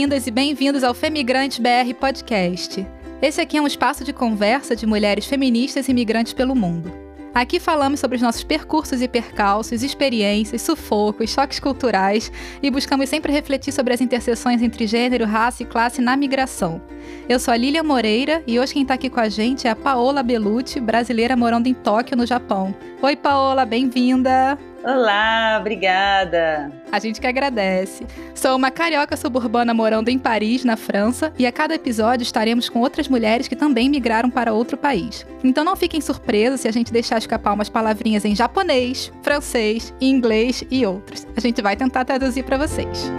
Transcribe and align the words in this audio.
bem-vindas 0.00 0.26
e 0.26 0.30
bem-vindos 0.30 0.82
ao 0.82 0.94
Femigrante 0.94 1.60
BR 1.60 1.92
Podcast. 1.92 2.86
Esse 3.20 3.38
aqui 3.38 3.58
é 3.58 3.60
um 3.60 3.66
espaço 3.66 4.02
de 4.02 4.14
conversa 4.14 4.74
de 4.74 4.86
mulheres 4.86 5.26
feministas 5.26 5.90
e 5.90 5.92
migrantes 5.92 6.32
pelo 6.32 6.54
mundo. 6.54 6.90
Aqui 7.34 7.60
falamos 7.60 8.00
sobre 8.00 8.16
os 8.16 8.22
nossos 8.22 8.42
percursos 8.42 9.02
e 9.02 9.06
percalços, 9.06 9.82
experiências, 9.82 10.62
sufocos, 10.62 11.28
choques 11.28 11.60
culturais 11.60 12.32
e 12.62 12.70
buscamos 12.70 13.10
sempre 13.10 13.30
refletir 13.30 13.72
sobre 13.72 13.92
as 13.92 14.00
interseções 14.00 14.62
entre 14.62 14.86
gênero, 14.86 15.26
raça 15.26 15.64
e 15.64 15.66
classe 15.66 16.00
na 16.00 16.16
migração. 16.16 16.80
Eu 17.28 17.38
sou 17.38 17.52
a 17.52 17.56
Lilia 17.58 17.82
Moreira 17.82 18.42
e 18.46 18.58
hoje 18.58 18.72
quem 18.72 18.82
está 18.82 18.94
aqui 18.94 19.10
com 19.10 19.20
a 19.20 19.28
gente 19.28 19.68
é 19.68 19.70
a 19.70 19.76
Paola 19.76 20.22
Belucci, 20.22 20.80
brasileira 20.80 21.36
morando 21.36 21.66
em 21.66 21.74
Tóquio, 21.74 22.16
no 22.16 22.24
Japão. 22.24 22.74
Oi, 23.02 23.16
Paola, 23.16 23.66
bem-vinda! 23.66 24.58
Olá, 24.82 25.58
obrigada. 25.60 26.72
A 26.90 26.98
gente 26.98 27.20
que 27.20 27.26
agradece. 27.26 28.06
Sou 28.34 28.56
uma 28.56 28.70
carioca 28.70 29.14
suburbana 29.16 29.74
morando 29.74 30.08
em 30.08 30.18
Paris, 30.18 30.64
na 30.64 30.76
França, 30.76 31.32
e 31.38 31.46
a 31.46 31.52
cada 31.52 31.74
episódio 31.74 32.22
estaremos 32.22 32.68
com 32.68 32.80
outras 32.80 33.06
mulheres 33.06 33.46
que 33.46 33.54
também 33.54 33.90
migraram 33.90 34.30
para 34.30 34.54
outro 34.54 34.78
país. 34.78 35.26
Então 35.44 35.64
não 35.64 35.76
fiquem 35.76 36.00
surpresas 36.00 36.62
se 36.62 36.68
a 36.68 36.72
gente 36.72 36.92
deixar 36.92 37.18
escapar 37.18 37.52
umas 37.52 37.68
palavrinhas 37.68 38.24
em 38.24 38.34
japonês, 38.34 39.12
francês, 39.22 39.92
inglês 40.00 40.64
e 40.70 40.86
outros. 40.86 41.26
A 41.36 41.40
gente 41.40 41.60
vai 41.60 41.76
tentar 41.76 42.06
traduzir 42.06 42.44
para 42.44 42.56
vocês. 42.56 43.10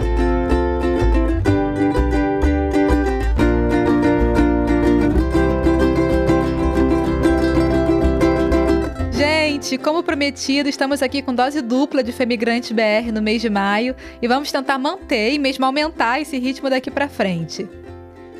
Como 9.82 10.02
prometido, 10.02 10.68
estamos 10.68 11.02
aqui 11.02 11.22
com 11.22 11.32
dose 11.32 11.62
dupla 11.62 12.02
de 12.02 12.12
Femigrante 12.12 12.74
BR 12.74 13.12
no 13.12 13.22
mês 13.22 13.40
de 13.40 13.48
maio 13.48 13.94
e 14.20 14.26
vamos 14.26 14.50
tentar 14.50 14.76
manter 14.76 15.32
e 15.32 15.38
mesmo 15.38 15.64
aumentar 15.64 16.20
esse 16.20 16.36
ritmo 16.36 16.68
daqui 16.68 16.90
para 16.90 17.08
frente. 17.08 17.68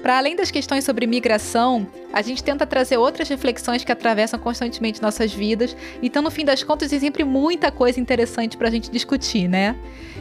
Para 0.03 0.19
além 0.19 0.34
das 0.34 0.51
questões 0.51 0.84
sobre 0.84 1.06
migração, 1.06 1.87
a 2.12 2.20
gente 2.23 2.42
tenta 2.42 2.67
trazer 2.67 2.97
outras 2.97 3.29
reflexões 3.29 3.84
que 3.84 3.92
atravessam 3.92 4.39
constantemente 4.39 5.01
nossas 5.01 5.33
vidas, 5.33 5.77
então 6.03 6.23
no 6.23 6.31
fim 6.31 6.45
das 6.45 6.64
contas 6.64 6.91
tem 6.91 6.98
sempre 6.98 7.23
muita 7.23 7.70
coisa 7.70 8.01
interessante 8.01 8.57
para 8.57 8.67
a 8.67 8.70
gente 8.70 8.91
discutir, 8.91 9.48
né? 9.48 9.77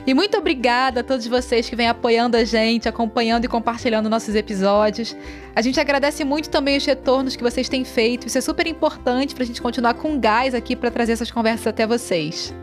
E 0.05 0.13
muito 0.15 0.35
obrigada 0.37 1.01
a 1.01 1.03
todos 1.03 1.27
vocês 1.27 1.69
que 1.69 1.75
vêm 1.75 1.87
apoiando 1.87 2.35
a 2.35 2.43
gente, 2.43 2.89
acompanhando 2.89 3.45
e 3.45 3.47
compartilhando 3.47 4.09
nossos 4.09 4.33
episódios. 4.33 5.15
A 5.55 5.61
gente 5.61 5.79
agradece 5.79 6.23
muito 6.23 6.49
também 6.49 6.75
os 6.75 6.85
retornos 6.85 7.35
que 7.35 7.43
vocês 7.43 7.69
têm 7.69 7.85
feito, 7.85 8.27
isso 8.27 8.37
é 8.37 8.41
super 8.41 8.65
importante 8.65 9.35
para 9.35 9.43
a 9.43 9.47
gente 9.47 9.61
continuar 9.61 9.93
com 9.93 10.19
gás 10.19 10.55
aqui 10.55 10.75
para 10.75 10.89
trazer 10.89 11.11
essas 11.11 11.29
conversas 11.29 11.67
até 11.67 11.85
vocês. 11.85 12.53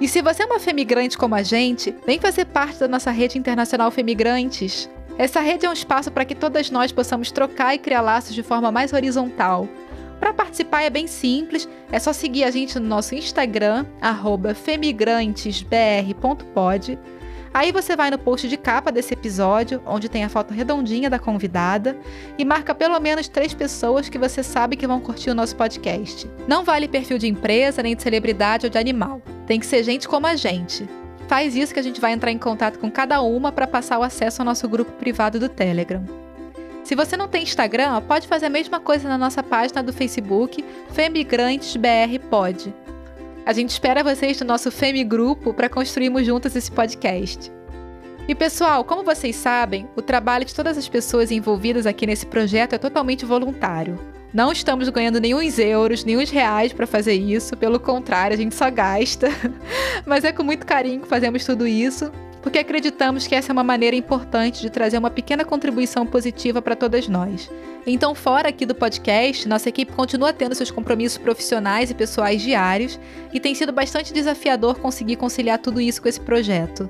E 0.00 0.06
se 0.06 0.22
você 0.22 0.44
é 0.44 0.46
uma 0.46 0.60
femigrante 0.60 1.18
como 1.18 1.34
a 1.34 1.42
gente, 1.42 1.92
vem 2.06 2.20
fazer 2.20 2.44
parte 2.44 2.78
da 2.78 2.86
nossa 2.86 3.10
rede 3.10 3.36
internacional 3.36 3.90
Femigrantes. 3.90 4.88
Essa 5.18 5.40
rede 5.40 5.66
é 5.66 5.70
um 5.70 5.72
espaço 5.72 6.12
para 6.12 6.24
que 6.24 6.36
todas 6.36 6.70
nós 6.70 6.92
possamos 6.92 7.32
trocar 7.32 7.74
e 7.74 7.78
criar 7.78 8.02
laços 8.02 8.32
de 8.32 8.44
forma 8.44 8.70
mais 8.70 8.92
horizontal. 8.92 9.68
Para 10.18 10.32
participar 10.32 10.82
é 10.82 10.90
bem 10.90 11.06
simples, 11.06 11.68
é 11.90 11.98
só 11.98 12.12
seguir 12.12 12.44
a 12.44 12.50
gente 12.50 12.78
no 12.78 12.86
nosso 12.86 13.14
Instagram, 13.14 13.86
femigrantesbr.pod. 14.54 16.98
Aí 17.52 17.72
você 17.72 17.96
vai 17.96 18.10
no 18.10 18.18
post 18.18 18.48
de 18.48 18.56
capa 18.56 18.92
desse 18.92 19.14
episódio, 19.14 19.82
onde 19.86 20.08
tem 20.08 20.22
a 20.22 20.28
foto 20.28 20.52
redondinha 20.52 21.08
da 21.08 21.18
convidada, 21.18 21.96
e 22.36 22.44
marca 22.44 22.74
pelo 22.74 22.98
menos 23.00 23.26
três 23.26 23.54
pessoas 23.54 24.08
que 24.08 24.18
você 24.18 24.42
sabe 24.42 24.76
que 24.76 24.86
vão 24.86 25.00
curtir 25.00 25.30
o 25.30 25.34
nosso 25.34 25.56
podcast. 25.56 26.30
Não 26.46 26.64
vale 26.64 26.86
perfil 26.86 27.18
de 27.18 27.26
empresa, 27.26 27.82
nem 27.82 27.96
de 27.96 28.02
celebridade 28.02 28.66
ou 28.66 28.70
de 28.70 28.78
animal. 28.78 29.22
Tem 29.46 29.58
que 29.58 29.66
ser 29.66 29.82
gente 29.82 30.06
como 30.06 30.26
a 30.26 30.36
gente. 30.36 30.88
Faz 31.26 31.56
isso 31.56 31.74
que 31.74 31.80
a 31.80 31.82
gente 31.82 32.00
vai 32.00 32.12
entrar 32.12 32.30
em 32.30 32.38
contato 32.38 32.78
com 32.78 32.90
cada 32.90 33.20
uma 33.20 33.50
para 33.50 33.66
passar 33.66 33.98
o 33.98 34.02
acesso 34.02 34.42
ao 34.42 34.46
nosso 34.46 34.68
grupo 34.68 34.92
privado 34.92 35.38
do 35.38 35.48
Telegram. 35.48 36.27
Se 36.88 36.94
você 36.94 37.18
não 37.18 37.28
tem 37.28 37.42
Instagram, 37.42 38.00
pode 38.00 38.26
fazer 38.26 38.46
a 38.46 38.48
mesma 38.48 38.80
coisa 38.80 39.06
na 39.06 39.18
nossa 39.18 39.42
página 39.42 39.82
do 39.82 39.92
Facebook, 39.92 40.64
Femigrantesbr 40.94 42.18
Pod. 42.30 42.74
A 43.44 43.52
gente 43.52 43.68
espera 43.68 44.02
vocês 44.02 44.40
no 44.40 44.46
nosso 44.46 44.70
Femi 44.70 45.04
Grupo 45.04 45.52
para 45.52 45.68
construirmos 45.68 46.24
juntas 46.24 46.56
esse 46.56 46.72
podcast. 46.72 47.52
E 48.26 48.34
pessoal, 48.34 48.84
como 48.84 49.04
vocês 49.04 49.36
sabem, 49.36 49.86
o 49.94 50.00
trabalho 50.00 50.46
de 50.46 50.54
todas 50.54 50.78
as 50.78 50.88
pessoas 50.88 51.30
envolvidas 51.30 51.84
aqui 51.84 52.06
nesse 52.06 52.24
projeto 52.24 52.72
é 52.72 52.78
totalmente 52.78 53.26
voluntário. 53.26 53.98
Não 54.32 54.50
estamos 54.50 54.88
ganhando 54.88 55.20
nenhum 55.20 55.42
euros, 55.42 56.06
nenhum 56.06 56.24
reais 56.24 56.72
para 56.72 56.86
fazer 56.86 57.12
isso, 57.12 57.54
pelo 57.54 57.78
contrário, 57.78 58.32
a 58.32 58.38
gente 58.38 58.54
só 58.54 58.70
gasta. 58.70 59.28
Mas 60.06 60.24
é 60.24 60.32
com 60.32 60.42
muito 60.42 60.64
carinho 60.64 61.02
que 61.02 61.08
fazemos 61.08 61.44
tudo 61.44 61.66
isso, 61.66 62.10
porque 62.48 62.60
acreditamos 62.60 63.26
que 63.26 63.34
essa 63.34 63.52
é 63.52 63.54
uma 63.54 63.62
maneira 63.62 63.94
importante 63.94 64.62
de 64.62 64.70
trazer 64.70 64.96
uma 64.96 65.10
pequena 65.10 65.44
contribuição 65.44 66.06
positiva 66.06 66.62
para 66.62 66.74
todas 66.74 67.06
nós. 67.06 67.50
Então, 67.86 68.14
fora 68.14 68.48
aqui 68.48 68.64
do 68.64 68.74
podcast, 68.74 69.46
nossa 69.46 69.68
equipe 69.68 69.92
continua 69.92 70.32
tendo 70.32 70.54
seus 70.54 70.70
compromissos 70.70 71.18
profissionais 71.18 71.90
e 71.90 71.94
pessoais 71.94 72.40
diários, 72.40 72.98
e 73.34 73.38
tem 73.38 73.54
sido 73.54 73.70
bastante 73.70 74.14
desafiador 74.14 74.78
conseguir 74.78 75.16
conciliar 75.16 75.58
tudo 75.58 75.78
isso 75.78 76.00
com 76.00 76.08
esse 76.08 76.22
projeto. 76.22 76.88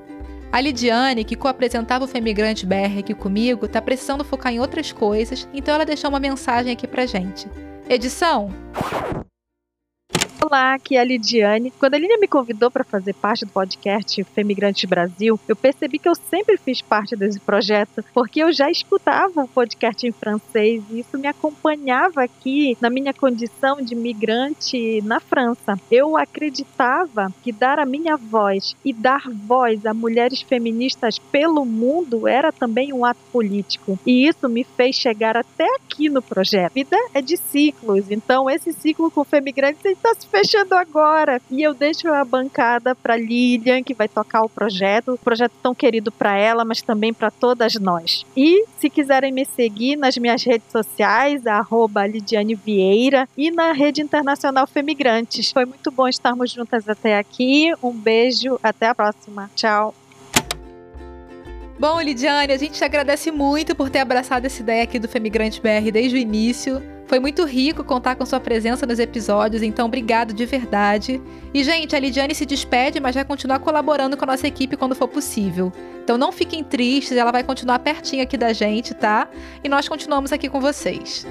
A 0.53 0.61
Lidiane, 0.61 1.25
que 1.25 1.35
co-apresentava 1.35 2.05
o 2.05 2.09
Femigrante 2.09 2.65
BR 2.65 3.01
aqui 3.01 3.13
comigo, 3.13 3.67
está 3.67 3.83
precisando 3.83 4.23
focar 4.23 4.53
em 4.53 4.61
outras 4.61 4.93
coisas, 4.93 5.49
então 5.53 5.75
ela 5.75 5.85
deixou 5.85 6.09
uma 6.09 6.21
mensagem 6.21 6.73
aqui 6.73 6.87
pra 6.87 7.05
gente. 7.05 7.49
Edição? 7.89 8.55
Olá, 10.41 10.75
aqui 10.75 10.97
é 10.97 11.01
a 11.01 11.05
Lidiane. 11.05 11.73
Quando 11.81 11.95
a 11.95 11.99
Línia 11.99 12.17
me 12.17 12.29
convidou 12.29 12.71
para 12.71 12.85
fazer 12.85 13.13
parte 13.13 13.45
do 13.45 13.51
podcast 13.51 14.23
Femigrante 14.23 14.87
Brasil, 14.87 15.39
eu 15.49 15.57
percebi 15.57 15.99
que 15.99 16.09
eu 16.09 16.15
sempre 16.15 16.57
fiz 16.57 16.81
parte 16.81 17.17
desse 17.17 17.41
projeto, 17.41 18.05
porque 18.15 18.41
eu 18.41 18.53
já 18.53 18.71
escutava 18.71 19.43
o 19.43 19.49
podcast 19.49 20.07
em 20.07 20.13
francês 20.13 20.81
e 20.91 21.01
isso 21.01 21.19
me 21.19 21.27
acompanhava 21.27 22.23
aqui 22.23 22.79
na 22.81 22.89
minha 22.89 23.13
condição 23.13 23.83
de 23.83 23.97
migrante 23.97 25.03
na 25.03 25.19
França. 25.19 25.77
Eu 25.91 26.17
acreditava 26.17 27.33
que 27.43 27.51
dar 27.51 27.81
a 27.81 27.85
minha 27.85 28.17
voz 28.17 28.77
e 28.85 28.93
dar 28.93 29.29
voz 29.29 29.85
a 29.85 29.93
mulheres 29.93 30.41
feministas 30.41 31.19
pelo 31.19 31.65
mundo 31.65 32.29
era 32.29 32.53
também 32.53 32.93
um 32.93 33.05
ato 33.05 33.21
político. 33.33 33.99
E 34.07 34.29
isso 34.29 34.49
me 34.49 34.63
fez 34.63 34.95
chegar 34.95 35.37
até 35.37 35.67
aqui 35.75 36.09
no 36.09 36.23
projeto. 36.23 36.75
Vida 36.75 36.97
é 37.13 37.21
de 37.21 37.37
ciclos, 37.37 38.09
então 38.09 38.49
esse 38.49 38.73
ciclo 38.73 39.11
com 39.11 39.25
Femigrante 39.25 39.89
está 39.89 40.15
se 40.15 40.28
fechando 40.29 40.75
agora. 40.75 41.41
E 41.51 41.63
eu 41.63 41.75
deixo 41.75 42.09
a 42.09 42.25
bancada 42.25 42.95
para 42.95 43.17
Lilian, 43.17 43.83
que 43.83 43.95
vai 43.95 44.09
tocar 44.09 44.43
o 44.43 44.49
projeto, 44.49 45.15
o 45.15 45.19
projeto 45.19 45.53
tão 45.63 45.75
querido 45.75 46.13
para 46.13 46.37
ela, 46.37 46.65
mas 46.65 46.83
também 46.83 47.13
para 47.13 47.31
todas 47.31 47.75
nós. 47.75 48.25
E 48.37 48.65
se 48.79 48.89
quiserem 48.89 49.33
me 49.33 49.45
seguir 49.45 49.97
nas 49.97 50.17
minhas 50.17 50.43
redes 50.43 50.71
sociais, 50.71 51.47
arroba 51.47 52.07
Lidiane 52.07 52.55
Vieira 52.55 53.29
e 53.37 53.51
na 53.51 53.73
rede 53.73 54.03
internacional 54.03 54.67
Femigrantes. 54.67 55.51
Foi 55.51 55.65
muito 55.65 55.91
bom 55.91 56.07
estarmos 56.09 56.51
juntas 56.51 56.89
até 56.89 57.19
aqui. 57.19 57.73
Um 57.83 57.93
beijo, 57.93 58.59
até 58.63 58.87
a 58.87 58.95
próxima. 58.95 59.51
Tchau. 59.55 59.95
Bom, 61.79 62.01
Lidiane, 62.01 62.53
a 62.53 62.57
gente 62.57 62.73
te 62.73 62.85
agradece 62.85 63.31
muito 63.31 63.75
por 63.77 63.89
ter 63.89 64.01
abraçado 64.01 64.45
essa 64.45 64.61
ideia 64.61 64.83
aqui 64.83 64.99
do 64.99 65.07
Femigrante 65.07 65.61
BR 65.61 65.93
desde 65.93 66.17
o 66.17 66.19
início. 66.19 66.98
Foi 67.09 67.19
muito 67.19 67.47
rico 67.47 67.83
contar 67.83 68.17
com 68.17 68.27
sua 68.27 68.39
presença 68.39 68.85
nos 68.85 68.99
episódios, 68.99 69.63
então 69.63 69.87
obrigado 69.87 70.35
de 70.35 70.45
verdade. 70.45 71.23
E, 71.55 71.65
gente, 71.65 71.97
a 71.97 71.99
Lidiane 71.99 72.35
se 72.35 72.45
despede, 72.45 73.01
mas 73.01 73.15
vai 73.15 73.25
continuar 73.25 73.61
colaborando 73.61 74.15
com 74.15 74.25
a 74.25 74.27
nossa 74.27 74.47
equipe 74.47 74.77
quando 74.77 74.95
for 74.95 75.09
possível. 75.09 75.73
Então 76.05 76.19
não 76.19 76.31
fiquem 76.31 76.63
tristes, 76.63 77.17
ela 77.17 77.33
vai 77.33 77.43
continuar 77.43 77.79
pertinho 77.79 78.23
aqui 78.23 78.37
da 78.37 78.53
gente, 78.53 78.93
tá? 78.93 79.27
E 79.65 79.71
nós 79.71 79.89
continuamos 79.89 80.35
aqui 80.35 80.51
com 80.51 80.61
vocês. 80.61 81.27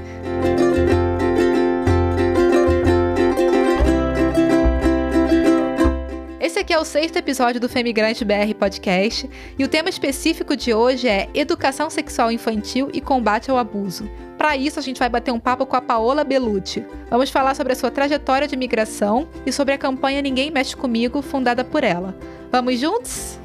Esse 6.42 6.58
aqui 6.58 6.74
é 6.74 6.80
o 6.80 6.86
sexto 6.86 7.18
episódio 7.18 7.62
do 7.62 7.70
Femigrante 7.70 8.26
BR 8.26 8.52
Podcast 8.58 9.30
e 9.60 9.64
o 9.64 9.68
tema 9.68 9.90
específico 9.90 10.56
de 10.56 10.74
hoje 10.74 11.08
é 11.08 11.30
Educação 11.36 11.88
Sexual 11.88 12.32
Infantil 12.32 12.90
e 12.92 13.00
Combate 13.00 13.52
ao 13.52 13.60
Abuso. 13.60 14.10
Para 14.38 14.56
isso, 14.56 14.80
a 14.80 14.84
gente 14.84 15.00
vai 15.00 15.10
bater 15.10 15.32
um 15.32 15.40
papo 15.40 15.66
com 15.66 15.76
a 15.76 15.82
Paola 15.82 16.24
Belucci. 16.24 16.86
Vamos 17.10 17.30
falar 17.30 17.56
sobre 17.56 17.74
a 17.74 17.76
sua 17.76 17.90
trajetória 17.90 18.48
de 18.48 18.56
migração 18.56 19.28
e 19.46 19.52
sobre 19.52 19.74
a 19.74 19.78
campanha 19.78 20.22
Ninguém 20.22 20.52
Mexe 20.52 20.76
Comigo, 20.76 21.22
fundada 21.22 21.64
por 21.64 21.84
ela. 21.84 22.16
Vamos 22.52 22.80
juntos? 22.80 23.40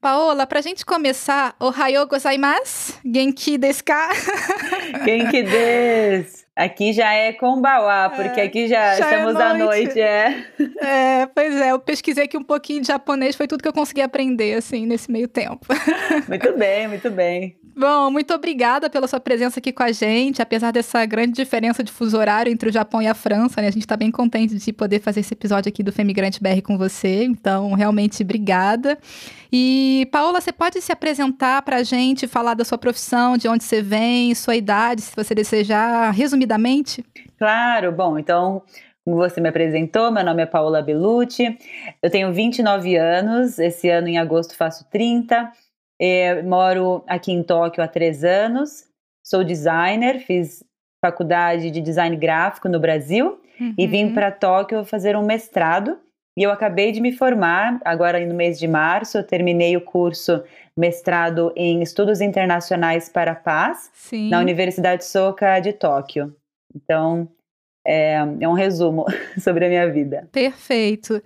Paola, 0.00 0.46
pra 0.46 0.60
gente 0.60 0.84
começar, 0.84 1.56
Ohayou 1.58 2.06
gozaimasu? 2.06 2.98
Genki 3.02 3.56
desu 3.56 3.84
ka? 3.84 4.10
Genki 5.02 5.42
desu! 5.42 6.43
Aqui 6.56 6.92
já 6.92 7.12
é 7.12 7.32
Kombawa, 7.32 8.10
porque 8.10 8.40
é, 8.40 8.44
aqui 8.44 8.68
já, 8.68 8.94
já 8.94 9.10
é 9.10 9.14
estamos 9.14 9.34
é 9.34 9.38
noite. 9.38 9.42
à 9.42 9.64
noite, 9.64 10.00
é. 10.00 10.44
É, 10.80 11.26
pois 11.26 11.56
é, 11.56 11.72
eu 11.72 11.80
pesquisei 11.80 12.24
aqui 12.24 12.36
um 12.36 12.44
pouquinho 12.44 12.80
de 12.80 12.86
japonês, 12.86 13.34
foi 13.34 13.48
tudo 13.48 13.60
que 13.60 13.68
eu 13.68 13.72
consegui 13.72 14.00
aprender, 14.00 14.54
assim, 14.54 14.86
nesse 14.86 15.10
meio 15.10 15.26
tempo. 15.26 15.66
Muito 16.28 16.56
bem, 16.56 16.86
muito 16.86 17.10
bem. 17.10 17.56
Bom, 17.76 18.08
muito 18.08 18.32
obrigada 18.32 18.88
pela 18.88 19.08
sua 19.08 19.18
presença 19.18 19.58
aqui 19.58 19.72
com 19.72 19.82
a 19.82 19.90
gente, 19.90 20.40
apesar 20.40 20.70
dessa 20.70 21.04
grande 21.04 21.32
diferença 21.32 21.82
de 21.82 21.90
fuso 21.90 22.16
horário 22.16 22.52
entre 22.52 22.68
o 22.68 22.72
Japão 22.72 23.02
e 23.02 23.08
a 23.08 23.14
França, 23.14 23.60
né? 23.60 23.66
A 23.66 23.70
gente 23.70 23.82
está 23.82 23.96
bem 23.96 24.12
contente 24.12 24.54
de 24.54 24.72
poder 24.72 25.00
fazer 25.00 25.20
esse 25.20 25.34
episódio 25.34 25.70
aqui 25.70 25.82
do 25.82 25.90
Femigrante 25.90 26.40
BR 26.40 26.62
com 26.62 26.78
você, 26.78 27.24
então, 27.24 27.72
realmente, 27.72 28.22
obrigada. 28.22 28.96
E, 29.56 30.08
Paola, 30.10 30.40
você 30.40 30.52
pode 30.52 30.80
se 30.80 30.90
apresentar 30.90 31.62
para 31.62 31.76
a 31.76 31.82
gente, 31.84 32.26
falar 32.26 32.54
da 32.54 32.64
sua 32.64 32.76
profissão, 32.76 33.36
de 33.36 33.46
onde 33.46 33.62
você 33.62 33.80
vem, 33.80 34.34
sua 34.34 34.56
idade, 34.56 35.02
se 35.02 35.14
você 35.14 35.32
desejar, 35.32 36.10
resumidamente? 36.10 37.04
Claro, 37.38 37.92
bom, 37.92 38.18
então, 38.18 38.64
como 39.04 39.16
você 39.16 39.40
me 39.40 39.48
apresentou, 39.48 40.10
meu 40.10 40.24
nome 40.24 40.42
é 40.42 40.46
Paola 40.46 40.82
Belucci, 40.82 41.56
eu 42.02 42.10
tenho 42.10 42.32
29 42.32 42.96
anos, 42.96 43.60
esse 43.60 43.88
ano 43.88 44.08
em 44.08 44.18
agosto 44.18 44.56
faço 44.56 44.90
30, 44.90 45.52
é, 46.00 46.42
moro 46.42 47.04
aqui 47.06 47.30
em 47.30 47.40
Tóquio 47.44 47.80
há 47.80 47.86
três 47.86 48.24
anos, 48.24 48.88
sou 49.24 49.44
designer, 49.44 50.18
fiz 50.18 50.64
faculdade 51.00 51.70
de 51.70 51.80
design 51.80 52.16
gráfico 52.16 52.68
no 52.68 52.80
Brasil 52.80 53.38
uhum. 53.60 53.72
e 53.78 53.86
vim 53.86 54.12
para 54.12 54.32
Tóquio 54.32 54.84
fazer 54.84 55.16
um 55.16 55.24
mestrado. 55.24 55.96
E 56.36 56.42
eu 56.42 56.50
acabei 56.50 56.90
de 56.90 57.00
me 57.00 57.12
formar, 57.12 57.80
agora 57.84 58.24
no 58.26 58.34
mês 58.34 58.58
de 58.58 58.66
março, 58.66 59.18
eu 59.18 59.24
terminei 59.24 59.76
o 59.76 59.80
curso 59.80 60.42
mestrado 60.76 61.52
em 61.54 61.80
Estudos 61.80 62.20
Internacionais 62.20 63.08
para 63.08 63.32
a 63.32 63.36
Paz, 63.36 63.90
Sim. 63.94 64.30
na 64.30 64.40
Universidade 64.40 65.04
Soka 65.04 65.60
de 65.60 65.72
Tóquio. 65.72 66.34
Então, 66.74 67.28
é, 67.86 68.14
é 68.40 68.48
um 68.48 68.52
resumo 68.52 69.04
sobre 69.38 69.66
a 69.66 69.68
minha 69.68 69.88
vida. 69.92 70.28
Perfeito. 70.32 71.22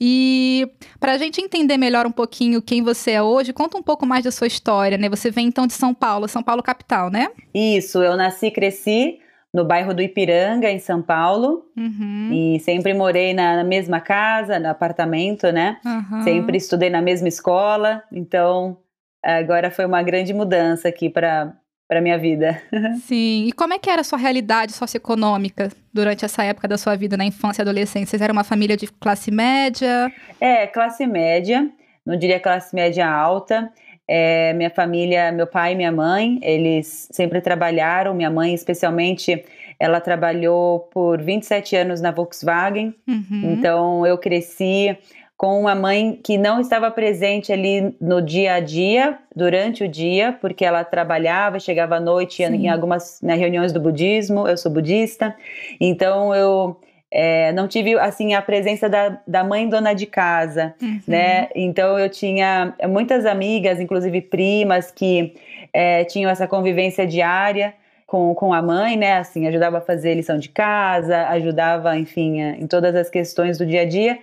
E 0.00 0.68
para 0.98 1.12
a 1.12 1.18
gente 1.18 1.40
entender 1.40 1.76
melhor 1.76 2.04
um 2.06 2.12
pouquinho 2.12 2.62
quem 2.62 2.82
você 2.82 3.12
é 3.12 3.22
hoje, 3.22 3.52
conta 3.52 3.76
um 3.76 3.82
pouco 3.82 4.04
mais 4.04 4.24
da 4.24 4.32
sua 4.32 4.46
história, 4.48 4.98
né? 4.98 5.08
Você 5.08 5.30
vem 5.30 5.46
então 5.46 5.66
de 5.66 5.72
São 5.72 5.94
Paulo, 5.94 6.26
São 6.26 6.42
Paulo 6.42 6.62
capital, 6.64 7.10
né? 7.10 7.28
Isso, 7.54 8.02
eu 8.02 8.16
nasci 8.16 8.46
e 8.46 8.50
cresci 8.50 9.20
no 9.52 9.64
bairro 9.64 9.94
do 9.94 10.02
Ipiranga, 10.02 10.70
em 10.70 10.78
São 10.78 11.02
Paulo. 11.02 11.66
Uhum. 11.76 12.30
E 12.32 12.60
sempre 12.60 12.92
morei 12.94 13.32
na 13.32 13.64
mesma 13.64 14.00
casa, 14.00 14.58
no 14.58 14.68
apartamento, 14.68 15.50
né? 15.50 15.78
Uhum. 15.84 16.22
Sempre 16.22 16.58
estudei 16.58 16.90
na 16.90 17.00
mesma 17.00 17.28
escola. 17.28 18.02
Então, 18.12 18.78
agora 19.22 19.70
foi 19.70 19.86
uma 19.86 20.02
grande 20.02 20.32
mudança 20.34 20.88
aqui 20.88 21.08
para 21.08 21.54
para 21.88 22.02
minha 22.02 22.18
vida. 22.18 22.62
Sim. 23.06 23.46
E 23.46 23.52
como 23.52 23.72
é 23.72 23.78
que 23.78 23.88
era 23.88 24.02
a 24.02 24.04
sua 24.04 24.18
realidade 24.18 24.72
socioeconômica 24.72 25.72
durante 25.90 26.22
essa 26.22 26.44
época 26.44 26.68
da 26.68 26.76
sua 26.76 26.94
vida, 26.94 27.16
na 27.16 27.24
infância 27.24 27.62
e 27.62 27.64
adolescência? 27.64 28.10
Vocês 28.10 28.20
eram 28.20 28.34
uma 28.34 28.44
família 28.44 28.76
de 28.76 28.86
classe 28.86 29.30
média? 29.30 30.12
É, 30.38 30.66
classe 30.66 31.06
média. 31.06 31.66
Não 32.04 32.14
diria 32.14 32.38
classe 32.38 32.74
média 32.74 33.08
alta. 33.10 33.72
É, 34.08 34.54
minha 34.54 34.70
família, 34.70 35.30
meu 35.30 35.46
pai 35.46 35.72
e 35.72 35.76
minha 35.76 35.92
mãe, 35.92 36.38
eles 36.42 37.08
sempre 37.12 37.42
trabalharam. 37.42 38.14
Minha 38.14 38.30
mãe, 38.30 38.54
especialmente, 38.54 39.44
ela 39.78 40.00
trabalhou 40.00 40.88
por 40.90 41.20
27 41.20 41.76
anos 41.76 42.00
na 42.00 42.10
Volkswagen. 42.10 42.94
Uhum. 43.06 43.52
Então, 43.52 44.06
eu 44.06 44.16
cresci 44.16 44.96
com 45.38 45.60
uma 45.60 45.74
mãe 45.74 46.18
que 46.20 46.36
não 46.36 46.60
estava 46.60 46.90
presente 46.90 47.52
ali 47.52 47.94
no 48.00 48.20
dia 48.20 48.54
a 48.54 48.60
dia, 48.60 49.18
durante 49.36 49.84
o 49.84 49.88
dia, 49.88 50.36
porque 50.40 50.64
ela 50.64 50.82
trabalhava, 50.82 51.60
chegava 51.60 51.94
à 51.96 52.00
noite 52.00 52.44
Sim. 52.44 52.54
em 52.56 52.68
algumas 52.68 53.22
né, 53.22 53.36
reuniões 53.36 53.72
do 53.72 53.78
budismo, 53.78 54.48
eu 54.48 54.56
sou 54.56 54.72
budista, 54.72 55.36
então 55.80 56.34
eu 56.34 56.76
é, 57.10 57.52
não 57.52 57.66
tive 57.66 57.98
assim 57.98 58.34
a 58.34 58.42
presença 58.42 58.88
da, 58.88 59.18
da 59.26 59.42
mãe 59.42 59.68
dona 59.68 59.94
de 59.94 60.06
casa, 60.06 60.74
uhum. 60.80 61.00
né? 61.06 61.48
Então 61.54 61.98
eu 61.98 62.08
tinha 62.08 62.74
muitas 62.88 63.24
amigas, 63.24 63.80
inclusive 63.80 64.20
primas, 64.20 64.90
que 64.90 65.34
é, 65.72 66.04
tinham 66.04 66.30
essa 66.30 66.46
convivência 66.46 67.06
diária 67.06 67.74
com, 68.06 68.34
com 68.34 68.52
a 68.52 68.60
mãe, 68.60 68.96
né? 68.96 69.18
Assim, 69.18 69.46
ajudava 69.46 69.78
a 69.78 69.80
fazer 69.80 70.14
lição 70.14 70.38
de 70.38 70.50
casa, 70.50 71.28
ajudava, 71.28 71.96
enfim, 71.98 72.40
em 72.40 72.66
todas 72.66 72.94
as 72.94 73.08
questões 73.08 73.56
do 73.56 73.64
dia 73.64 73.82
a 73.82 73.84
dia. 73.86 74.18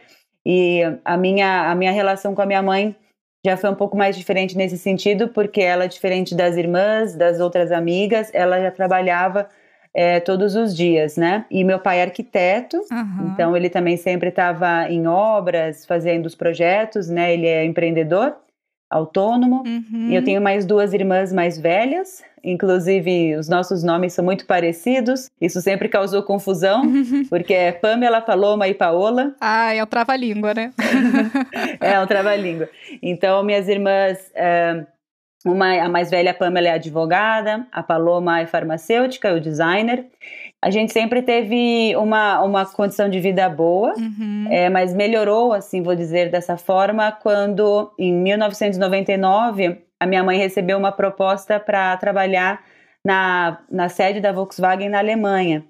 E 0.46 0.82
a 1.04 1.18
minha, 1.18 1.72
a 1.72 1.76
minha 1.76 1.92
relação 1.92 2.36
com 2.36 2.42
a 2.42 2.46
minha 2.46 2.62
mãe 2.62 2.96
já 3.44 3.58
foi 3.58 3.70
um 3.70 3.76
pouco 3.76 3.96
mais 3.96 4.16
diferente 4.16 4.58
nesse 4.58 4.78
sentido, 4.78 5.28
porque 5.30 5.62
ela, 5.62 5.88
diferente 5.88 6.36
das 6.36 6.56
irmãs, 6.56 7.16
das 7.16 7.40
outras 7.40 7.72
amigas, 7.72 8.30
ela 8.34 8.60
já 8.60 8.72
trabalhava 8.72 9.48
é, 9.96 10.20
todos 10.20 10.56
os 10.56 10.76
dias, 10.76 11.16
né? 11.16 11.46
E 11.50 11.64
meu 11.64 11.80
pai 11.80 12.00
é 12.00 12.04
arquiteto, 12.04 12.78
uhum. 12.92 13.32
então 13.32 13.56
ele 13.56 13.70
também 13.70 13.96
sempre 13.96 14.28
estava 14.28 14.90
em 14.90 15.08
obras, 15.08 15.86
fazendo 15.86 16.26
os 16.26 16.36
projetos, 16.36 17.10
né? 17.10 17.34
Ele 17.34 17.48
é 17.48 17.64
empreendedor 17.64 18.36
autônomo. 18.90 19.64
Uhum. 19.66 20.10
E 20.10 20.16
eu 20.16 20.24
tenho 20.24 20.42
mais 20.42 20.66
duas 20.66 20.94
irmãs 20.94 21.32
mais 21.32 21.58
velhas, 21.58 22.24
inclusive 22.44 23.36
os 23.36 23.48
nossos 23.48 23.84
nomes 23.84 24.14
são 24.14 24.24
muito 24.24 24.46
parecidos. 24.46 25.30
Isso 25.40 25.62
sempre 25.62 25.88
causou 25.88 26.22
confusão, 26.24 26.84
uhum. 26.84 27.26
porque 27.30 27.54
é 27.54 27.72
Pamela, 27.72 28.22
Paloma 28.22 28.68
e 28.68 28.74
Paola. 28.74 29.34
Ah, 29.40 29.74
é 29.74 29.82
o 29.82 29.88
trava-língua, 29.88 30.54
né? 30.54 30.74
é 31.80 32.00
um 32.00 32.06
trava-língua. 32.06 32.70
Então, 33.02 33.44
minhas 33.44 33.68
irmãs. 33.70 34.32
É, 34.36 34.86
uma, 35.46 35.74
a 35.80 35.88
mais 35.88 36.10
velha, 36.10 36.32
a 36.32 36.34
Pamela, 36.34 36.68
é 36.68 36.72
advogada, 36.72 37.68
a 37.72 37.84
Paloma 37.84 38.42
é 38.42 38.48
farmacêutica, 38.48 39.34
o 39.34 39.40
designer. 39.40 40.06
A 40.62 40.72
gente 40.72 40.92
sempre 40.92 41.22
teve 41.22 41.96
uma, 41.96 42.42
uma 42.42 42.66
condição 42.66 43.08
de 43.08 43.20
vida 43.20 43.48
boa, 43.48 43.94
uhum. 43.96 44.48
é, 44.50 44.70
mas 44.70 44.94
melhorou, 44.94 45.54
assim, 45.54 45.84
vou 45.84 45.96
dizer 45.96 46.32
dessa 46.32 46.58
forma, 46.58 47.12
quando 47.12 47.94
em 48.00 48.12
1999 48.12 49.78
a 50.00 50.08
minha 50.08 50.24
mãe 50.24 50.40
recebeu 50.40 50.78
uma 50.78 50.92
proposta 50.92 51.60
para 51.60 51.96
trabalhar 51.98 52.64
na, 53.06 53.60
na 53.70 53.88
sede 53.88 54.20
da 54.20 54.32
Volkswagen 54.32 54.90
na 54.90 54.98
Alemanha. 54.98 55.64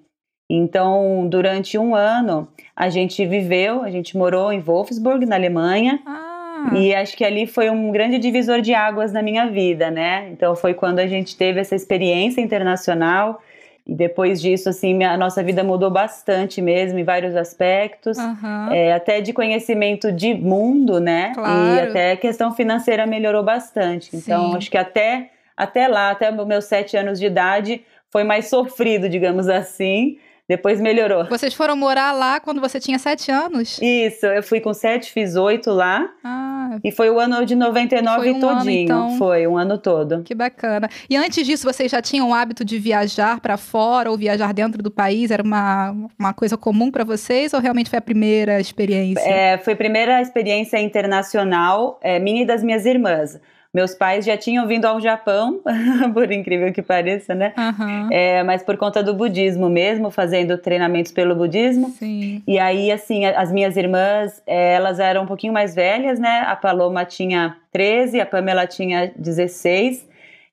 Então, 0.50 1.28
durante 1.28 1.78
um 1.78 1.94
ano, 1.94 2.48
a 2.76 2.88
gente 2.88 3.26
viveu, 3.26 3.82
a 3.82 3.90
gente 3.90 4.16
morou 4.16 4.54
em 4.54 4.60
Wolfsburg, 4.60 5.26
na 5.26 5.36
Alemanha. 5.36 6.00
Ah. 6.06 6.35
E 6.74 6.96
acho 6.96 7.16
que 7.16 7.24
ali 7.24 7.46
foi 7.46 7.70
um 7.70 7.92
grande 7.92 8.18
divisor 8.18 8.62
de 8.62 8.74
águas 8.74 9.12
na 9.12 9.22
minha 9.22 9.48
vida, 9.48 9.92
né? 9.92 10.30
Então, 10.32 10.56
foi 10.56 10.74
quando 10.74 11.00
a 11.00 11.08
gente 11.08 11.36
teve 11.38 11.60
essa 11.60 11.76
experiência 11.76 12.42
internacional 12.42 13.42
e 13.88 13.94
depois 13.94 14.42
disso, 14.42 14.68
assim, 14.68 15.04
a 15.04 15.16
nossa 15.16 15.44
vida 15.44 15.64
mudou 15.64 15.92
bastante 15.92 16.60
mesmo, 16.60 16.98
em 16.98 17.04
vários 17.04 17.36
aspectos. 17.36 18.18
Uhum. 18.18 18.72
É, 18.72 18.94
até 18.94 19.22
de 19.22 19.32
conhecimento 19.32 20.12
de 20.12 20.34
mundo, 20.34 21.00
né? 21.00 21.34
Claro. 21.36 21.76
E 21.76 21.80
até 21.80 22.16
questão 22.16 22.52
financeira 22.52 23.06
melhorou 23.06 23.44
bastante. 23.44 24.16
Então, 24.16 24.52
Sim. 24.52 24.58
acho 24.58 24.72
que 24.72 24.78
até, 24.78 25.30
até 25.56 25.88
lá, 25.88 26.10
até 26.10 26.32
meus 26.32 26.66
sete 26.66 26.98
anos 26.98 27.20
de 27.20 27.28
idade, 27.28 27.84
foi 28.10 28.24
mais 28.24 28.48
sofrido, 28.48 29.08
digamos 29.08 29.48
assim. 29.48 30.18
Depois 30.48 30.80
melhorou. 30.80 31.26
Vocês 31.26 31.56
foram 31.56 31.76
morar 31.76 32.12
lá 32.12 32.40
quando 32.40 32.62
você 32.62 32.80
tinha 32.80 33.00
sete 33.00 33.32
anos? 33.32 33.80
Isso, 33.82 34.28
eu 34.28 34.44
fui 34.44 34.60
com 34.60 34.74
sete, 34.76 35.12
fiz 35.12 35.36
oito 35.36 35.72
lá. 35.72 36.08
Ah. 36.24 36.78
E 36.84 36.92
foi 36.92 37.10
o 37.10 37.20
ano 37.20 37.44
de 37.46 37.56
99 37.56 38.18
foi 38.18 38.32
um 38.32 38.40
todinho. 38.40 38.60
Ano, 38.60 38.70
então. 38.70 39.18
Foi 39.18 39.48
um 39.48 39.58
ano 39.58 39.78
todo. 39.80 40.22
Que 40.22 40.36
bacana. 40.36 40.88
E 41.10 41.18
antes 41.18 41.46
disso, 41.46 41.66
vocês 41.66 41.92
já 41.92 42.00
tinham 42.00 42.30
o 42.30 42.34
hábito 42.34 42.64
de 42.64 42.78
viajar 42.78 43.40
para 43.40 43.58
fora 43.58 44.12
ou 44.12 44.18
viajar 44.18 44.54
dentro 44.54 44.84
do 44.84 44.92
país? 44.92 45.32
Era 45.32 45.42
uma, 45.42 45.96
uma 46.18 46.34
coisa 46.34 46.56
comum 46.56 46.92
para 46.92 47.04
vocês 47.04 47.52
ou 47.52 47.60
realmente 47.60 47.90
foi 47.90 47.98
a 47.98 48.02
primeira 48.02 48.60
experiência? 48.60 49.28
É, 49.28 49.58
foi 49.58 49.74
a 49.74 49.78
primeira 49.78 50.22
experiência 50.22 50.80
internacional 50.80 52.00
é, 52.04 52.20
minha 52.20 52.44
e 52.44 52.46
das 52.46 52.64
minhas 52.64 52.86
irmãs. 52.86 53.40
Meus 53.76 53.94
pais 53.94 54.24
já 54.24 54.38
tinham 54.38 54.66
vindo 54.66 54.86
ao 54.86 55.02
Japão, 55.02 55.60
por 56.14 56.32
incrível 56.32 56.72
que 56.72 56.82
pareça, 56.82 57.36
né? 57.36 57.54
Uhum. 57.58 58.08
É, 58.10 58.42
mas 58.42 58.64
por 58.64 58.78
conta 58.78 59.04
do 59.04 59.14
budismo 59.14 59.70
mesmo, 59.70 60.10
fazendo 60.10 60.58
treinamentos 60.58 61.12
pelo 61.12 61.36
budismo. 61.36 61.90
Sim. 61.90 62.42
E 62.48 62.58
aí, 62.58 62.90
assim, 62.90 63.26
as 63.26 63.52
minhas 63.52 63.76
irmãs, 63.76 64.42
é, 64.48 64.76
elas 64.76 64.98
eram 64.98 65.24
um 65.24 65.26
pouquinho 65.26 65.52
mais 65.52 65.76
velhas, 65.76 66.18
né? 66.18 66.46
A 66.48 66.56
Paloma 66.56 67.04
tinha 67.04 67.58
13, 67.74 68.22
a 68.22 68.26
Pamela 68.26 68.66
tinha 68.66 69.12
16. 69.14 70.08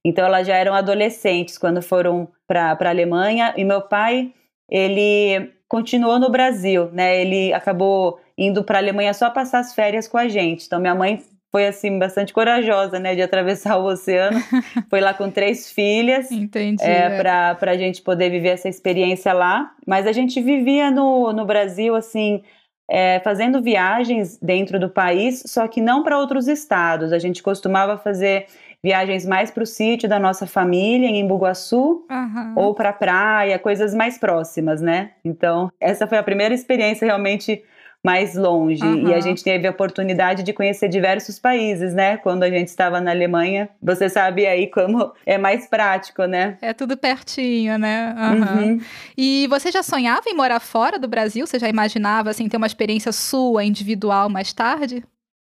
Então, 0.05 0.27
elas 0.27 0.45
já 0.45 0.57
eram 0.57 0.75
adolescentes 0.75 1.57
quando 1.57 1.81
foram 1.81 2.27
para 2.45 2.73
a 2.73 2.89
Alemanha. 2.89 3.55
E 3.57 3.63
meu 3.63 3.83
pai, 3.83 4.33
ele 4.69 5.49
continuou 5.69 6.19
no 6.19 6.29
Brasil, 6.29 6.91
né? 6.93 7.21
Ele 7.21 7.53
acabou 7.53 8.19
indo 8.37 8.65
para 8.65 8.79
a 8.79 8.83
Alemanha 8.83 9.15
só 9.15 9.31
passar 9.31 9.61
as 9.61 9.73
férias 9.77 10.09
com 10.09 10.19
a 10.19 10.27
gente. 10.27 10.67
Então, 10.67 10.81
minha 10.81 10.95
mãe 10.97 11.23
foi 11.53 11.67
assim 11.67 11.99
bastante 11.99 12.33
corajosa, 12.33 12.99
né, 12.99 13.15
de 13.15 13.21
atravessar 13.21 13.77
o 13.77 13.85
oceano. 13.85 14.41
foi 14.89 15.01
lá 15.01 15.13
com 15.13 15.31
três 15.31 15.71
filhas, 15.71 16.33
Entendi, 16.33 16.83
é, 16.83 17.05
é. 17.05 17.19
para 17.19 17.55
para 17.57 17.73
a 17.73 17.77
gente 17.77 18.01
poder 18.01 18.31
viver 18.31 18.49
essa 18.49 18.69
experiência 18.69 19.35
lá. 19.35 19.73
Mas 19.87 20.07
a 20.07 20.13
gente 20.13 20.41
vivia 20.41 20.91
no, 20.91 21.33
no 21.33 21.45
Brasil 21.45 21.95
assim. 21.95 22.43
É, 22.91 23.21
fazendo 23.21 23.63
viagens 23.63 24.39
dentro 24.43 24.79
do 24.79 24.91
país, 24.91 25.43
só 25.47 25.67
que 25.67 25.81
não 25.81 26.03
para 26.03 26.19
outros 26.19 26.47
estados. 26.47 27.11
A 27.11 27.19
gente 27.19 27.43
costumava 27.43 27.97
fazer 27.97 28.47
viagens 28.83 29.25
mais 29.25 29.51
para 29.51 29.63
o 29.63 29.67
sítio 29.67 30.09
da 30.09 30.19
nossa 30.19 30.47
família, 30.47 31.07
em 31.07 31.21
Embu-Guaçu, 31.21 32.05
Aham. 32.11 32.53
ou 32.57 32.75
para 32.75 32.93
praia, 32.93 33.59
coisas 33.59 33.95
mais 33.95 34.19
próximas, 34.19 34.83
né? 34.83 35.13
Então, 35.25 35.71
essa 35.81 36.07
foi 36.07 36.19
a 36.19 36.23
primeira 36.23 36.53
experiência 36.53 37.07
realmente 37.07 37.63
mais 38.05 38.35
longe. 38.35 38.83
Aham. 38.83 39.09
E 39.09 39.15
a 39.15 39.21
gente 39.21 39.45
teve 39.45 39.67
a 39.67 39.71
oportunidade 39.71 40.43
de 40.43 40.53
conhecer 40.53 40.89
diversos 40.89 41.39
países, 41.39 41.95
né? 41.95 42.17
Quando 42.17 42.43
a 42.43 42.51
gente 42.51 42.69
estava 42.69 43.01
na 43.01 43.13
Alemanha, 43.13 43.69
você 43.81 44.09
sabe 44.09 44.47
aí 44.47 44.67
como 44.67 45.13
é 45.25 45.39
mais 45.39 45.69
prático, 45.69 46.25
né? 46.25 46.59
É 46.61 46.73
tudo 46.73 46.97
pertinho, 46.97 47.79
né? 47.79 48.15
Aham. 48.17 48.63
Uhum. 48.63 48.81
E 49.17 49.47
você 49.49 49.71
já 49.71 49.83
sonhava 49.83 50.29
em 50.29 50.35
morar 50.35 50.61
fora 50.61 50.99
do 50.99 51.07
Brasil? 51.07 51.47
Você 51.47 51.59
já 51.59 51.69
imaginava 51.69 52.31
assim 52.31 52.49
ter 52.49 52.57
uma 52.57 52.67
experiência 52.67 53.13
sua 53.13 53.65
individual 53.65 54.29
mais 54.29 54.53
tarde? 54.53 55.05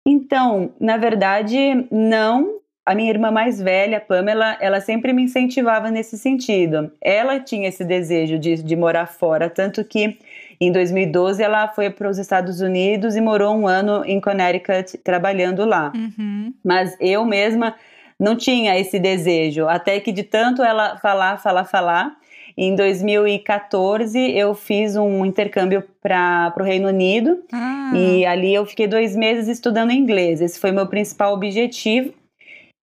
Então, 0.05 0.73
na 0.79 0.97
verdade, 0.97 1.87
não. 1.91 2.57
A 2.85 2.95
minha 2.95 3.11
irmã 3.11 3.29
mais 3.29 3.61
velha, 3.61 4.01
Pamela, 4.01 4.57
ela 4.59 4.81
sempre 4.81 5.13
me 5.13 5.21
incentivava 5.21 5.91
nesse 5.91 6.17
sentido. 6.17 6.91
Ela 6.99 7.39
tinha 7.39 7.69
esse 7.69 7.85
desejo 7.85 8.39
de, 8.39 8.63
de 8.63 8.75
morar 8.75 9.05
fora, 9.05 9.47
tanto 9.47 9.83
que 9.83 10.17
em 10.59 10.71
2012 10.71 11.41
ela 11.41 11.67
foi 11.67 11.89
para 11.89 12.09
os 12.09 12.17
Estados 12.17 12.59
Unidos 12.59 13.15
e 13.15 13.21
morou 13.21 13.55
um 13.55 13.67
ano 13.67 14.03
em 14.05 14.19
Connecticut 14.19 14.97
trabalhando 14.97 15.63
lá. 15.65 15.91
Uhum. 15.95 16.53
Mas 16.63 16.95
eu 16.99 17.25
mesma 17.25 17.75
não 18.19 18.35
tinha 18.35 18.77
esse 18.77 18.99
desejo, 18.99 19.67
até 19.67 19.97
que 19.99 20.11
de 20.11 20.23
tanto 20.23 20.61
ela 20.61 20.97
falar, 20.97 21.37
falar, 21.37 21.63
falar, 21.63 22.17
em 22.57 22.75
2014 22.75 24.19
eu 24.37 24.53
fiz 24.53 24.97
um 24.97 25.25
intercâmbio 25.25 25.81
para 26.01 26.53
o 26.59 26.63
Reino 26.63 26.89
Unido 26.89 27.39
Ah, 27.53 27.93
e 27.95 28.25
ali 28.25 28.53
eu 28.53 28.65
fiquei 28.65 28.85
dois 28.85 29.15
meses 29.15 29.47
estudando 29.47 29.93
inglês. 29.93 30.41
Esse 30.41 30.59
foi 30.59 30.71
meu 30.73 30.85
principal 30.85 31.33
objetivo. 31.33 32.13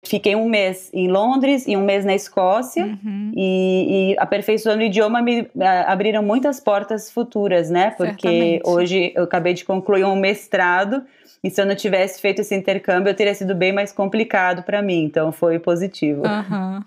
Fiquei 0.04 0.36
um 0.36 0.50
mês 0.50 0.90
em 0.94 1.08
Londres 1.08 1.66
e 1.66 1.78
um 1.78 1.84
mês 1.84 2.04
na 2.04 2.14
Escócia. 2.14 2.86
uhum. 2.86 3.32
E, 3.36 4.12
e 4.12 4.16
aperfeiçoando 4.20 4.82
o 4.82 4.86
idioma 4.86 5.22
me 5.22 5.48
abriram 5.88 6.22
muitas 6.22 6.60
portas 6.60 7.10
futuras, 7.10 7.70
né? 7.70 7.92
Porque 7.92 8.60
Certamente. 8.60 8.62
hoje 8.66 9.14
eu 9.16 9.24
acabei 9.24 9.54
de 9.54 9.64
concluir 9.64 10.04
um 10.04 10.16
mestrado 10.16 11.04
e 11.44 11.50
se 11.50 11.62
eu 11.62 11.66
não 11.66 11.76
tivesse 11.76 12.22
feito 12.22 12.40
esse 12.40 12.54
intercâmbio, 12.54 13.14
teria 13.14 13.34
sido 13.34 13.56
bem 13.56 13.72
mais 13.72 13.92
complicado 13.92 14.64
para 14.64 14.82
mim. 14.82 15.04
Então 15.04 15.32
foi 15.32 15.58
positivo. 15.58 16.26
Aham. 16.26 16.84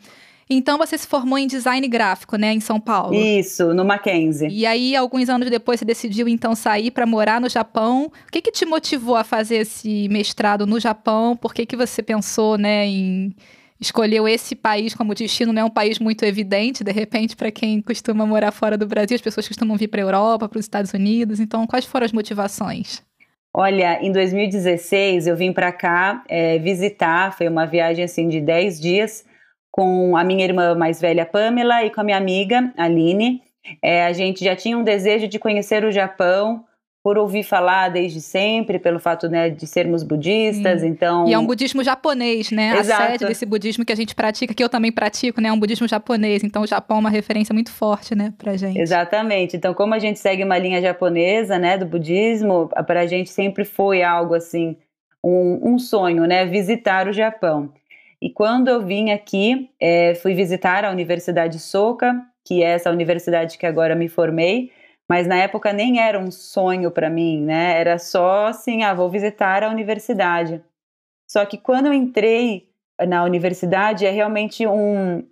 Então 0.48 0.78
você 0.78 0.96
se 0.96 1.06
formou 1.06 1.36
em 1.36 1.46
design 1.46 1.86
gráfico, 1.88 2.36
né, 2.36 2.52
em 2.52 2.60
São 2.60 2.80
Paulo. 2.80 3.14
Isso, 3.14 3.74
no 3.74 3.84
Mackenzie. 3.84 4.48
E 4.48 4.64
aí, 4.64 4.94
alguns 4.94 5.28
anos 5.28 5.50
depois, 5.50 5.80
você 5.80 5.84
decidiu 5.84 6.28
então 6.28 6.54
sair 6.54 6.92
para 6.92 7.04
morar 7.04 7.40
no 7.40 7.48
Japão. 7.48 8.12
O 8.28 8.30
que, 8.30 8.40
que 8.40 8.52
te 8.52 8.64
motivou 8.64 9.16
a 9.16 9.24
fazer 9.24 9.56
esse 9.56 10.08
mestrado 10.08 10.64
no 10.64 10.78
Japão? 10.78 11.36
Por 11.36 11.52
que, 11.52 11.66
que 11.66 11.76
você 11.76 12.00
pensou, 12.00 12.56
né, 12.56 12.86
em 12.86 13.34
escolheu 13.78 14.26
esse 14.26 14.54
país 14.54 14.94
como 14.94 15.14
destino? 15.14 15.52
Não 15.52 15.62
é 15.62 15.64
um 15.64 15.70
país 15.70 15.98
muito 15.98 16.24
evidente, 16.24 16.84
de 16.84 16.92
repente, 16.92 17.34
para 17.34 17.50
quem 17.50 17.82
costuma 17.82 18.24
morar 18.24 18.52
fora 18.52 18.78
do 18.78 18.86
Brasil, 18.86 19.16
as 19.16 19.20
pessoas 19.20 19.48
costumam 19.48 19.76
vir 19.76 19.88
para 19.88 20.00
a 20.00 20.04
Europa, 20.04 20.48
para 20.48 20.58
os 20.58 20.64
Estados 20.64 20.92
Unidos. 20.92 21.40
Então, 21.40 21.66
quais 21.66 21.84
foram 21.84 22.06
as 22.06 22.12
motivações? 22.12 23.02
Olha, 23.52 23.98
em 24.00 24.12
2016 24.12 25.26
eu 25.26 25.34
vim 25.34 25.52
para 25.52 25.72
cá 25.72 26.22
é, 26.28 26.58
visitar, 26.58 27.36
foi 27.36 27.48
uma 27.48 27.66
viagem 27.66 28.04
assim 28.04 28.28
de 28.28 28.40
10 28.40 28.80
dias 28.80 29.24
com 29.76 30.16
a 30.16 30.24
minha 30.24 30.42
irmã 30.42 30.74
mais 30.74 30.98
velha 30.98 31.26
Pamela 31.26 31.84
e 31.84 31.90
com 31.90 32.00
a 32.00 32.04
minha 32.04 32.16
amiga 32.16 32.72
Aline. 32.78 33.42
É, 33.82 34.06
a 34.06 34.12
gente 34.12 34.42
já 34.42 34.56
tinha 34.56 34.76
um 34.78 34.82
desejo 34.82 35.28
de 35.28 35.38
conhecer 35.38 35.84
o 35.84 35.92
Japão 35.92 36.64
por 37.04 37.18
ouvir 37.18 37.44
falar 37.44 37.90
desde 37.90 38.20
sempre, 38.20 38.80
pelo 38.80 38.98
fato 38.98 39.28
né, 39.28 39.50
de 39.50 39.64
sermos 39.66 40.02
budistas, 40.02 40.80
Sim. 40.80 40.88
então... 40.88 41.28
E 41.28 41.32
é 41.32 41.38
um 41.38 41.46
budismo 41.46 41.84
japonês, 41.84 42.50
né? 42.50 42.76
Exato. 42.76 43.02
A 43.02 43.06
sede 43.10 43.26
desse 43.26 43.46
budismo 43.46 43.84
que 43.84 43.92
a 43.92 43.96
gente 43.96 44.12
pratica, 44.12 44.52
que 44.52 44.64
eu 44.64 44.68
também 44.68 44.90
pratico, 44.90 45.40
né? 45.40 45.50
É 45.50 45.52
um 45.52 45.60
budismo 45.60 45.86
japonês. 45.86 46.42
Então, 46.42 46.62
o 46.62 46.66
Japão 46.66 46.96
é 46.96 47.00
uma 47.00 47.10
referência 47.10 47.52
muito 47.52 47.70
forte, 47.70 48.16
né, 48.16 48.34
pra 48.36 48.56
gente. 48.56 48.80
Exatamente. 48.80 49.56
Então, 49.56 49.72
como 49.72 49.94
a 49.94 50.00
gente 50.00 50.18
segue 50.18 50.42
uma 50.42 50.58
linha 50.58 50.82
japonesa, 50.82 51.60
né, 51.60 51.78
do 51.78 51.86
budismo, 51.86 52.68
para 52.86 53.02
a 53.02 53.06
gente 53.06 53.30
sempre 53.30 53.64
foi 53.64 54.02
algo 54.02 54.34
assim, 54.34 54.76
um, 55.22 55.74
um 55.74 55.78
sonho, 55.78 56.24
né, 56.24 56.44
visitar 56.46 57.06
o 57.06 57.12
Japão. 57.12 57.70
E 58.20 58.30
quando 58.30 58.68
eu 58.68 58.84
vim 58.84 59.10
aqui, 59.10 59.70
é, 59.80 60.14
fui 60.14 60.34
visitar 60.34 60.84
a 60.84 60.90
Universidade 60.90 61.58
Soka, 61.58 62.14
que 62.44 62.62
é 62.62 62.70
essa 62.70 62.90
universidade 62.90 63.58
que 63.58 63.66
agora 63.66 63.94
me 63.94 64.08
formei, 64.08 64.70
mas 65.08 65.26
na 65.26 65.36
época 65.36 65.72
nem 65.72 66.00
era 66.00 66.18
um 66.18 66.30
sonho 66.30 66.90
para 66.90 67.10
mim, 67.10 67.40
né? 67.42 67.78
Era 67.78 67.98
só 67.98 68.46
assim, 68.46 68.82
ah, 68.82 68.94
vou 68.94 69.10
visitar 69.10 69.62
a 69.62 69.70
universidade. 69.70 70.62
Só 71.28 71.44
que 71.44 71.58
quando 71.58 71.86
eu 71.86 71.92
entrei 71.92 72.68
na 73.06 73.24
universidade, 73.24 74.06
é 74.06 74.10
realmente 74.10 74.66
um, 74.66 75.22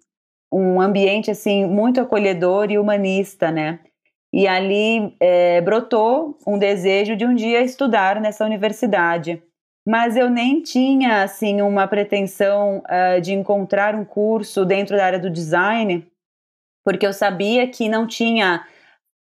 um 0.53 0.81
ambiente 0.81 1.31
assim 1.31 1.64
muito 1.67 2.00
acolhedor 2.00 2.71
e 2.71 2.79
humanista, 2.79 3.50
né? 3.50 3.81
E 4.33 4.47
ali 4.49 5.17
é, 5.21 5.61
brotou 5.61 6.37
um 6.47 6.59
desejo 6.59 7.17
de 7.17 7.25
um 7.25 7.35
dia 7.35 7.62
estudar 7.62 8.21
nessa 8.21 8.45
universidade. 8.45 9.43
Mas 9.87 10.17
eu 10.17 10.31
nem 10.31 10.62
tinha 10.62 11.23
assim 11.23 11.61
uma 11.61 11.87
pretensão 11.87 12.79
uh, 12.79 13.21
de 13.21 13.33
encontrar 13.33 13.95
um 13.95 14.05
curso 14.05 14.64
dentro 14.64 14.97
da 14.97 15.05
área 15.05 15.19
do 15.19 15.29
design, 15.29 16.07
porque 16.85 17.07
eu 17.07 17.12
sabia 17.12 17.69
que 17.69 17.88
não 17.88 18.07
tinha 18.07 18.67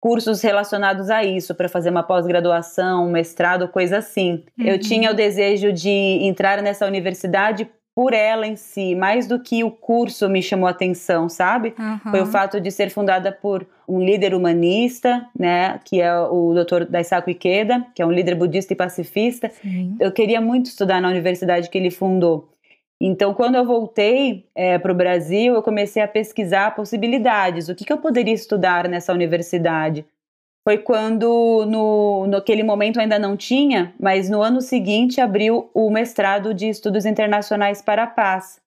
cursos 0.00 0.42
relacionados 0.42 1.08
a 1.08 1.24
isso 1.24 1.54
para 1.54 1.68
fazer 1.68 1.90
uma 1.90 2.02
pós-graduação, 2.02 3.06
um 3.06 3.10
mestrado, 3.10 3.66
coisa 3.68 3.98
assim. 3.98 4.44
Uhum. 4.58 4.66
Eu 4.66 4.78
tinha 4.78 5.10
o 5.10 5.14
desejo 5.14 5.72
de 5.72 5.88
entrar 5.90 6.62
nessa 6.62 6.86
universidade 6.86 7.68
por 7.94 8.12
ela 8.12 8.46
em 8.46 8.56
si, 8.56 8.94
mais 8.94 9.28
do 9.28 9.38
que 9.38 9.62
o 9.62 9.70
curso 9.70 10.28
me 10.28 10.42
chamou 10.42 10.68
atenção, 10.68 11.28
sabe? 11.28 11.74
Uhum. 11.78 12.10
Foi 12.10 12.20
o 12.22 12.26
fato 12.26 12.60
de 12.60 12.70
ser 12.70 12.90
fundada 12.90 13.30
por 13.30 13.64
um 13.88 14.00
líder 14.00 14.34
humanista, 14.34 15.26
né, 15.38 15.78
que 15.84 16.00
é 16.00 16.12
o 16.18 16.52
Dr. 16.54 16.86
Daisaku 16.88 17.30
Ikeda, 17.30 17.86
que 17.94 18.02
é 18.02 18.06
um 18.06 18.10
líder 18.10 18.34
budista 18.34 18.72
e 18.72 18.76
pacifista. 18.76 19.50
Sim. 19.62 19.96
Eu 20.00 20.10
queria 20.10 20.40
muito 20.40 20.66
estudar 20.66 21.00
na 21.00 21.08
universidade 21.08 21.70
que 21.70 21.78
ele 21.78 21.90
fundou. 21.90 22.48
Então, 23.00 23.34
quando 23.34 23.56
eu 23.56 23.66
voltei 23.66 24.46
é, 24.54 24.78
para 24.78 24.90
o 24.90 24.94
Brasil, 24.94 25.54
eu 25.54 25.62
comecei 25.62 26.02
a 26.02 26.08
pesquisar 26.08 26.74
possibilidades. 26.74 27.68
O 27.68 27.74
que, 27.74 27.84
que 27.84 27.92
eu 27.92 27.98
poderia 27.98 28.34
estudar 28.34 28.88
nessa 28.88 29.12
universidade? 29.12 30.04
Foi 30.66 30.78
quando, 30.78 31.66
no, 31.68 32.26
naquele 32.26 32.62
momento 32.62 32.98
ainda 32.98 33.18
não 33.18 33.36
tinha, 33.36 33.92
mas 34.00 34.30
no 34.30 34.40
ano 34.40 34.62
seguinte 34.62 35.20
abriu 35.20 35.68
o 35.74 35.90
mestrado 35.90 36.54
de 36.54 36.68
Estudos 36.68 37.04
Internacionais 37.04 37.82
para 37.82 38.04
a 38.04 38.06
Paz. 38.06 38.58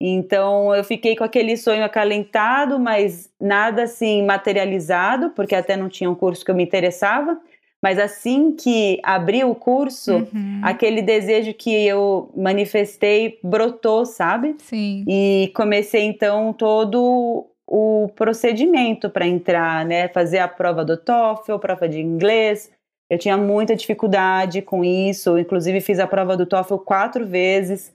Então 0.00 0.74
eu 0.74 0.82
fiquei 0.82 1.14
com 1.16 1.22
aquele 1.24 1.56
sonho 1.56 1.84
acalentado, 1.84 2.78
mas 2.78 3.30
nada 3.40 3.84
assim 3.84 4.24
materializado, 4.24 5.30
porque 5.30 5.54
até 5.54 5.76
não 5.76 5.88
tinha 5.88 6.10
um 6.10 6.14
curso 6.14 6.44
que 6.44 6.50
eu 6.50 6.54
me 6.56 6.62
interessava. 6.64 7.38
Mas 7.80 7.96
assim 8.00 8.56
que 8.56 8.98
abriu 9.04 9.50
o 9.50 9.54
curso, 9.54 10.16
Uhum. 10.34 10.60
aquele 10.64 11.00
desejo 11.00 11.54
que 11.54 11.72
eu 11.72 12.28
manifestei 12.36 13.38
brotou, 13.44 14.04
sabe? 14.04 14.56
Sim. 14.58 15.04
E 15.06 15.52
comecei 15.54 16.02
então 16.02 16.52
todo 16.52 17.46
o 17.70 18.08
procedimento 18.16 19.10
para 19.10 19.26
entrar, 19.26 19.84
né? 19.84 20.08
Fazer 20.08 20.38
a 20.38 20.48
prova 20.48 20.82
do 20.82 20.96
TOEFL, 20.96 21.58
prova 21.58 21.86
de 21.86 22.00
inglês. 22.00 22.72
Eu 23.10 23.18
tinha 23.18 23.36
muita 23.36 23.76
dificuldade 23.76 24.62
com 24.62 24.82
isso, 24.82 25.38
inclusive 25.38 25.80
fiz 25.82 25.98
a 25.98 26.06
prova 26.06 26.34
do 26.34 26.46
TOEFL 26.46 26.78
quatro 26.78 27.26
vezes. 27.26 27.94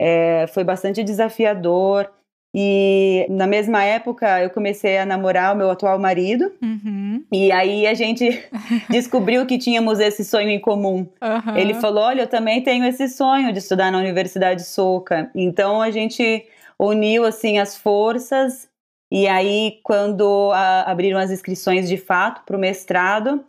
É, 0.00 0.46
foi 0.48 0.64
bastante 0.64 1.04
desafiador. 1.04 2.10
E 2.54 3.24
na 3.30 3.46
mesma 3.46 3.82
época 3.82 4.42
eu 4.42 4.50
comecei 4.50 4.98
a 4.98 5.06
namorar 5.06 5.54
o 5.54 5.56
meu 5.56 5.70
atual 5.70 5.98
marido. 6.00 6.52
Uhum. 6.60 7.24
E 7.32 7.50
aí 7.52 7.86
a 7.86 7.94
gente 7.94 8.44
descobriu 8.90 9.46
que 9.46 9.56
tínhamos 9.56 10.00
esse 10.00 10.24
sonho 10.24 10.50
em 10.50 10.60
comum. 10.60 11.06
Aham. 11.22 11.56
Ele 11.56 11.74
falou: 11.74 12.02
Olha, 12.02 12.22
eu 12.22 12.26
também 12.26 12.60
tenho 12.60 12.84
esse 12.84 13.08
sonho 13.08 13.52
de 13.52 13.60
estudar 13.60 13.92
na 13.92 13.98
Universidade 13.98 14.64
Soca. 14.64 15.30
Então 15.34 15.80
a 15.80 15.90
gente 15.92 16.44
uniu 16.78 17.24
assim 17.24 17.58
as 17.58 17.76
forças. 17.76 18.68
E 19.14 19.28
aí, 19.28 19.78
quando 19.82 20.50
a- 20.54 20.90
abriram 20.90 21.18
as 21.18 21.30
inscrições 21.30 21.86
de 21.86 21.98
fato 21.98 22.40
para 22.46 22.56
o 22.56 22.58
mestrado, 22.58 23.44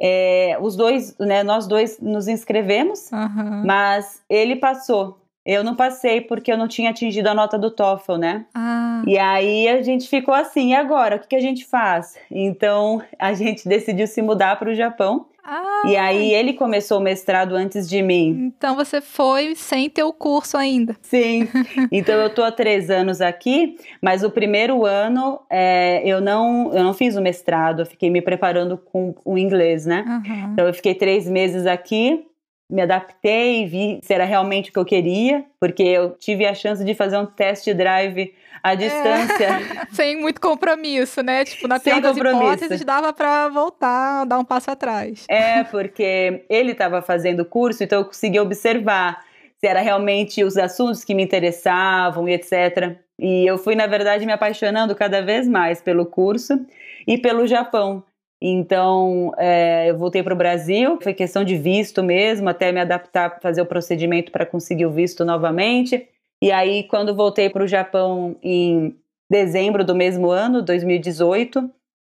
é, 0.00 0.58
os 0.60 0.74
dois, 0.74 1.16
né, 1.18 1.44
nós 1.44 1.68
dois 1.68 2.00
nos 2.00 2.26
inscrevemos, 2.26 3.12
Aham. 3.12 3.62
mas 3.64 4.20
ele 4.28 4.56
passou. 4.56 5.18
Eu 5.46 5.62
não 5.62 5.76
passei 5.76 6.20
porque 6.20 6.50
eu 6.50 6.56
não 6.58 6.66
tinha 6.66 6.90
atingido 6.90 7.28
a 7.28 7.34
nota 7.34 7.56
do 7.56 7.70
TOEFL, 7.70 8.16
né? 8.16 8.46
Ah, 8.54 9.02
E 9.06 9.16
aí 9.18 9.68
a 9.68 9.82
gente 9.82 10.08
ficou 10.08 10.34
assim, 10.34 10.70
e 10.70 10.74
agora? 10.74 11.16
O 11.16 11.20
que, 11.20 11.28
que 11.28 11.36
a 11.36 11.40
gente 11.40 11.64
faz? 11.64 12.16
Então 12.30 13.00
a 13.18 13.34
gente 13.34 13.68
decidiu 13.68 14.06
se 14.08 14.20
mudar 14.20 14.58
para 14.58 14.70
o 14.70 14.74
Japão. 14.74 15.26
Ah, 15.44 15.82
E 15.86 15.96
aí 15.96 16.32
ele 16.32 16.54
começou 16.54 16.98
o 16.98 17.02
mestrado 17.02 17.54
antes 17.54 17.88
de 17.88 18.02
mim. 18.02 18.52
então 18.56 18.74
você 18.74 19.00
foi 19.00 19.54
sem 19.54 19.88
ter 19.90 20.02
o 20.02 20.12
curso 20.12 20.56
ainda. 20.56 20.96
Sim. 21.02 21.48
Então 21.92 22.14
eu 22.20 22.30
tô 22.30 22.42
há 22.42 22.50
três 22.50 22.90
anos 22.90 23.20
aqui, 23.20 23.76
mas 24.00 24.22
o 24.24 24.30
primeiro 24.30 24.84
ano 24.84 25.40
é, 25.50 26.02
eu 26.04 26.20
não 26.20 26.72
eu 26.74 26.82
não 26.82 26.94
fiz 26.94 27.16
o 27.16 27.20
mestrado, 27.22 27.80
eu 27.82 27.86
fiquei 27.86 28.10
me 28.10 28.20
preparando 28.22 28.76
com 28.78 29.14
o 29.24 29.36
inglês, 29.38 29.86
né? 29.86 30.04
Aham. 30.06 30.50
Então 30.52 30.66
eu 30.66 30.74
fiquei 30.74 30.94
três 30.94 31.28
meses 31.28 31.66
aqui 31.66 32.26
me 32.68 32.82
adaptei, 32.82 33.66
vi 33.66 34.00
se 34.02 34.12
era 34.12 34.24
realmente 34.24 34.70
o 34.70 34.72
que 34.72 34.78
eu 34.78 34.84
queria, 34.84 35.44
porque 35.60 35.82
eu 35.82 36.10
tive 36.10 36.46
a 36.46 36.54
chance 36.54 36.84
de 36.84 36.94
fazer 36.94 37.18
um 37.18 37.26
test 37.26 37.66
drive 37.72 38.34
à 38.62 38.72
é. 38.72 38.76
distância. 38.76 39.44
É, 39.44 39.86
sem 39.92 40.20
muito 40.20 40.40
compromisso, 40.40 41.22
né? 41.22 41.44
Tipo, 41.44 41.68
na 41.68 41.78
pior 41.78 42.00
das 42.00 42.16
hipóteses, 42.16 42.84
dava 42.84 43.12
para 43.12 43.48
voltar, 43.48 44.24
dar 44.24 44.38
um 44.38 44.44
passo 44.44 44.70
atrás. 44.70 45.26
É, 45.28 45.62
porque 45.64 46.44
ele 46.48 46.72
estava 46.72 47.02
fazendo 47.02 47.40
o 47.40 47.44
curso, 47.44 47.84
então 47.84 48.00
eu 48.00 48.06
consegui 48.06 48.40
observar 48.40 49.22
se 49.58 49.66
era 49.66 49.80
realmente 49.80 50.42
os 50.42 50.56
assuntos 50.56 51.04
que 51.04 51.14
me 51.14 51.22
interessavam 51.22 52.28
e 52.28 52.32
etc. 52.32 52.96
E 53.18 53.46
eu 53.46 53.58
fui, 53.58 53.74
na 53.74 53.86
verdade, 53.86 54.26
me 54.26 54.32
apaixonando 54.32 54.94
cada 54.94 55.22
vez 55.22 55.46
mais 55.46 55.80
pelo 55.80 56.06
curso 56.06 56.66
e 57.06 57.18
pelo 57.18 57.46
Japão. 57.46 58.02
Então, 58.46 59.32
é, 59.38 59.88
eu 59.88 59.96
voltei 59.96 60.22
para 60.22 60.34
o 60.34 60.36
Brasil, 60.36 60.98
foi 61.00 61.14
questão 61.14 61.42
de 61.42 61.56
visto 61.56 62.02
mesmo, 62.02 62.46
até 62.46 62.70
me 62.70 62.78
adaptar, 62.78 63.40
fazer 63.40 63.62
o 63.62 63.66
procedimento 63.66 64.30
para 64.30 64.44
conseguir 64.44 64.84
o 64.84 64.90
visto 64.90 65.24
novamente. 65.24 66.06
E 66.42 66.52
aí, 66.52 66.82
quando 66.82 67.14
voltei 67.14 67.48
para 67.48 67.64
o 67.64 67.66
Japão 67.66 68.36
em 68.42 68.94
dezembro 69.30 69.82
do 69.82 69.94
mesmo 69.94 70.30
ano, 70.30 70.60
2018, 70.60 71.70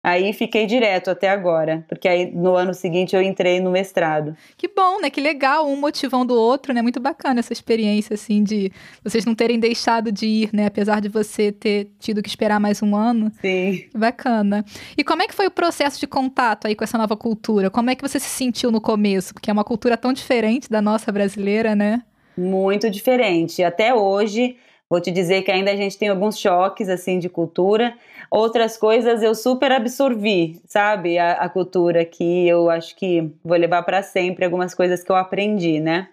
Aí 0.05 0.33
fiquei 0.33 0.67
direto 0.67 1.09
até 1.09 1.27
agora, 1.31 1.83
porque 1.89 2.07
aí 2.07 2.31
no 2.31 2.55
ano 2.55 2.75
seguinte 2.75 3.15
eu 3.15 3.23
entrei 3.23 3.59
no 3.59 3.71
mestrado. 3.71 4.37
Que 4.55 4.67
bom, 4.67 5.01
né? 5.01 5.09
Que 5.09 5.19
legal, 5.19 5.67
um 5.67 5.75
motivando 5.75 6.35
o 6.35 6.37
outro, 6.37 6.71
né? 6.75 6.81
Muito 6.83 6.99
bacana 6.99 7.39
essa 7.39 7.51
experiência, 7.51 8.13
assim, 8.13 8.43
de 8.43 8.71
vocês 9.03 9.25
não 9.25 9.33
terem 9.33 9.59
deixado 9.59 10.11
de 10.11 10.27
ir, 10.27 10.49
né? 10.53 10.67
Apesar 10.67 11.01
de 11.01 11.09
você 11.09 11.51
ter 11.51 11.89
tido 11.99 12.21
que 12.21 12.29
esperar 12.29 12.59
mais 12.59 12.83
um 12.83 12.95
ano. 12.95 13.31
Sim. 13.41 13.85
Bacana. 13.95 14.63
E 14.95 15.03
como 15.03 15.23
é 15.23 15.27
que 15.27 15.33
foi 15.33 15.47
o 15.47 15.51
processo 15.51 15.99
de 15.99 16.05
contato 16.05 16.67
aí 16.67 16.75
com 16.75 16.83
essa 16.83 16.99
nova 16.99 17.17
cultura? 17.17 17.71
Como 17.71 17.89
é 17.89 17.95
que 17.95 18.07
você 18.07 18.19
se 18.19 18.29
sentiu 18.29 18.71
no 18.71 18.79
começo? 18.79 19.33
Porque 19.33 19.49
é 19.49 19.53
uma 19.53 19.63
cultura 19.63 19.97
tão 19.97 20.13
diferente 20.13 20.69
da 20.69 20.83
nossa 20.83 21.11
brasileira, 21.11 21.73
né? 21.73 22.03
Muito 22.37 22.91
diferente. 22.91 23.63
Até 23.63 23.91
hoje, 23.95 24.55
vou 24.89 25.01
te 25.01 25.11
dizer 25.11 25.43
que 25.43 25.51
ainda 25.51 25.71
a 25.71 25.75
gente 25.75 25.97
tem 25.97 26.09
alguns 26.09 26.37
choques, 26.39 26.89
assim, 26.89 27.19
de 27.19 27.29
cultura 27.29 27.95
Outras 28.29 28.77
coisas 28.77 29.21
eu 29.21 29.35
super 29.35 29.71
absorvi, 29.71 30.59
sabe? 30.67 31.17
A, 31.17 31.33
a 31.33 31.49
cultura 31.49 32.03
que 32.03 32.47
eu 32.47 32.69
acho 32.69 32.95
que 32.95 33.31
vou 33.43 33.57
levar 33.57 33.83
para 33.83 34.01
sempre, 34.01 34.45
algumas 34.45 34.73
coisas 34.73 35.03
que 35.03 35.11
eu 35.11 35.15
aprendi, 35.15 35.79
né? 35.79 36.09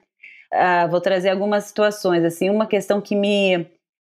Uh, 0.53 0.91
vou 0.91 1.01
trazer 1.01 1.31
algumas 1.31 1.65
situações, 1.65 2.23
assim, 2.25 2.51
uma 2.51 2.67
questão 2.67 3.01
que 3.01 3.17
me, 3.17 3.67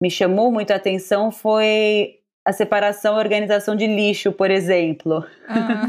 me 0.02 0.10
chamou 0.10 0.50
muito 0.50 0.72
a 0.72 0.76
atenção 0.76 1.30
foi 1.30 2.16
a 2.44 2.52
separação 2.52 3.16
e 3.16 3.20
organização 3.20 3.76
de 3.76 3.86
lixo, 3.86 4.32
por 4.32 4.50
exemplo. 4.50 5.24
Ah. 5.48 5.88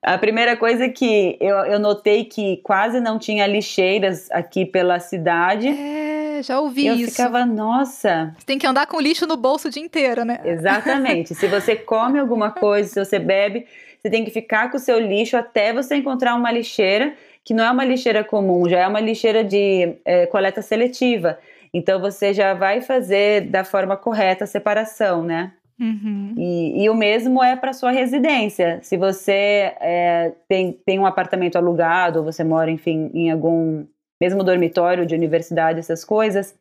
a 0.14 0.16
primeira 0.16 0.56
coisa 0.56 0.88
que 0.88 1.36
eu, 1.40 1.56
eu 1.66 1.78
notei 1.78 2.24
que 2.24 2.58
quase 2.58 3.00
não 3.00 3.18
tinha 3.18 3.46
lixeiras 3.46 4.30
aqui 4.30 4.64
pela 4.64 5.00
cidade. 5.00 5.68
É 5.68 6.11
já 6.42 6.60
ouvi 6.60 6.86
eu 6.86 6.94
isso. 6.94 7.04
Eu 7.04 7.10
ficava, 7.10 7.46
nossa. 7.46 8.34
Você 8.38 8.46
tem 8.46 8.58
que 8.58 8.66
andar 8.66 8.86
com 8.86 9.00
lixo 9.00 9.26
no 9.26 9.36
bolso 9.36 9.68
o 9.68 9.70
dia 9.70 9.82
inteiro, 9.82 10.24
né? 10.24 10.40
Exatamente. 10.44 11.34
se 11.34 11.46
você 11.46 11.76
come 11.76 12.18
alguma 12.18 12.50
coisa, 12.52 12.88
se 12.88 13.04
você 13.04 13.18
bebe, 13.18 13.66
você 14.00 14.10
tem 14.10 14.24
que 14.24 14.30
ficar 14.30 14.70
com 14.70 14.76
o 14.76 14.80
seu 14.80 14.98
lixo 14.98 15.36
até 15.36 15.72
você 15.72 15.96
encontrar 15.96 16.34
uma 16.34 16.50
lixeira 16.50 17.14
que 17.44 17.54
não 17.54 17.64
é 17.64 17.70
uma 17.70 17.84
lixeira 17.84 18.22
comum, 18.22 18.68
já 18.68 18.80
é 18.80 18.86
uma 18.86 19.00
lixeira 19.00 19.42
de 19.42 19.96
é, 20.04 20.26
coleta 20.26 20.62
seletiva. 20.62 21.38
Então 21.74 22.00
você 22.00 22.32
já 22.32 22.54
vai 22.54 22.80
fazer 22.80 23.42
da 23.42 23.64
forma 23.64 23.96
correta 23.96 24.44
a 24.44 24.46
separação, 24.46 25.24
né? 25.24 25.52
Uhum. 25.80 26.34
E, 26.38 26.84
e, 26.84 26.90
o 26.90 26.94
mesmo 26.94 27.42
é 27.42 27.56
para 27.56 27.72
sua 27.72 27.90
residência. 27.90 28.78
Se 28.82 28.96
você 28.96 29.74
é, 29.80 30.32
tem, 30.46 30.78
tem 30.84 30.98
um 30.98 31.06
apartamento 31.06 31.56
alugado, 31.56 32.20
ou 32.20 32.24
você 32.24 32.44
mora, 32.44 32.70
enfim, 32.70 33.10
em 33.12 33.30
algum 33.32 33.84
mesmo 34.22 34.44
dormitório 34.44 35.04
de 35.04 35.16
universidade, 35.16 35.80
essas 35.80 36.04
coisas, 36.04 36.54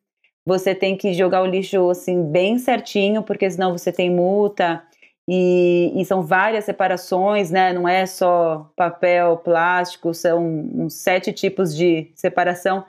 você 0.44 0.74
tem 0.74 0.98
que 0.98 1.14
jogar 1.14 1.44
o 1.44 1.46
lixo 1.46 1.92
assim 1.92 2.24
bem 2.24 2.58
certinho, 2.58 3.22
porque 3.22 3.48
senão 3.52 3.78
você 3.78 3.92
tem 3.92 4.10
multa. 4.10 4.82
E, 5.30 5.94
e, 5.96 6.04
são 6.04 6.24
várias 6.24 6.66
separações, 6.66 7.52
né? 7.52 7.72
Não 7.72 7.88
é 7.88 8.08
só 8.08 8.72
papel, 8.76 9.38
plástico, 9.38 10.12
são 10.12 10.44
uns 10.74 10.96
sete 10.96 11.32
tipos 11.32 11.76
de 11.76 12.10
separação. 12.16 12.84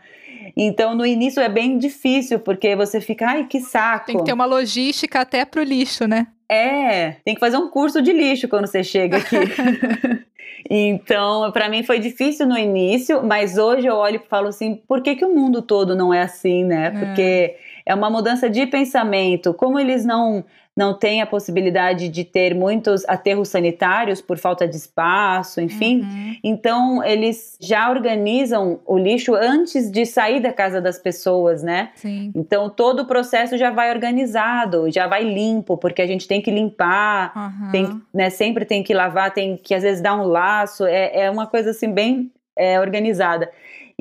Então, 0.57 0.95
no 0.95 1.05
início 1.05 1.43
é 1.43 1.51
bem 1.51 1.77
difícil, 1.77 2.39
porque 2.41 2.75
você 2.75 2.99
fica, 2.99 3.27
ai, 3.27 3.47
que 3.47 3.61
saco. 3.61 4.07
Tem 4.07 4.17
que 4.17 4.25
ter 4.25 4.33
uma 4.33 4.47
logística 4.47 5.21
até 5.21 5.45
pro 5.45 5.63
lixo, 5.63 6.09
né? 6.09 6.29
É, 6.49 7.17
tem 7.25 7.35
que 7.35 7.41
fazer 7.41 7.59
um 7.59 7.69
curso 7.69 8.01
de 8.01 8.13
lixo 8.13 8.49
quando 8.49 8.67
você 8.67 8.83
chega 8.83 9.19
aqui. 9.19 9.37
Então, 10.69 11.51
para 11.53 11.69
mim 11.69 11.83
foi 11.83 11.99
difícil 11.99 12.47
no 12.47 12.57
início, 12.57 13.23
mas 13.23 13.59
hoje 13.59 13.87
eu 13.87 13.95
olho 13.95 14.17
e 14.17 14.29
falo 14.29 14.49
assim: 14.49 14.77
por 14.87 15.03
que, 15.03 15.17
que 15.17 15.25
o 15.25 15.35
mundo 15.35 15.63
todo 15.63 15.95
não 15.95 16.13
é 16.13 16.23
assim, 16.23 16.65
né? 16.65 16.87
É. 16.87 16.91
Porque 16.91 17.57
é 17.85 17.95
uma 17.95 18.11
mudança 18.11 18.49
de 18.49 18.67
pensamento. 18.67 19.53
Como 19.55 19.79
eles 19.79 20.05
não 20.05 20.45
não 20.77 20.95
têm 20.95 21.21
a 21.21 21.27
possibilidade 21.27 22.09
de 22.09 22.25
ter 22.25 22.55
muitos 22.55 23.05
aterros 23.07 23.49
sanitários 23.49 24.23
por 24.23 24.39
falta 24.39 24.67
de 24.67 24.75
espaço, 24.77 25.61
enfim. 25.61 26.01
Uhum. 26.01 26.37
Então, 26.43 27.05
eles 27.05 27.59
já 27.61 27.91
organizam 27.91 28.81
o 28.87 28.97
lixo 28.97 29.35
antes 29.35 29.91
de 29.91 30.07
sair 30.07 30.41
da 30.41 30.53
casa 30.53 30.81
das 30.81 30.99
pessoas, 30.99 31.63
né? 31.63 31.91
Sim. 31.95 32.33
Então, 32.35 32.71
todo 32.71 33.01
o 33.01 33.07
processo 33.07 33.59
já 33.59 33.71
vai 33.71 33.91
organizado, 33.91 34.91
já 34.91 35.07
vai 35.07 35.23
limpo, 35.23 35.77
porque 35.77 36.01
a 36.01 36.07
gente 36.07 36.27
tem 36.27 36.41
que 36.41 36.51
limpar, 36.51 37.33
uhum. 37.37 37.71
tem, 37.71 38.03
né, 38.13 38.31
sempre 38.31 38.65
tem 38.65 38.83
que 38.83 38.95
lavar, 38.95 39.33
tem 39.33 39.59
que 39.59 39.75
às 39.75 39.83
vezes 39.83 40.03
dar 40.03 40.17
um 40.17 40.25
laço, 40.25 40.87
é, 40.87 41.25
é 41.25 41.31
uma 41.31 41.47
coisa 41.47 41.71
assim 41.71 41.93
bem 41.93 42.33
é, 42.57 42.81
organizada. 42.81 43.51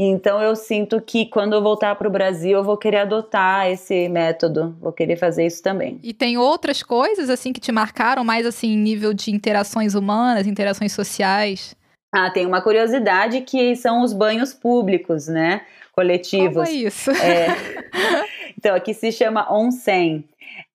Então 0.04 0.42
eu 0.42 0.56
sinto 0.56 1.00
que 1.00 1.28
quando 1.28 1.54
eu 1.54 1.62
voltar 1.62 1.96
para 1.96 2.08
o 2.08 2.12
Brasil 2.12 2.58
eu 2.58 2.64
vou 2.64 2.76
querer 2.76 2.98
adotar 2.98 3.70
esse 3.70 4.10
método, 4.10 4.76
vou 4.82 4.92
querer 4.92 5.16
fazer 5.16 5.46
isso 5.46 5.62
também. 5.62 6.00
E 6.02 6.12
tem 6.12 6.40
outras 6.40 6.82
coisas 6.82 7.30
assim 7.30 7.54
que 7.54 7.60
te 7.60 7.72
marcaram 7.72 8.24
mais 8.24 8.48
assim 8.48 8.76
nível 8.76 9.14
de 9.14 9.30
interações 9.30 9.94
humanas, 9.94 10.48
interações 10.48 10.92
sociais? 10.92 11.76
Ah, 12.12 12.32
tem 12.32 12.48
uma 12.48 12.62
curiosidade 12.62 13.42
que 13.42 13.76
são 13.76 14.02
os 14.02 14.12
banhos 14.12 14.56
públicos, 14.56 15.28
né? 15.28 15.62
Coletivos. 15.94 16.56
Como 16.56 16.68
é 16.68 16.72
isso? 16.72 17.12
É. 17.12 17.48
Então, 18.58 18.76
aqui 18.76 18.94
se 18.94 19.12
chama 19.12 19.52
onsen. 19.52 20.24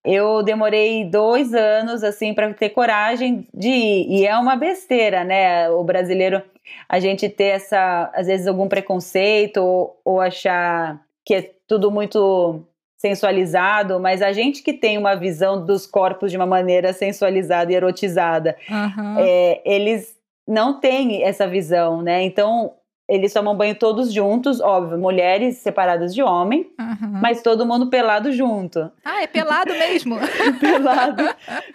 Eu 0.04 0.42
demorei 0.42 1.04
dois 1.04 1.54
anos, 1.54 2.02
assim, 2.02 2.34
para 2.34 2.52
ter 2.52 2.70
coragem 2.70 3.46
de 3.54 3.68
ir. 3.68 4.06
E 4.08 4.26
é 4.26 4.36
uma 4.36 4.56
besteira, 4.56 5.22
né? 5.22 5.70
O 5.70 5.84
brasileiro 5.84 6.42
a 6.88 6.98
gente 7.00 7.28
ter 7.28 7.44
essa, 7.44 8.10
às 8.14 8.26
vezes, 8.26 8.46
algum 8.46 8.68
preconceito 8.68 9.58
ou, 9.58 10.00
ou 10.04 10.20
achar 10.20 11.00
que 11.24 11.34
é 11.34 11.50
tudo 11.66 11.90
muito 11.90 12.64
sensualizado, 12.98 14.00
mas 14.00 14.22
a 14.22 14.32
gente 14.32 14.62
que 14.62 14.72
tem 14.72 14.96
uma 14.96 15.14
visão 15.14 15.64
dos 15.64 15.86
corpos 15.86 16.30
de 16.30 16.36
uma 16.36 16.46
maneira 16.46 16.92
sensualizada 16.92 17.70
e 17.72 17.74
erotizada, 17.74 18.56
uhum. 18.70 19.16
é, 19.18 19.60
eles 19.64 20.16
não 20.46 20.80
têm 20.80 21.22
essa 21.22 21.46
visão, 21.46 22.00
né? 22.00 22.22
Então 22.22 22.72
eles 23.08 23.32
tomam 23.32 23.56
banho 23.56 23.74
todos 23.76 24.12
juntos, 24.12 24.60
óbvio, 24.60 24.98
mulheres 24.98 25.58
separadas 25.58 26.12
de 26.12 26.22
homem, 26.22 26.68
uhum. 26.78 27.20
mas 27.22 27.40
todo 27.40 27.64
mundo 27.64 27.88
pelado 27.88 28.32
junto. 28.32 28.90
Ah, 29.04 29.22
é 29.22 29.28
pelado 29.28 29.72
mesmo? 29.72 30.16
pelado, 30.58 31.24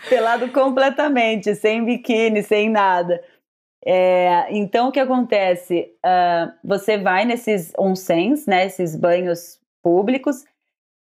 pelado 0.09 0.49
completamente, 0.49 1.55
sem 1.55 1.85
biquíni, 1.85 2.43
sem 2.43 2.69
nada. 2.69 3.21
É, 3.85 4.47
então, 4.51 4.89
o 4.89 4.91
que 4.91 4.99
acontece? 4.99 5.91
Uh, 6.05 6.51
você 6.63 6.97
vai 6.97 7.25
nesses 7.25 7.73
onsens, 7.77 8.45
né, 8.45 8.65
esses 8.65 8.95
banhos 8.95 9.59
públicos, 9.81 10.43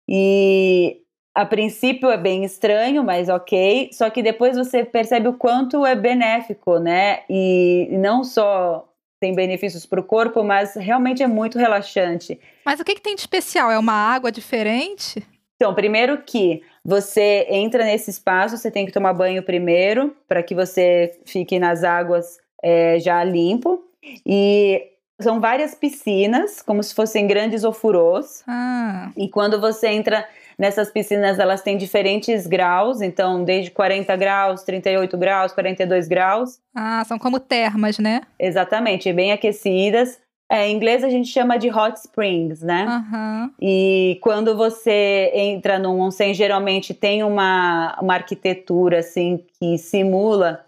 e 0.09 1.03
a 1.35 1.47
princípio 1.47 2.11
é 2.11 2.17
bem 2.17 2.45
estranho, 2.45 3.03
mas 3.03 3.29
ok. 3.29 3.91
Só 3.93 4.11
que 4.11 4.23
depois 4.23 4.57
você 4.57 4.85
percebe 4.85 5.29
o 5.29 5.35
quanto 5.35 5.87
é 5.87 5.95
benéfico, 5.95 6.79
né? 6.79 7.21
E 7.29 7.89
não 7.93 8.23
só 8.23 8.89
tem 9.21 9.35
benefícios 9.35 9.87
para 9.87 10.01
o 10.01 10.05
corpo, 10.05 10.43
mas 10.43 10.75
realmente 10.75 11.23
é 11.23 11.27
muito 11.27 11.59
relaxante. 11.59 12.41
Mas 12.67 12.81
o 12.81 12.85
que, 12.85 12.97
que 12.97 13.01
tem 13.01 13.15
de 13.15 13.21
especial? 13.21 13.71
É 13.71 13.79
uma 13.79 13.93
água 13.93 14.33
diferente? 14.33 15.25
Então, 15.55 15.75
primeiro 15.75 16.21
que 16.23 16.61
você 16.85 17.47
entra 17.49 17.85
nesse 17.85 18.11
espaço, 18.11 18.59
você 18.59 18.69
tem 18.69 18.85
que 18.85 18.91
tomar 18.91 19.13
banho 19.15 19.43
primeiro, 19.43 20.15
para 20.27 20.43
que 20.43 20.57
você 20.57 21.21
fique 21.25 21.57
nas 21.61 21.85
águas 21.85 22.41
é, 22.62 22.98
já 23.01 23.22
limpo. 23.25 23.83
E 24.25 24.92
são 25.20 25.40
várias 25.40 25.75
piscinas, 25.75 26.61
como 26.61 26.83
se 26.83 26.94
fossem 26.94 27.27
grandes 27.27 27.64
ofurôs. 27.64 28.42
Ah. 28.46 29.11
E 29.16 29.29
quando 29.29 29.61
você 29.61 29.88
entra 29.88 30.27
nessas 30.59 30.90
piscinas, 30.90 31.38
elas 31.38 31.62
têm 31.62 31.77
diferentes 31.77 32.46
graus, 32.46 33.01
então 33.01 33.44
desde 33.44 33.70
40 33.70 34.14
graus, 34.16 34.62
38 34.62 35.16
graus, 35.16 35.53
42 35.53 36.09
graus. 36.09 36.59
Ah, 36.75 37.05
são 37.07 37.18
como 37.18 37.40
termas, 37.40 37.98
né? 37.98 38.22
Exatamente, 38.38 39.12
bem 39.12 39.33
aquecidas. 39.33 40.20
É, 40.51 40.68
em 40.68 40.77
inglês 40.77 41.03
a 41.03 41.09
gente 41.09 41.29
chama 41.29 41.57
de 41.57 41.70
hot 41.70 41.98
springs, 41.98 42.61
né? 42.61 42.85
Uhum. 42.87 43.51
E 43.59 44.18
quando 44.20 44.55
você 44.55 45.31
entra 45.35 45.79
num 45.79 45.98
onsen, 45.98 46.35
geralmente 46.35 46.92
tem 46.92 47.22
uma, 47.22 47.98
uma 48.03 48.14
arquitetura 48.14 48.98
assim 48.98 49.42
que 49.59 49.79
simula 49.79 50.62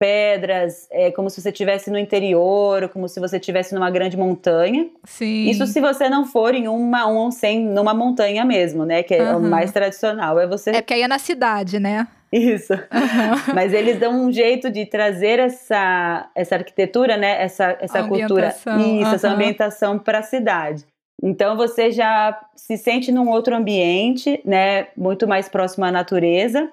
pedras, 0.00 0.88
é 0.90 1.10
como 1.10 1.28
se 1.28 1.42
você 1.42 1.50
estivesse 1.50 1.90
no 1.90 1.98
interior, 1.98 2.88
como 2.88 3.06
se 3.06 3.20
você 3.20 3.36
estivesse 3.36 3.74
numa 3.74 3.90
grande 3.90 4.16
montanha. 4.16 4.88
Sim. 5.04 5.50
Isso 5.50 5.66
se 5.66 5.78
você 5.78 6.08
não 6.08 6.24
for 6.24 6.54
em 6.54 6.66
uma 6.66 7.06
um 7.06 7.18
onsen 7.18 7.60
numa 7.66 7.92
montanha 7.92 8.42
mesmo, 8.42 8.86
né? 8.86 9.02
Que 9.02 9.14
é 9.14 9.30
Uhum. 9.34 9.36
o 9.36 9.50
mais 9.50 9.70
tradicional. 9.70 10.40
É 10.40 10.46
você. 10.46 10.70
É 10.70 10.80
porque 10.80 10.94
aí 10.94 11.02
é 11.02 11.08
na 11.08 11.18
cidade, 11.18 11.78
né? 11.78 12.08
Isso. 12.32 12.72
Uhum. 12.72 13.54
Mas 13.54 13.74
eles 13.74 13.98
dão 13.98 14.12
um 14.24 14.32
jeito 14.32 14.70
de 14.70 14.86
trazer 14.86 15.38
essa, 15.38 16.30
essa 16.34 16.54
arquitetura, 16.54 17.18
né? 17.18 17.42
Essa, 17.42 17.76
essa 17.80 18.02
cultura. 18.04 18.48
Isso, 18.48 19.14
essa 19.14 19.26
aham. 19.28 19.34
ambientação 19.36 19.98
para 19.98 20.20
a 20.20 20.22
cidade. 20.22 20.84
Então 21.22 21.54
você 21.56 21.90
já 21.90 22.40
se 22.56 22.78
sente 22.78 23.12
num 23.12 23.28
outro 23.28 23.54
ambiente, 23.54 24.40
né? 24.46 24.86
Muito 24.96 25.28
mais 25.28 25.46
próximo 25.48 25.84
à 25.84 25.92
natureza. 25.92 26.70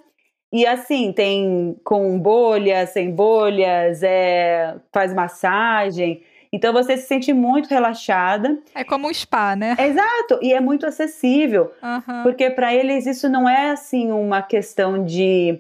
E 0.52 0.66
assim, 0.66 1.12
tem 1.12 1.76
com 1.84 2.18
bolhas, 2.20 2.92
sem 2.92 3.12
bolhas, 3.12 4.02
é, 4.04 4.76
faz 4.94 5.14
massagem. 5.14 6.24
Então 6.54 6.72
você 6.72 6.96
se 6.96 7.06
sente 7.08 7.34
muito 7.34 7.68
relaxada. 7.70 8.58
É 8.74 8.84
como 8.86 9.10
um 9.10 9.14
spa, 9.14 9.56
né? 9.56 9.76
Exato, 9.78 10.40
e 10.42 10.54
é 10.54 10.62
muito 10.62 10.86
acessível. 10.86 11.72
Aham. 11.84 12.24
Porque 12.24 12.50
para 12.50 12.74
eles 12.74 13.06
isso 13.06 13.28
não 13.28 13.48
é 13.50 13.72
assim 13.72 14.12
uma 14.14 14.42
questão 14.42 15.04
de, 15.04 15.60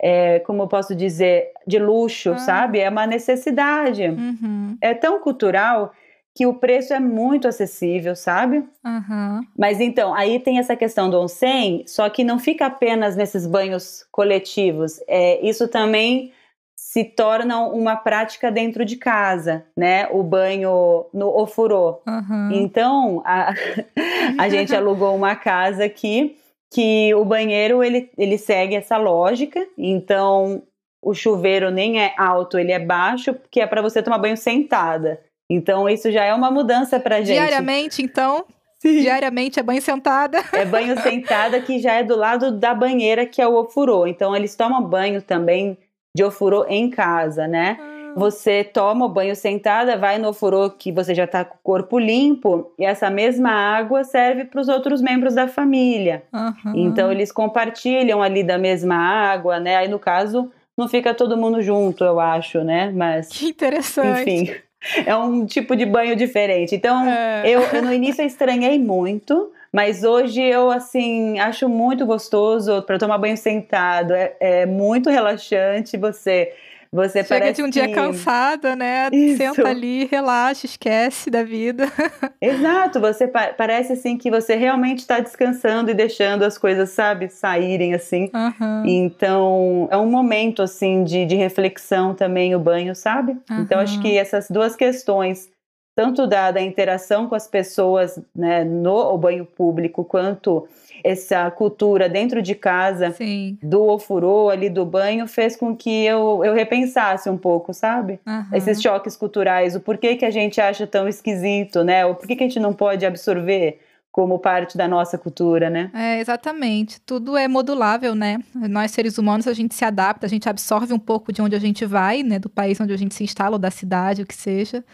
é, 0.00 0.38
como 0.40 0.62
eu 0.64 0.68
posso 0.68 0.94
dizer, 0.94 1.50
de 1.66 1.78
luxo, 1.78 2.32
Ah. 2.32 2.38
sabe? 2.38 2.78
É 2.80 2.90
uma 2.90 3.06
necessidade. 3.06 4.04
Uhum. 4.08 4.76
É 4.82 4.92
tão 4.92 5.18
cultural 5.20 5.92
que 6.38 6.46
o 6.46 6.54
preço 6.54 6.94
é 6.94 7.00
muito 7.00 7.48
acessível, 7.48 8.14
sabe? 8.14 8.62
Aham. 8.86 9.40
Mas 9.58 9.80
então, 9.80 10.14
aí 10.14 10.38
tem 10.38 10.60
essa 10.60 10.76
questão 10.76 11.10
do 11.10 11.20
onsen, 11.20 11.82
só 11.84 12.08
que 12.08 12.22
não 12.22 12.38
fica 12.38 12.66
apenas 12.66 13.16
nesses 13.16 13.44
banhos 13.44 14.06
coletivos. 14.12 15.00
É, 15.08 15.44
isso 15.44 15.66
também 15.66 16.32
se 16.76 17.02
torna 17.02 17.58
uma 17.66 17.96
prática 17.96 18.52
dentro 18.52 18.84
de 18.84 18.94
casa, 18.94 19.66
né? 19.76 20.06
O 20.12 20.22
banho 20.22 21.06
no 21.12 21.26
ofurô. 21.36 22.02
Aham. 22.06 22.50
Então, 22.52 23.20
a, 23.26 23.52
a 24.38 24.48
gente 24.48 24.76
alugou 24.76 25.16
uma 25.16 25.34
casa 25.34 25.86
aqui 25.86 26.36
que 26.72 27.12
o 27.16 27.24
banheiro 27.24 27.82
ele, 27.82 28.12
ele 28.16 28.38
segue 28.38 28.76
essa 28.76 28.96
lógica. 28.96 29.66
Então, 29.76 30.62
o 31.02 31.14
chuveiro 31.14 31.68
nem 31.68 32.00
é 32.00 32.14
alto, 32.16 32.60
ele 32.60 32.70
é 32.70 32.78
baixo, 32.78 33.34
que 33.50 33.60
é 33.60 33.66
para 33.66 33.82
você 33.82 34.00
tomar 34.00 34.18
banho 34.18 34.36
sentada. 34.36 35.20
Então, 35.50 35.88
isso 35.88 36.10
já 36.10 36.24
é 36.24 36.34
uma 36.34 36.50
mudança 36.50 37.00
pra 37.00 37.18
gente. 37.18 37.36
Diariamente, 37.36 38.02
então? 38.02 38.44
Sim. 38.78 39.00
Diariamente 39.00 39.58
é 39.58 39.62
banho 39.62 39.82
sentada? 39.82 40.44
É 40.54 40.64
banho 40.64 40.96
sentada 41.02 41.60
que 41.60 41.78
já 41.78 41.94
é 41.94 42.04
do 42.04 42.16
lado 42.16 42.52
da 42.52 42.74
banheira, 42.74 43.26
que 43.26 43.40
é 43.40 43.46
o 43.46 43.54
ofurô. 43.56 44.06
Então, 44.06 44.36
eles 44.36 44.54
tomam 44.54 44.82
banho 44.82 45.22
também 45.22 45.78
de 46.14 46.22
ofurô 46.24 46.66
em 46.68 46.90
casa, 46.90 47.46
né? 47.46 47.78
Você 48.16 48.64
toma 48.64 49.06
o 49.06 49.08
banho 49.08 49.36
sentada, 49.36 49.96
vai 49.96 50.18
no 50.18 50.30
ofurô 50.30 50.70
que 50.70 50.90
você 50.90 51.14
já 51.14 51.26
tá 51.26 51.44
com 51.44 51.54
o 51.54 51.60
corpo 51.62 51.98
limpo, 51.98 52.72
e 52.76 52.84
essa 52.84 53.08
mesma 53.08 53.50
água 53.50 54.02
serve 54.02 54.44
para 54.44 54.60
os 54.60 54.68
outros 54.68 55.00
membros 55.00 55.34
da 55.34 55.46
família. 55.46 56.24
Aham. 56.32 56.72
Então 56.74 57.12
eles 57.12 57.30
compartilham 57.30 58.20
ali 58.20 58.42
da 58.42 58.58
mesma 58.58 58.96
água, 58.96 59.60
né? 59.60 59.76
Aí 59.76 59.86
no 59.86 60.00
caso 60.00 60.50
não 60.76 60.88
fica 60.88 61.14
todo 61.14 61.36
mundo 61.36 61.62
junto, 61.62 62.02
eu 62.02 62.18
acho, 62.18 62.64
né? 62.64 62.90
Mas 62.90 63.28
Que 63.28 63.50
interessante. 63.50 64.30
enfim, 64.30 64.54
é 65.06 65.14
um 65.16 65.44
tipo 65.46 65.74
de 65.76 65.84
banho 65.86 66.14
diferente. 66.16 66.74
Então 66.74 67.06
É. 67.06 67.42
eu, 67.44 67.60
eu 67.62 67.82
no 67.82 67.92
início 67.92 68.22
eu 68.22 68.26
estranhei 68.26 68.78
muito, 68.78 69.52
mas 69.72 70.04
hoje 70.04 70.42
eu 70.42 70.70
assim 70.70 71.38
acho 71.38 71.68
muito 71.68 72.06
gostoso 72.06 72.82
para 72.82 72.98
tomar 72.98 73.18
banho 73.18 73.36
sentado. 73.36 74.12
É, 74.14 74.36
é 74.40 74.66
muito 74.66 75.10
relaxante. 75.10 75.96
Você 75.96 76.52
você 76.92 77.22
Chega 77.24 77.40
parece 77.40 77.62
de 77.62 77.62
um 77.62 77.70
dia 77.70 77.86
que- 77.88 77.94
cansada, 77.94 78.74
né? 78.74 79.08
Isso. 79.12 79.36
Senta 79.36 79.68
ali, 79.68 80.06
relaxa, 80.06 80.66
esquece 80.66 81.30
da 81.30 81.42
vida. 81.42 81.84
Exato, 82.40 83.00
você 83.00 83.26
pa- 83.28 83.52
parece 83.56 83.92
assim 83.92 84.16
que 84.16 84.30
você 84.30 84.54
realmente 84.54 85.00
está 85.00 85.20
descansando 85.20 85.90
e 85.90 85.94
deixando 85.94 86.44
as 86.44 86.56
coisas, 86.56 86.90
sabe, 86.90 87.28
saírem 87.28 87.94
assim. 87.94 88.30
Aham. 88.34 88.84
Então, 88.86 89.88
é 89.90 89.96
um 89.96 90.10
momento 90.10 90.62
assim 90.62 91.04
de, 91.04 91.26
de 91.26 91.34
reflexão 91.36 92.14
também 92.14 92.54
o 92.54 92.58
banho, 92.58 92.94
sabe? 92.94 93.36
Então, 93.50 93.80
acho 93.80 94.00
que 94.00 94.16
essas 94.16 94.48
duas 94.50 94.76
questões, 94.76 95.48
tanto 95.96 96.26
da, 96.26 96.50
da 96.50 96.60
interação 96.60 97.28
com 97.28 97.34
as 97.34 97.48
pessoas 97.48 98.18
né, 98.34 98.64
no 98.64 99.16
banho 99.18 99.44
público, 99.44 100.04
quanto 100.04 100.68
essa 101.02 101.50
cultura 101.50 102.08
dentro 102.08 102.42
de 102.42 102.54
casa 102.54 103.10
Sim. 103.12 103.58
do 103.62 103.82
ofurô 103.84 104.50
ali 104.50 104.68
do 104.68 104.84
banho, 104.84 105.26
fez 105.26 105.56
com 105.56 105.74
que 105.76 106.04
eu, 106.04 106.42
eu 106.44 106.54
repensasse 106.54 107.28
um 107.28 107.36
pouco, 107.36 107.72
sabe? 107.72 108.20
Aham. 108.26 108.48
esses 108.52 108.80
choques 108.80 109.16
culturais, 109.16 109.74
o 109.74 109.80
porquê 109.80 110.16
que 110.16 110.24
a 110.24 110.30
gente 110.30 110.60
acha 110.60 110.86
tão 110.86 111.08
esquisito, 111.08 111.82
né? 111.84 112.04
O 112.06 112.14
porquê 112.14 112.36
que 112.36 112.44
a 112.44 112.46
gente 112.48 112.60
não 112.60 112.72
pode 112.72 113.04
absorver 113.04 113.80
como 114.10 114.38
parte 114.38 114.76
da 114.76 114.88
nossa 114.88 115.16
cultura, 115.16 115.70
né? 115.70 115.90
É, 115.94 116.18
exatamente. 116.18 117.00
Tudo 117.02 117.36
é 117.36 117.46
modulável, 117.46 118.14
né? 118.16 118.38
Nós, 118.52 118.90
seres 118.90 119.16
humanos, 119.16 119.46
a 119.46 119.52
gente 119.52 119.74
se 119.74 119.84
adapta, 119.84 120.26
a 120.26 120.28
gente 120.28 120.48
absorve 120.48 120.92
um 120.92 120.98
pouco 120.98 121.32
de 121.32 121.40
onde 121.40 121.54
a 121.54 121.58
gente 121.58 121.84
vai, 121.84 122.24
né? 122.24 122.38
Do 122.38 122.48
país 122.48 122.80
onde 122.80 122.92
a 122.92 122.96
gente 122.96 123.14
se 123.14 123.22
instala, 123.22 123.52
ou 123.52 123.58
da 123.58 123.70
cidade, 123.70 124.22
o 124.22 124.26
que 124.26 124.34
seja. 124.34 124.84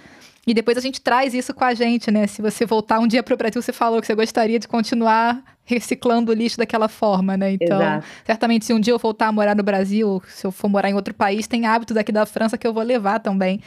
E 0.46 0.52
depois 0.52 0.76
a 0.76 0.80
gente 0.80 1.00
traz 1.00 1.34
isso 1.34 1.54
com 1.54 1.64
a 1.64 1.74
gente, 1.74 2.10
né? 2.10 2.26
Se 2.26 2.42
você 2.42 2.66
voltar 2.66 2.98
um 2.98 3.06
dia 3.06 3.22
para 3.22 3.34
o 3.34 3.36
Brasil, 3.36 3.62
você 3.62 3.72
falou 3.72 4.00
que 4.00 4.06
você 4.06 4.14
gostaria 4.14 4.58
de 4.58 4.68
continuar 4.68 5.42
reciclando 5.64 6.30
o 6.30 6.34
lixo 6.34 6.58
daquela 6.58 6.88
forma, 6.88 7.36
né? 7.36 7.52
Então, 7.52 7.80
Exato. 7.80 8.06
certamente, 8.24 8.64
se 8.66 8.74
um 8.74 8.80
dia 8.80 8.92
eu 8.92 8.98
voltar 8.98 9.28
a 9.28 9.32
morar 9.32 9.56
no 9.56 9.62
Brasil, 9.62 10.22
se 10.28 10.46
eu 10.46 10.52
for 10.52 10.68
morar 10.68 10.90
em 10.90 10.94
outro 10.94 11.14
país, 11.14 11.46
tem 11.46 11.66
hábitos 11.66 11.96
aqui 11.96 12.12
da 12.12 12.26
França 12.26 12.58
que 12.58 12.66
eu 12.66 12.74
vou 12.74 12.82
levar 12.82 13.18
também. 13.20 13.60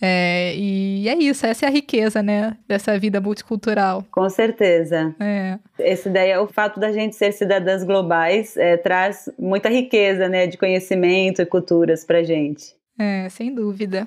É, 0.00 0.54
e 0.54 1.08
é 1.08 1.16
isso, 1.16 1.46
essa 1.46 1.64
é 1.64 1.68
a 1.68 1.72
riqueza, 1.72 2.22
né? 2.22 2.56
Dessa 2.68 2.98
vida 2.98 3.20
multicultural. 3.20 4.04
Com 4.10 4.28
certeza. 4.28 5.14
É. 5.18 5.58
Essa 5.78 6.08
ideia, 6.08 6.42
o 6.42 6.46
fato 6.46 6.78
da 6.78 6.92
gente 6.92 7.16
ser 7.16 7.32
cidadãs 7.32 7.82
globais 7.82 8.56
é, 8.56 8.76
traz 8.76 9.30
muita 9.38 9.68
riqueza, 9.68 10.28
né, 10.28 10.46
de 10.46 10.58
conhecimento 10.58 11.40
e 11.40 11.46
culturas 11.46 12.04
pra 12.04 12.22
gente. 12.22 12.74
É, 12.98 13.28
sem 13.30 13.54
dúvida. 13.54 14.06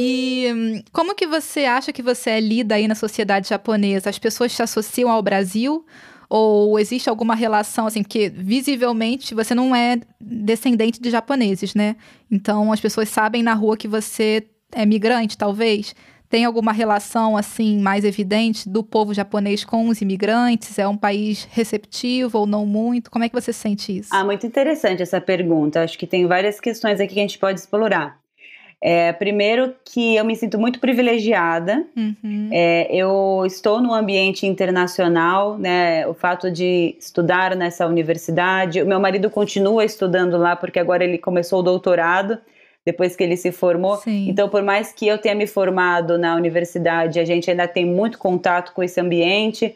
E 0.00 0.52
hum, 0.52 0.82
como 0.92 1.12
que 1.12 1.26
você 1.26 1.64
acha 1.64 1.92
que 1.92 2.02
você 2.02 2.30
é 2.30 2.40
lida 2.40 2.76
aí 2.76 2.86
na 2.86 2.94
sociedade 2.94 3.48
japonesa? 3.48 4.08
As 4.08 4.18
pessoas 4.18 4.54
te 4.54 4.62
associam 4.62 5.10
ao 5.10 5.20
Brasil? 5.20 5.84
Ou 6.30 6.78
existe 6.78 7.08
alguma 7.08 7.34
relação, 7.34 7.86
assim, 7.86 8.02
porque 8.02 8.28
visivelmente 8.28 9.34
você 9.34 9.54
não 9.54 9.74
é 9.74 9.98
descendente 10.20 11.00
de 11.00 11.10
japoneses, 11.10 11.74
né? 11.74 11.96
Então 12.30 12.70
as 12.70 12.80
pessoas 12.80 13.08
sabem 13.08 13.42
na 13.42 13.54
rua 13.54 13.76
que 13.76 13.88
você 13.88 14.46
é 14.70 14.86
migrante, 14.86 15.36
talvez. 15.36 15.96
Tem 16.28 16.44
alguma 16.44 16.70
relação, 16.70 17.36
assim, 17.36 17.78
mais 17.78 18.04
evidente 18.04 18.68
do 18.68 18.84
povo 18.84 19.14
japonês 19.14 19.64
com 19.64 19.88
os 19.88 20.00
imigrantes? 20.02 20.78
É 20.78 20.86
um 20.86 20.96
país 20.96 21.48
receptivo 21.50 22.40
ou 22.40 22.46
não 22.46 22.66
muito? 22.66 23.10
Como 23.10 23.24
é 23.24 23.28
que 23.28 23.34
você 23.34 23.52
sente 23.52 23.96
isso? 23.96 24.10
Ah, 24.12 24.22
muito 24.22 24.46
interessante 24.46 25.02
essa 25.02 25.20
pergunta. 25.20 25.82
Acho 25.82 25.98
que 25.98 26.06
tem 26.06 26.26
várias 26.26 26.60
questões 26.60 27.00
aqui 27.00 27.14
que 27.14 27.20
a 27.20 27.22
gente 27.22 27.38
pode 27.38 27.58
explorar. 27.58 28.20
É, 28.80 29.12
primeiro 29.12 29.74
que 29.84 30.14
eu 30.14 30.24
me 30.24 30.36
sinto 30.36 30.58
muito 30.58 30.78
privilegiada 30.78 31.84
Uhum. 31.96 32.48
É, 32.52 32.86
eu 32.94 33.42
estou 33.44 33.80
num 33.80 33.92
ambiente 33.92 34.46
internacional, 34.46 35.58
né? 35.58 36.06
O 36.06 36.14
fato 36.14 36.50
de 36.50 36.96
estudar 36.98 37.56
nessa 37.56 37.86
universidade. 37.86 38.80
O 38.80 38.86
meu 38.86 39.00
marido 39.00 39.28
continua 39.30 39.84
estudando 39.84 40.36
lá 40.36 40.54
porque 40.54 40.78
agora 40.78 41.02
ele 41.04 41.18
começou 41.18 41.60
o 41.60 41.62
doutorado 41.62 42.38
depois 42.86 43.16
que 43.16 43.22
ele 43.22 43.36
se 43.36 43.52
formou. 43.52 43.96
Sim. 43.96 44.28
Então, 44.28 44.48
por 44.48 44.62
mais 44.62 44.92
que 44.92 45.06
eu 45.06 45.18
tenha 45.18 45.34
me 45.34 45.46
formado 45.46 46.16
na 46.16 46.34
universidade, 46.36 47.18
a 47.18 47.24
gente 47.24 47.50
ainda 47.50 47.66
tem 47.66 47.84
muito 47.84 48.16
contato 48.18 48.72
com 48.72 48.82
esse 48.82 49.00
ambiente. 49.00 49.74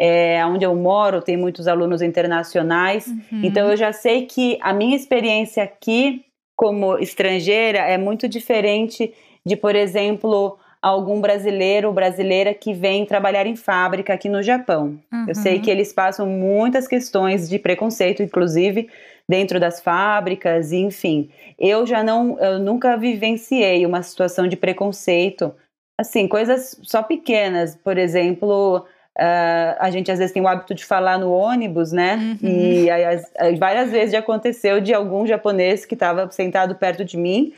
É, 0.00 0.46
onde 0.46 0.64
eu 0.64 0.76
moro 0.76 1.20
tem 1.20 1.36
muitos 1.36 1.66
alunos 1.66 2.02
internacionais. 2.02 3.08
Uhum. 3.08 3.40
Então 3.42 3.68
eu 3.68 3.76
já 3.76 3.92
sei 3.92 4.26
que 4.26 4.56
a 4.62 4.72
minha 4.72 4.94
experiência 4.94 5.60
aqui 5.60 6.24
como 6.58 6.98
estrangeira 6.98 7.78
é 7.78 7.96
muito 7.96 8.28
diferente 8.28 9.14
de, 9.46 9.54
por 9.54 9.76
exemplo, 9.76 10.58
algum 10.82 11.20
brasileiro 11.20 11.86
ou 11.86 11.94
brasileira 11.94 12.52
que 12.52 12.74
vem 12.74 13.06
trabalhar 13.06 13.46
em 13.46 13.54
fábrica 13.54 14.12
aqui 14.12 14.28
no 14.28 14.42
Japão. 14.42 14.98
Eu 15.28 15.36
sei 15.36 15.54
Uhum. 15.54 15.62
que 15.62 15.70
eles 15.70 15.92
passam 15.92 16.26
muitas 16.26 16.88
questões 16.88 17.48
de 17.48 17.60
preconceito, 17.60 18.24
inclusive 18.24 18.88
dentro 19.28 19.60
das 19.60 19.80
fábricas, 19.80 20.72
enfim. 20.72 21.30
Eu 21.56 21.86
já 21.86 22.02
não, 22.02 22.36
eu 22.40 22.58
nunca 22.58 22.96
vivenciei 22.96 23.86
uma 23.86 24.02
situação 24.02 24.48
de 24.48 24.56
preconceito, 24.56 25.54
assim, 25.96 26.26
coisas 26.26 26.76
só 26.82 27.04
pequenas, 27.04 27.76
por 27.76 27.96
exemplo, 27.96 28.84
ah, 29.18 29.76
a 29.80 29.90
gente 29.90 30.10
às 30.10 30.18
vezes 30.18 30.32
tem 30.32 30.42
o 30.42 30.46
hábito 30.48 30.74
de 30.74 30.84
falar 30.84 31.18
no 31.18 31.32
ônibus, 31.32 31.90
né? 31.92 32.36
Uhum. 32.42 32.48
E 32.48 32.90
aí, 32.90 33.04
as- 33.04 33.58
várias 33.58 33.90
vezes 33.90 34.12
já 34.12 34.20
aconteceu 34.20 34.80
de 34.80 34.94
algum 34.94 35.26
japonês 35.26 35.84
que 35.84 35.94
estava 35.94 36.30
sentado 36.30 36.74
perto 36.76 37.04
de 37.04 37.16
mim 37.16 37.52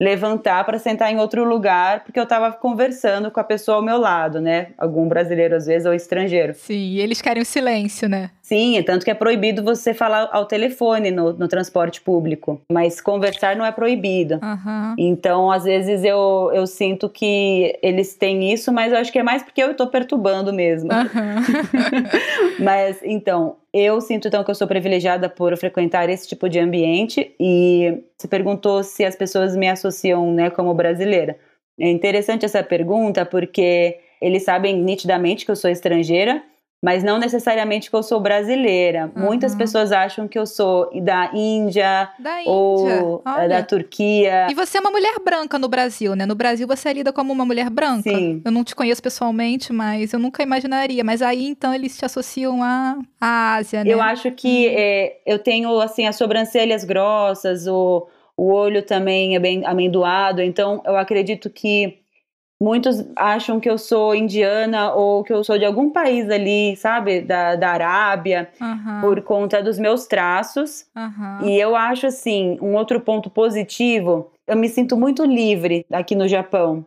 levantar 0.00 0.64
para 0.64 0.76
sentar 0.78 1.12
em 1.12 1.18
outro 1.18 1.44
lugar, 1.44 2.02
porque 2.02 2.18
eu 2.18 2.24
estava 2.24 2.50
conversando 2.52 3.30
com 3.30 3.38
a 3.38 3.44
pessoa 3.44 3.76
ao 3.76 3.82
meu 3.82 3.96
lado, 3.96 4.40
né? 4.40 4.68
Algum 4.76 5.06
brasileiro 5.06 5.54
às 5.54 5.66
vezes 5.66 5.86
ou 5.86 5.94
estrangeiro. 5.94 6.52
Sim, 6.54 6.74
e 6.74 7.00
eles 7.00 7.22
querem 7.22 7.40
o 7.42 7.46
silêncio, 7.46 8.08
né? 8.08 8.30
Sim, 8.44 8.76
é 8.76 8.82
tanto 8.82 9.06
que 9.06 9.10
é 9.10 9.14
proibido 9.14 9.64
você 9.64 9.94
falar 9.94 10.28
ao 10.30 10.44
telefone 10.44 11.10
no, 11.10 11.32
no 11.32 11.48
transporte 11.48 12.02
público, 12.02 12.60
mas 12.70 13.00
conversar 13.00 13.56
não 13.56 13.64
é 13.64 13.72
proibido. 13.72 14.38
Aham. 14.42 14.94
Então, 14.98 15.50
às 15.50 15.64
vezes 15.64 16.04
eu, 16.04 16.50
eu 16.52 16.66
sinto 16.66 17.08
que 17.08 17.74
eles 17.82 18.14
têm 18.16 18.52
isso, 18.52 18.70
mas 18.70 18.92
eu 18.92 18.98
acho 18.98 19.10
que 19.10 19.18
é 19.18 19.22
mais 19.22 19.42
porque 19.42 19.62
eu 19.62 19.74
tô 19.74 19.86
perturbando 19.86 20.52
mesmo. 20.52 20.92
Aham. 20.92 21.36
Mas 22.60 23.00
então, 23.02 23.56
eu 23.72 24.00
sinto 24.00 24.28
então 24.28 24.44
que 24.44 24.50
eu 24.50 24.54
sou 24.54 24.68
privilegiada 24.68 25.28
por 25.28 25.56
frequentar 25.56 26.08
esse 26.10 26.28
tipo 26.28 26.48
de 26.48 26.58
ambiente 26.58 27.34
e 27.40 28.02
você 28.16 28.28
perguntou 28.28 28.82
se 28.84 29.04
as 29.04 29.16
pessoas 29.16 29.56
me 29.56 29.68
associam, 29.68 30.30
né, 30.32 30.50
como 30.50 30.74
brasileira. 30.74 31.38
É 31.80 31.90
interessante 31.90 32.44
essa 32.44 32.62
pergunta 32.62 33.24
porque 33.24 33.98
eles 34.20 34.44
sabem 34.44 34.76
nitidamente 34.76 35.44
que 35.44 35.50
eu 35.50 35.56
sou 35.56 35.70
estrangeira, 35.70 36.42
mas 36.84 37.02
não 37.02 37.18
necessariamente 37.18 37.88
que 37.88 37.96
eu 37.96 38.02
sou 38.02 38.20
brasileira. 38.20 39.10
Muitas 39.16 39.52
Uhum. 39.52 39.58
pessoas 39.58 39.90
acham 39.90 40.28
que 40.28 40.38
eu 40.38 40.44
sou 40.46 40.90
da 41.02 41.30
Índia 41.32 42.10
Da 42.18 42.40
Índia. 42.40 42.52
ou 42.52 43.22
eh, 43.26 43.30
Olha. 43.30 43.48
da 43.48 43.62
Turquia. 43.62 44.46
E 44.50 44.54
você 44.54 44.76
é 44.76 44.80
uma 44.80 44.90
mulher 44.90 45.14
branca 45.24 45.58
no 45.58 45.66
Brasil, 45.68 46.14
né? 46.14 46.26
No 46.26 46.34
Brasil 46.34 46.66
você 46.66 46.90
é 46.90 46.92
lida 46.92 47.12
como 47.12 47.32
uma 47.32 47.46
mulher 47.46 47.70
branca. 47.70 48.10
Sim. 48.10 48.42
Eu 48.44 48.52
não 48.52 48.62
te 48.62 48.74
conheço 48.76 49.02
pessoalmente, 49.02 49.72
mas 49.72 50.12
eu 50.12 50.18
nunca 50.18 50.42
imaginaria. 50.42 51.02
Mas 51.02 51.22
aí 51.22 51.46
então 51.46 51.74
eles 51.74 51.96
te 51.96 52.04
associam 52.04 52.62
à, 52.62 52.98
à 53.20 53.54
Ásia, 53.54 53.82
né? 53.82 53.90
Eu 53.92 54.02
acho 54.02 54.30
que 54.32 54.68
é, 54.68 55.18
eu 55.24 55.38
tenho 55.38 55.80
assim 55.80 56.06
as 56.06 56.16
sobrancelhas 56.16 56.84
grossas, 56.84 57.66
o, 57.66 58.06
o 58.36 58.52
olho 58.52 58.82
também 58.82 59.34
é 59.36 59.38
bem 59.38 59.64
amendoado, 59.64 60.42
então 60.42 60.82
eu 60.84 60.96
acredito 60.96 61.48
que 61.48 61.98
muitos 62.60 63.04
acham 63.16 63.60
que 63.60 63.68
eu 63.68 63.76
sou 63.78 64.14
indiana 64.14 64.92
ou 64.92 65.22
que 65.22 65.32
eu 65.32 65.42
sou 65.44 65.58
de 65.58 65.64
algum 65.64 65.90
país 65.90 66.28
ali, 66.30 66.76
sabe, 66.76 67.20
da, 67.20 67.56
da 67.56 67.70
Arábia, 67.70 68.50
Aham, 68.60 69.00
por 69.00 69.20
conta 69.22 69.62
dos 69.62 69.78
meus 69.78 70.06
traços. 70.06 70.86
aham. 70.96 71.40
E 71.46 71.58
eu 71.58 71.74
acho 71.76 72.06
assim, 72.06 72.56
um 72.60 72.74
outro 72.74 73.00
ponto 73.00 73.28
positivo, 73.28 74.30
eu 74.46 74.56
me 74.56 74.68
sinto 74.68 74.96
muito 74.96 75.24
livre 75.24 75.84
aqui 75.90 76.14
no 76.14 76.28
Japão. 76.28 76.84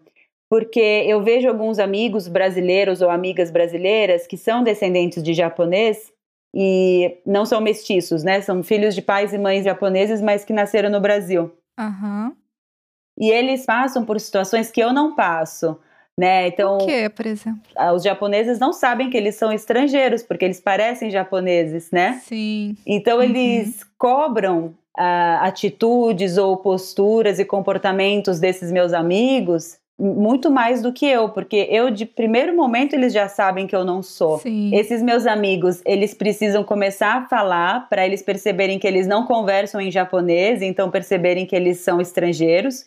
Porque 0.50 0.80
eu 0.80 1.22
vejo 1.22 1.48
alguns 1.50 1.78
amigos 1.78 2.28
brasileiros 2.30 3.02
ou 3.02 3.10
amigas 3.10 3.52
brasileiras 3.52 4.26
que 4.26 4.38
são 4.38 4.64
descendentes 4.64 5.22
de 5.22 5.34
japonês 5.34 6.12
e 6.56 7.18
não 7.26 7.46
são 7.46 7.60
mestiços, 7.60 8.24
né? 8.24 8.40
São 8.40 8.64
filhos 8.64 8.96
de 8.96 9.02
pais 9.02 9.34
e 9.34 9.38
mães 9.38 9.66
japoneses, 9.66 10.22
mas 10.22 10.46
que 10.46 10.54
nasceram 10.54 10.90
no 10.90 11.02
Brasil. 11.02 11.52
Aham. 11.78 12.32
E 13.18 13.30
eles 13.32 13.66
passam 13.66 14.06
por 14.06 14.20
situações 14.20 14.70
que 14.70 14.80
eu 14.82 14.94
não 14.94 15.16
passo, 15.16 15.78
né? 16.18 16.48
Então, 16.48 16.78
O 16.78 16.86
que, 16.86 17.10
por 17.10 17.26
exemplo? 17.26 17.60
ah, 17.76 17.94
os 17.94 18.04
japoneses 18.04 18.60
não 18.60 18.72
sabem 18.74 19.10
que 19.10 19.18
eles 19.18 19.36
são 19.36 19.52
estrangeiros, 19.52 20.24
porque 20.24 20.46
eles 20.46 20.60
parecem 20.60 21.10
japoneses, 21.10 21.90
né? 21.92 22.22
Sim. 22.24 22.76
Então 22.86 23.18
Uhum. 23.18 23.24
eles 23.24 23.84
cobram 23.98 24.74
ah, 24.98 25.40
atitudes 25.44 26.38
ou 26.38 26.58
posturas 26.58 27.40
e 27.40 27.46
comportamentos 27.46 28.40
desses 28.40 28.72
meus 28.72 28.94
amigos 28.94 29.78
muito 30.00 30.52
mais 30.52 30.80
do 30.84 30.94
que 30.94 31.08
eu, 31.08 31.30
porque 31.30 31.68
eu 31.72 31.90
de 31.90 32.06
primeiro 32.06 32.56
momento 32.56 32.94
eles 32.94 33.12
já 33.12 33.28
sabem 33.28 33.66
que 33.66 33.76
eu 33.76 33.84
não 33.84 34.04
sou. 34.04 34.38
Sim. 34.38 34.70
Esses 34.76 35.02
meus 35.02 35.26
amigos, 35.26 35.82
eles 35.84 36.14
precisam 36.14 36.64
começar 36.64 37.16
a 37.16 37.26
falar 37.28 37.90
para 37.90 38.06
eles 38.06 38.22
perceberem 38.22 38.78
que 38.78 38.86
eles 38.86 39.08
não 39.08 39.26
conversam 39.26 39.82
em 39.82 39.90
japonês, 39.90 40.62
então 40.62 40.92
perceberem 40.92 41.48
que 41.48 41.56
eles 41.56 41.80
são 41.80 42.00
estrangeiros. 42.00 42.86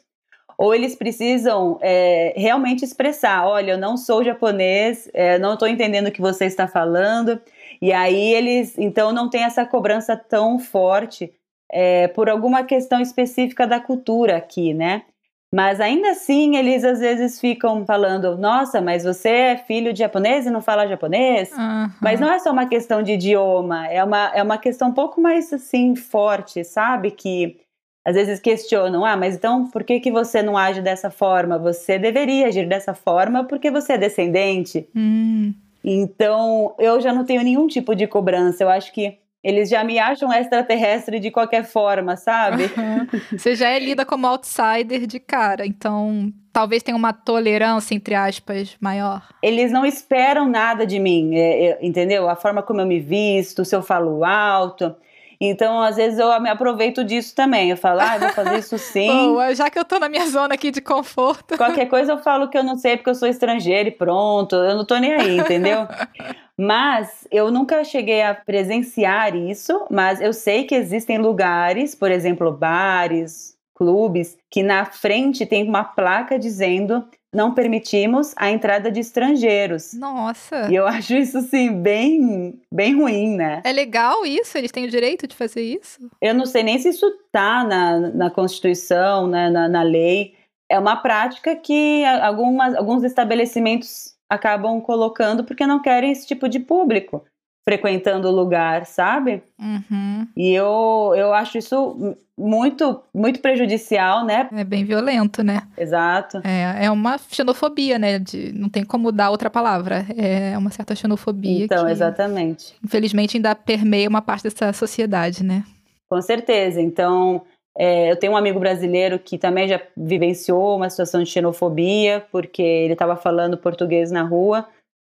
Ou 0.60 0.74
eles 0.74 0.94
precisam 0.94 1.78
é, 1.80 2.34
realmente 2.36 2.84
expressar: 2.84 3.46
olha, 3.46 3.72
eu 3.72 3.78
não 3.78 3.96
sou 3.96 4.22
japonês, 4.22 5.08
é, 5.14 5.38
não 5.38 5.54
estou 5.54 5.66
entendendo 5.66 6.08
o 6.08 6.12
que 6.12 6.20
você 6.20 6.44
está 6.44 6.68
falando. 6.68 7.40
E 7.80 7.90
aí 7.94 8.34
eles, 8.34 8.76
então, 8.76 9.10
não 9.10 9.30
tem 9.30 9.42
essa 9.42 9.64
cobrança 9.64 10.14
tão 10.14 10.58
forte 10.58 11.32
é, 11.72 12.08
por 12.08 12.28
alguma 12.28 12.62
questão 12.62 13.00
específica 13.00 13.66
da 13.66 13.80
cultura 13.80 14.36
aqui, 14.36 14.74
né? 14.74 15.04
Mas 15.50 15.80
ainda 15.80 16.10
assim, 16.10 16.58
eles 16.58 16.84
às 16.84 17.00
vezes 17.00 17.40
ficam 17.40 17.86
falando: 17.86 18.36
nossa, 18.36 18.82
mas 18.82 19.02
você 19.02 19.30
é 19.30 19.56
filho 19.56 19.94
de 19.94 20.00
japonês 20.00 20.44
e 20.44 20.50
não 20.50 20.60
fala 20.60 20.86
japonês? 20.86 21.50
Aham. 21.54 21.90
Mas 22.02 22.20
não 22.20 22.30
é 22.30 22.38
só 22.38 22.52
uma 22.52 22.66
questão 22.66 23.02
de 23.02 23.12
idioma, 23.12 23.88
é 23.88 24.04
uma, 24.04 24.30
é 24.34 24.42
uma 24.42 24.58
questão 24.58 24.88
um 24.88 24.94
pouco 24.94 25.22
mais 25.22 25.50
assim 25.54 25.96
forte, 25.96 26.62
sabe? 26.64 27.12
Que 27.12 27.56
às 28.04 28.14
vezes 28.14 28.40
questionam: 28.40 29.04
ah, 29.04 29.16
mas 29.16 29.34
então 29.34 29.68
por 29.70 29.84
que, 29.84 30.00
que 30.00 30.10
você 30.10 30.42
não 30.42 30.56
age 30.56 30.80
dessa 30.80 31.10
forma? 31.10 31.58
Você 31.58 31.98
deveria 31.98 32.46
agir 32.46 32.68
dessa 32.68 32.94
forma 32.94 33.44
porque 33.44 33.70
você 33.70 33.94
é 33.94 33.98
descendente. 33.98 34.88
Hum. 34.94 35.54
Então 35.84 36.74
eu 36.78 37.00
já 37.00 37.12
não 37.12 37.24
tenho 37.24 37.42
nenhum 37.42 37.66
tipo 37.66 37.94
de 37.94 38.06
cobrança. 38.06 38.64
Eu 38.64 38.68
acho 38.68 38.92
que 38.92 39.18
eles 39.42 39.70
já 39.70 39.82
me 39.82 39.98
acham 39.98 40.32
extraterrestre 40.32 41.18
de 41.18 41.30
qualquer 41.30 41.64
forma, 41.64 42.16
sabe? 42.16 42.64
Aham. 42.64 43.08
Você 43.32 43.54
já 43.54 43.68
é 43.70 43.78
lida 43.78 44.04
como 44.04 44.26
outsider 44.26 45.06
de 45.06 45.18
cara, 45.18 45.66
então 45.66 46.30
talvez 46.52 46.82
tenha 46.82 46.96
uma 46.96 47.12
tolerância, 47.12 47.94
entre 47.94 48.14
aspas, 48.14 48.76
maior. 48.78 49.26
Eles 49.42 49.72
não 49.72 49.86
esperam 49.86 50.46
nada 50.46 50.86
de 50.86 50.98
mim, 50.98 51.34
é, 51.36 51.68
é, 51.68 51.78
entendeu? 51.80 52.28
A 52.28 52.36
forma 52.36 52.62
como 52.62 52.82
eu 52.82 52.86
me 52.86 53.00
visto, 53.00 53.64
se 53.64 53.74
eu 53.74 53.82
falo 53.82 54.24
alto. 54.24 54.94
Então, 55.40 55.80
às 55.80 55.96
vezes, 55.96 56.18
eu 56.18 56.38
me 56.38 56.50
aproveito 56.50 57.02
disso 57.02 57.34
também. 57.34 57.70
Eu 57.70 57.76
falo, 57.76 58.00
ah, 58.00 58.16
eu 58.16 58.20
vou 58.20 58.30
fazer 58.30 58.58
isso 58.58 58.76
sim. 58.78 59.06
Boa, 59.06 59.54
já 59.54 59.70
que 59.70 59.78
eu 59.78 59.84
tô 59.84 59.98
na 59.98 60.08
minha 60.08 60.26
zona 60.26 60.54
aqui 60.54 60.70
de 60.70 60.82
conforto. 60.82 61.56
Qualquer 61.56 61.86
coisa 61.86 62.12
eu 62.12 62.18
falo 62.18 62.48
que 62.48 62.58
eu 62.58 62.62
não 62.62 62.76
sei 62.76 62.96
porque 62.96 63.08
eu 63.08 63.14
sou 63.14 63.26
estrangeira 63.26 63.88
e 63.88 63.92
pronto. 63.92 64.54
Eu 64.54 64.76
não 64.76 64.84
tô 64.84 64.98
nem 64.98 65.12
aí, 65.12 65.38
entendeu? 65.38 65.88
Mas 66.62 67.26
eu 67.30 67.50
nunca 67.50 67.82
cheguei 67.84 68.20
a 68.20 68.34
presenciar 68.34 69.34
isso, 69.34 69.86
mas 69.88 70.20
eu 70.20 70.30
sei 70.30 70.64
que 70.64 70.74
existem 70.74 71.16
lugares, 71.16 71.94
por 71.94 72.10
exemplo, 72.10 72.52
bares, 72.52 73.56
clubes, 73.80 74.36
que 74.50 74.62
na 74.62 74.84
frente 74.84 75.46
tem 75.46 75.66
uma 75.66 75.82
placa 75.82 76.38
dizendo 76.38 77.02
não 77.32 77.54
permitimos 77.54 78.34
a 78.36 78.50
entrada 78.50 78.90
de 78.90 79.00
estrangeiros. 79.00 79.94
Nossa. 79.94 80.68
E 80.70 80.74
eu 80.74 80.86
acho 80.86 81.14
isso, 81.14 81.40
sim, 81.42 81.80
bem, 81.80 82.60
bem 82.70 82.94
ruim, 82.94 83.36
né? 83.36 83.62
É 83.64 83.72
legal 83.72 84.26
isso? 84.26 84.58
Eles 84.58 84.70
têm 84.70 84.84
o 84.84 84.90
direito 84.90 85.26
de 85.26 85.34
fazer 85.34 85.62
isso? 85.62 86.10
Eu 86.20 86.34
não 86.34 86.44
sei 86.44 86.62
nem 86.62 86.78
se 86.78 86.90
isso 86.90 87.10
tá 87.32 87.64
na, 87.64 87.98
na 88.10 88.30
Constituição, 88.30 89.26
né, 89.26 89.48
na, 89.48 89.66
na 89.66 89.82
lei. 89.82 90.34
É 90.68 90.78
uma 90.78 90.96
prática 90.96 91.56
que 91.56 92.04
algumas, 92.04 92.74
alguns 92.74 93.02
estabelecimentos 93.02 94.14
acabam 94.28 94.80
colocando 94.80 95.42
porque 95.42 95.66
não 95.66 95.80
querem 95.80 96.12
esse 96.12 96.26
tipo 96.26 96.48
de 96.48 96.60
público 96.60 97.24
frequentando 97.64 98.28
o 98.28 98.32
lugar, 98.32 98.86
sabe? 98.86 99.42
Uhum. 99.58 100.26
E 100.36 100.52
eu, 100.52 101.12
eu 101.16 101.32
acho 101.32 101.58
isso 101.58 102.16
muito, 102.36 103.02
muito 103.14 103.40
prejudicial, 103.40 104.24
né? 104.24 104.48
É 104.52 104.64
bem 104.64 104.84
violento, 104.84 105.42
né? 105.42 105.62
Exato. 105.76 106.40
É, 106.42 106.86
é 106.86 106.90
uma 106.90 107.18
xenofobia, 107.18 107.98
né? 107.98 108.18
De, 108.18 108.52
não 108.52 108.68
tem 108.68 108.84
como 108.84 109.12
dar 109.12 109.30
outra 109.30 109.50
palavra. 109.50 110.06
É 110.16 110.56
uma 110.56 110.70
certa 110.70 110.94
xenofobia 110.94 111.64
Então, 111.64 111.84
que, 111.84 111.92
exatamente. 111.92 112.74
infelizmente, 112.84 113.36
ainda 113.36 113.54
permeia 113.54 114.08
uma 114.08 114.22
parte 114.22 114.44
dessa 114.44 114.72
sociedade, 114.72 115.44
né? 115.44 115.62
Com 116.08 116.20
certeza. 116.22 116.80
Então, 116.80 117.42
é, 117.76 118.10
eu 118.10 118.16
tenho 118.16 118.32
um 118.32 118.36
amigo 118.36 118.58
brasileiro 118.58 119.18
que 119.18 119.36
também 119.38 119.68
já 119.68 119.80
vivenciou 119.96 120.76
uma 120.76 120.88
situação 120.88 121.22
de 121.22 121.28
xenofobia, 121.28 122.24
porque 122.32 122.62
ele 122.62 122.94
estava 122.94 123.16
falando 123.16 123.58
português 123.58 124.10
na 124.10 124.22
rua 124.22 124.66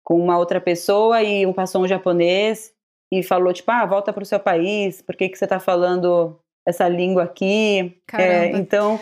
com 0.04 0.14
uma 0.18 0.38
outra 0.38 0.60
pessoa 0.60 1.22
e 1.22 1.46
um 1.46 1.52
passou 1.52 1.82
um 1.82 1.88
japonês 1.88 2.72
e 3.12 3.22
falou 3.22 3.52
tipo, 3.52 3.70
ah, 3.70 3.84
volta 3.86 4.12
para 4.12 4.22
o 4.22 4.26
seu 4.26 4.40
país, 4.40 5.02
por 5.02 5.14
que, 5.16 5.28
que 5.28 5.36
você 5.38 5.44
está 5.44 5.60
falando 5.60 6.38
essa 6.66 6.88
língua 6.88 7.24
aqui? 7.24 7.96
É, 8.12 8.56
então, 8.56 8.98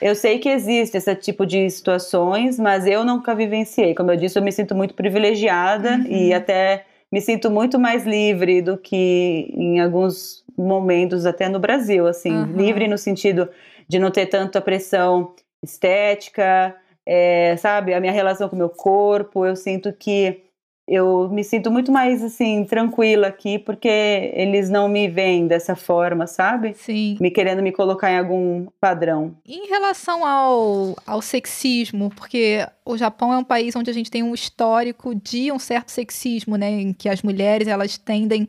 eu 0.00 0.14
sei 0.14 0.38
que 0.38 0.48
existe 0.48 0.96
esse 0.96 1.14
tipo 1.16 1.44
de 1.44 1.68
situações, 1.68 2.58
mas 2.58 2.86
eu 2.86 3.04
nunca 3.04 3.34
vivenciei. 3.34 3.94
Como 3.94 4.10
eu 4.10 4.16
disse, 4.16 4.38
eu 4.38 4.42
me 4.42 4.52
sinto 4.52 4.74
muito 4.74 4.94
privilegiada 4.94 5.96
Uhum. 5.96 6.06
e 6.06 6.32
até 6.32 6.86
me 7.12 7.20
sinto 7.20 7.50
muito 7.50 7.78
mais 7.78 8.06
livre 8.06 8.62
do 8.62 8.78
que 8.78 9.52
em 9.56 9.80
alguns 9.80 10.44
momentos 10.56 11.26
até 11.26 11.48
no 11.48 11.58
Brasil, 11.58 12.06
assim, 12.06 12.30
Uhum. 12.32 12.56
livre 12.56 12.86
no 12.86 12.96
sentido 12.96 13.48
de 13.88 13.98
não 13.98 14.10
ter 14.12 14.26
tanta 14.26 14.60
pressão 14.60 15.34
estética, 15.62 16.76
é, 17.06 17.56
sabe, 17.56 17.94
a 17.94 18.00
minha 18.00 18.12
relação 18.12 18.48
com 18.48 18.56
o 18.56 18.58
meu 18.58 18.68
corpo, 18.68 19.44
eu 19.44 19.56
sinto 19.56 19.92
que 19.92 20.42
eu 20.90 21.28
me 21.30 21.44
sinto 21.44 21.70
muito 21.70 21.92
mais 21.92 22.20
assim 22.20 22.64
tranquila 22.64 23.28
aqui 23.28 23.60
porque 23.60 23.88
eles 24.34 24.68
não 24.68 24.88
me 24.88 25.06
veem 25.06 25.46
dessa 25.46 25.76
forma, 25.76 26.26
sabe? 26.26 26.74
Sim. 26.74 27.16
Me 27.20 27.30
querendo 27.30 27.62
me 27.62 27.70
colocar 27.70 28.10
em 28.10 28.18
algum 28.18 28.66
padrão. 28.80 29.36
Em 29.46 29.68
relação 29.68 30.26
ao, 30.26 30.96
ao 31.06 31.22
sexismo, 31.22 32.10
porque 32.10 32.66
o 32.84 32.96
Japão 32.96 33.32
é 33.32 33.38
um 33.38 33.44
país 33.44 33.76
onde 33.76 33.88
a 33.88 33.94
gente 33.94 34.10
tem 34.10 34.24
um 34.24 34.34
histórico 34.34 35.14
de 35.14 35.52
um 35.52 35.60
certo 35.60 35.90
sexismo, 35.90 36.56
né? 36.56 36.68
Em 36.68 36.92
que 36.92 37.08
as 37.08 37.22
mulheres 37.22 37.68
elas 37.68 37.96
tendem 37.96 38.48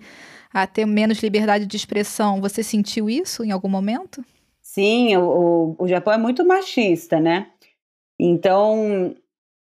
a 0.51 0.65
ter 0.65 0.87
menos 0.87 1.19
liberdade 1.19 1.67
de 1.67 1.77
expressão. 1.77 2.41
Você 2.41 2.63
sentiu 2.63 3.07
isso 3.07 3.43
em 3.43 3.51
algum 3.51 3.69
momento? 3.69 4.25
Sim, 4.63 5.15
o, 5.17 5.75
o, 5.77 5.83
o 5.83 5.87
Japão 5.87 6.11
é 6.11 6.17
muito 6.17 6.43
machista, 6.43 7.19
né? 7.19 7.47
Então, 8.23 9.15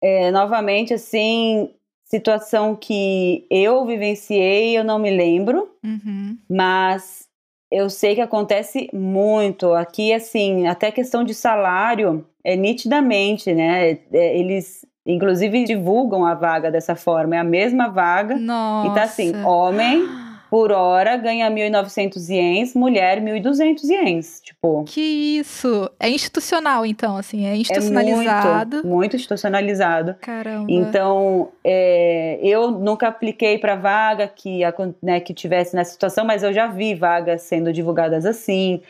é, 0.04 0.30
novamente, 0.32 0.94
assim, 0.94 1.70
situação 2.04 2.76
que 2.76 3.46
eu 3.50 3.86
vivenciei, 3.86 4.78
eu 4.78 4.84
não 4.84 5.00
me 5.00 5.10
lembro, 5.10 5.70
Uhum. 5.84 6.38
mas 6.50 7.28
eu 7.72 7.90
sei 7.90 8.16
que 8.16 8.22
acontece 8.22 8.90
muito. 8.92 9.74
Aqui, 9.74 10.12
assim, 10.12 10.68
até 10.68 10.92
questão 10.92 11.24
de 11.24 11.34
salário, 11.34 12.26
é 12.44 12.56
nitidamente, 12.56 13.54
né? 13.54 13.92
É, 14.12 14.38
Eles, 14.38 14.86
inclusive, 15.06 15.64
divulgam 15.64 16.26
a 16.26 16.34
vaga 16.34 16.70
dessa 16.70 16.96
forma. 16.96 17.36
É 17.36 17.40
a 17.40 17.44
mesma 17.44 17.88
vaga. 17.88 18.36
Nossa. 18.36 18.90
E 18.90 18.94
tá 18.96 19.04
assim, 19.04 19.36
homem 19.44 20.04
por 20.50 20.72
hora 20.72 21.16
ganha 21.16 21.50
1.900 21.50 22.30
ienes, 22.30 22.74
mulher 22.74 23.22
1.200 23.22 23.84
ienes. 23.84 24.42
Tipo, 24.44 24.84
Que 24.86 25.38
isso? 25.40 25.90
É 26.00 26.10
institucional, 26.10 26.86
então, 26.86 27.16
assim, 27.16 27.46
é 27.46 27.52
é 27.52 27.56
institucionalizado. 27.56 28.78
muito, 28.78 28.88
muito 28.88 29.16
institucionalizado. 29.16 30.16
Caramba. 30.16 30.66
Então, 30.68 31.52
é, 31.64 32.40
eu 32.42 32.72
nunca 32.72 33.08
apliquei 33.08 33.60
para 33.60 33.76
vaga 33.76 34.28
que, 34.28 34.62
né, 35.04 35.20
que 35.20 35.34
tivesse 35.34 35.76
nessa 35.76 35.92
situação, 35.92 36.26
mas 36.26 36.42
eu 36.42 36.52
já 36.52 36.68
vi 36.68 36.96
vagas 36.96 37.44
sendo 37.44 37.72
divulgadas 37.72 38.26
assim. 38.26 38.82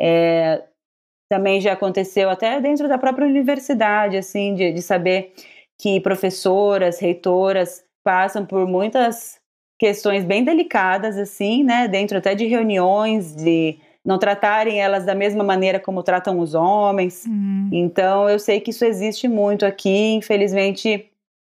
É, 0.00 0.62
também 1.28 1.60
já 1.60 1.72
aconteceu 1.72 2.30
até 2.30 2.60
dentro 2.60 2.88
da 2.88 2.96
própria 2.96 3.26
universidade, 3.26 4.16
assim, 4.16 4.54
de, 4.54 4.72
de 4.72 4.80
saber 4.80 5.32
que 5.80 6.00
professoras, 6.00 7.00
reitoras 7.00 7.84
passam 8.04 8.46
por 8.46 8.66
muitas 8.66 9.37
questões 9.78 10.24
bem 10.24 10.44
delicadas, 10.44 11.16
assim, 11.16 11.62
né, 11.62 11.86
dentro 11.86 12.18
até 12.18 12.34
de 12.34 12.46
reuniões, 12.46 13.34
de 13.36 13.78
não 14.04 14.18
tratarem 14.18 14.80
elas 14.80 15.04
da 15.04 15.14
mesma 15.14 15.44
maneira 15.44 15.78
como 15.78 16.02
tratam 16.02 16.40
os 16.40 16.54
homens. 16.54 17.24
Hum. 17.28 17.68
Então, 17.72 18.28
eu 18.28 18.38
sei 18.38 18.60
que 18.60 18.70
isso 18.70 18.84
existe 18.84 19.28
muito 19.28 19.64
aqui, 19.64 20.14
infelizmente 20.14 21.08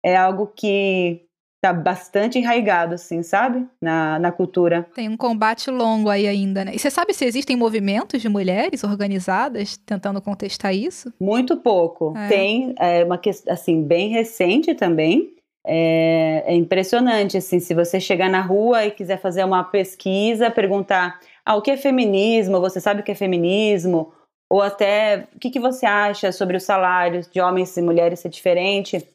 é 0.03 0.17
algo 0.17 0.47
que 0.47 1.23
está 1.63 1.75
bastante 1.75 2.39
enraizado, 2.39 2.95
assim, 2.95 3.23
sabe? 3.23 3.67
Na, 3.81 4.19
na 4.19 4.33
cultura. 4.33 4.89
Tem 4.95 5.09
um 5.09 5.17
combate 5.17 5.71
longo 5.71 6.09
aí 6.09 6.27
ainda, 6.27 6.65
né? 6.65 6.73
E 6.75 6.79
você 6.79 6.91
sabe 6.91 7.13
se 7.13 7.27
existem 7.27 7.55
movimentos 7.55 8.21
de 8.21 8.31
mulheres 8.31 8.83
organizadas 8.83 9.77
tentando 9.77 10.23
contestar 10.23 10.75
isso? 10.75 11.13
Muito 11.21 11.59
pouco. 11.59 12.15
É. 12.17 12.29
Tem 12.29 12.75
é, 12.79 13.05
uma 13.05 13.19
questão, 13.19 13.53
assim, 13.53 13.83
bem 13.83 14.09
recente 14.09 14.75
também. 14.75 15.35
É, 15.67 16.43
é 16.47 16.55
impressionante, 16.55 17.37
assim, 17.37 17.61
se 17.61 17.75
você 17.75 18.01
chegar 18.01 18.31
na 18.31 18.41
rua 18.41 18.87
e 18.87 18.91
quiser 18.91 19.19
fazer 19.19 19.45
uma 19.45 19.63
pesquisa, 19.63 20.51
perguntar, 20.51 21.21
ah, 21.45 21.57
o 21.57 21.63
que 21.63 21.71
é 21.71 21.77
feminismo? 21.77 22.61
Você 22.61 22.81
sabe 22.81 23.01
o 23.01 23.05
que 23.05 23.13
é 23.13 23.15
feminismo? 23.15 24.13
Ou 24.51 24.63
até, 24.63 25.29
o 25.35 25.39
que, 25.39 25.51
que 25.51 25.61
você 25.61 25.87
acha 25.87 26.33
sobre 26.33 26.57
os 26.57 26.65
salários 26.65 27.29
de 27.29 27.41
homens 27.41 27.77
e 27.77 27.83
mulheres 27.83 28.21
ser 28.21 28.31
diferente? 28.31 29.07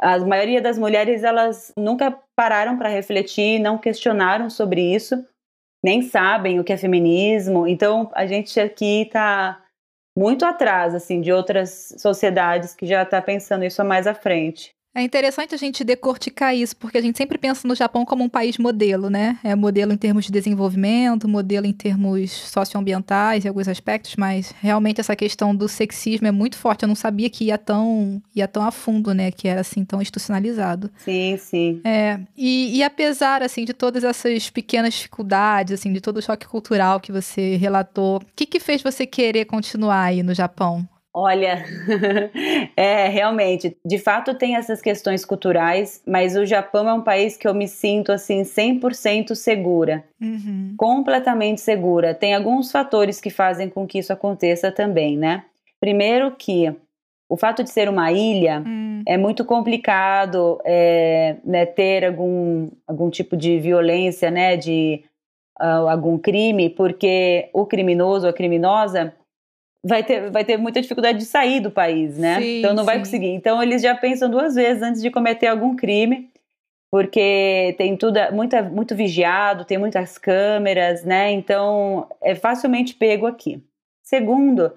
A 0.00 0.18
maioria 0.18 0.60
das 0.60 0.78
mulheres, 0.78 1.24
elas 1.24 1.72
nunca 1.76 2.16
pararam 2.36 2.78
para 2.78 2.88
refletir, 2.88 3.58
não 3.58 3.76
questionaram 3.76 4.48
sobre 4.48 4.94
isso, 4.94 5.26
nem 5.84 6.02
sabem 6.02 6.60
o 6.60 6.64
que 6.64 6.72
é 6.72 6.76
feminismo. 6.76 7.66
Então, 7.66 8.10
a 8.14 8.26
gente 8.26 8.60
aqui 8.60 9.02
está 9.02 9.62
muito 10.16 10.44
atrás, 10.44 10.94
assim, 10.94 11.20
de 11.20 11.32
outras 11.32 11.94
sociedades 11.98 12.74
que 12.74 12.86
já 12.86 13.02
está 13.02 13.20
pensando 13.20 13.64
isso 13.64 13.84
mais 13.84 14.06
à 14.06 14.14
frente. 14.14 14.74
É 14.92 15.02
interessante 15.02 15.54
a 15.54 15.58
gente 15.58 15.84
decorticar 15.84 16.54
isso, 16.54 16.76
porque 16.76 16.98
a 16.98 17.00
gente 17.00 17.16
sempre 17.16 17.38
pensa 17.38 17.66
no 17.66 17.76
Japão 17.76 18.04
como 18.04 18.24
um 18.24 18.28
país 18.28 18.58
modelo, 18.58 19.08
né? 19.08 19.38
É 19.44 19.54
modelo 19.54 19.92
em 19.92 19.96
termos 19.96 20.24
de 20.24 20.32
desenvolvimento, 20.32 21.28
modelo 21.28 21.64
em 21.64 21.72
termos 21.72 22.32
socioambientais 22.32 23.44
em 23.44 23.48
alguns 23.48 23.68
aspectos, 23.68 24.16
mas 24.16 24.52
realmente 24.60 25.00
essa 25.00 25.14
questão 25.14 25.54
do 25.54 25.68
sexismo 25.68 26.26
é 26.26 26.32
muito 26.32 26.56
forte. 26.56 26.82
Eu 26.82 26.88
não 26.88 26.96
sabia 26.96 27.30
que 27.30 27.44
ia 27.44 27.56
tão, 27.56 28.20
ia 28.34 28.48
tão 28.48 28.64
a 28.64 28.72
fundo, 28.72 29.14
né? 29.14 29.30
Que 29.30 29.46
era 29.46 29.60
assim 29.60 29.84
tão 29.84 30.02
institucionalizado. 30.02 30.90
Sim, 30.96 31.36
sim. 31.38 31.80
É, 31.84 32.18
e, 32.36 32.78
e 32.78 32.82
apesar, 32.82 33.44
assim, 33.44 33.64
de 33.64 33.72
todas 33.72 34.02
essas 34.02 34.50
pequenas 34.50 34.94
dificuldades, 34.94 35.74
assim, 35.74 35.92
de 35.92 36.00
todo 36.00 36.16
o 36.16 36.22
choque 36.22 36.48
cultural 36.48 36.98
que 36.98 37.12
você 37.12 37.54
relatou, 37.56 38.16
o 38.16 38.22
que 38.34 38.44
que 38.44 38.58
fez 38.58 38.82
você 38.82 39.06
querer 39.06 39.44
continuar 39.44 40.02
aí 40.02 40.22
no 40.22 40.34
Japão? 40.34 40.86
Olha, 41.12 41.64
é 42.76 43.08
realmente, 43.08 43.76
de 43.84 43.98
fato 43.98 44.34
tem 44.34 44.56
essas 44.56 44.80
questões 44.80 45.24
culturais, 45.24 46.02
mas 46.06 46.36
o 46.36 46.44
Japão 46.46 46.88
é 46.88 46.92
um 46.94 47.02
país 47.02 47.36
que 47.36 47.46
eu 47.46 47.54
me 47.54 47.66
sinto 47.68 48.12
assim 48.12 48.42
100% 48.44 49.34
segura, 49.34 50.04
Uhum. 50.20 50.74
completamente 50.76 51.60
segura. 51.60 52.14
Tem 52.14 52.34
alguns 52.34 52.70
fatores 52.70 53.20
que 53.20 53.30
fazem 53.30 53.68
com 53.68 53.86
que 53.86 53.98
isso 53.98 54.12
aconteça 54.12 54.70
também, 54.72 55.16
né? 55.16 55.44
Primeiro 55.80 56.30
que 56.32 56.74
o 57.28 57.36
fato 57.36 57.62
de 57.62 57.70
ser 57.70 57.88
uma 57.88 58.10
ilha 58.12 58.62
Hum, 58.66 59.02
é 59.06 59.16
muito 59.16 59.44
complicado 59.44 60.60
é, 60.64 61.36
né, 61.44 61.64
ter 61.64 62.04
algum, 62.04 62.68
algum 62.86 63.08
tipo 63.08 63.36
de 63.36 63.58
violência, 63.58 64.30
né, 64.30 64.56
de 64.56 65.02
ah, 65.58 65.92
algum 65.92 66.18
crime, 66.18 66.68
porque 66.70 67.48
o 67.52 67.64
criminoso 67.66 68.26
ou 68.26 68.30
a 68.30 68.34
criminosa 68.34 69.14
vai 69.84 70.02
ter, 70.04 70.30
vai 70.30 70.44
ter 70.44 70.56
muita 70.56 70.80
dificuldade 70.80 71.18
de 71.18 71.24
sair 71.24 71.60
do 71.60 71.70
país, 71.70 72.18
né? 72.18 72.40
Sim, 72.40 72.58
então 72.58 72.74
não 72.74 72.84
vai 72.84 72.96
sim. 72.96 73.00
conseguir. 73.00 73.28
Então 73.28 73.62
eles 73.62 73.82
já 73.82 73.94
pensam 73.94 74.30
duas 74.30 74.54
vezes 74.54 74.82
antes 74.82 75.02
de 75.02 75.10
cometer 75.10 75.46
algum 75.46 75.74
crime, 75.74 76.30
porque 76.90 77.74
tem 77.78 77.96
tudo 77.96 78.18
muita, 78.32 78.62
muito 78.62 78.94
vigiado, 78.94 79.64
tem 79.64 79.78
muitas 79.78 80.18
câmeras, 80.18 81.04
né? 81.04 81.30
Então 81.30 82.06
é 82.22 82.34
facilmente 82.34 82.94
pego 82.94 83.26
aqui. 83.26 83.62
Segundo, 84.02 84.72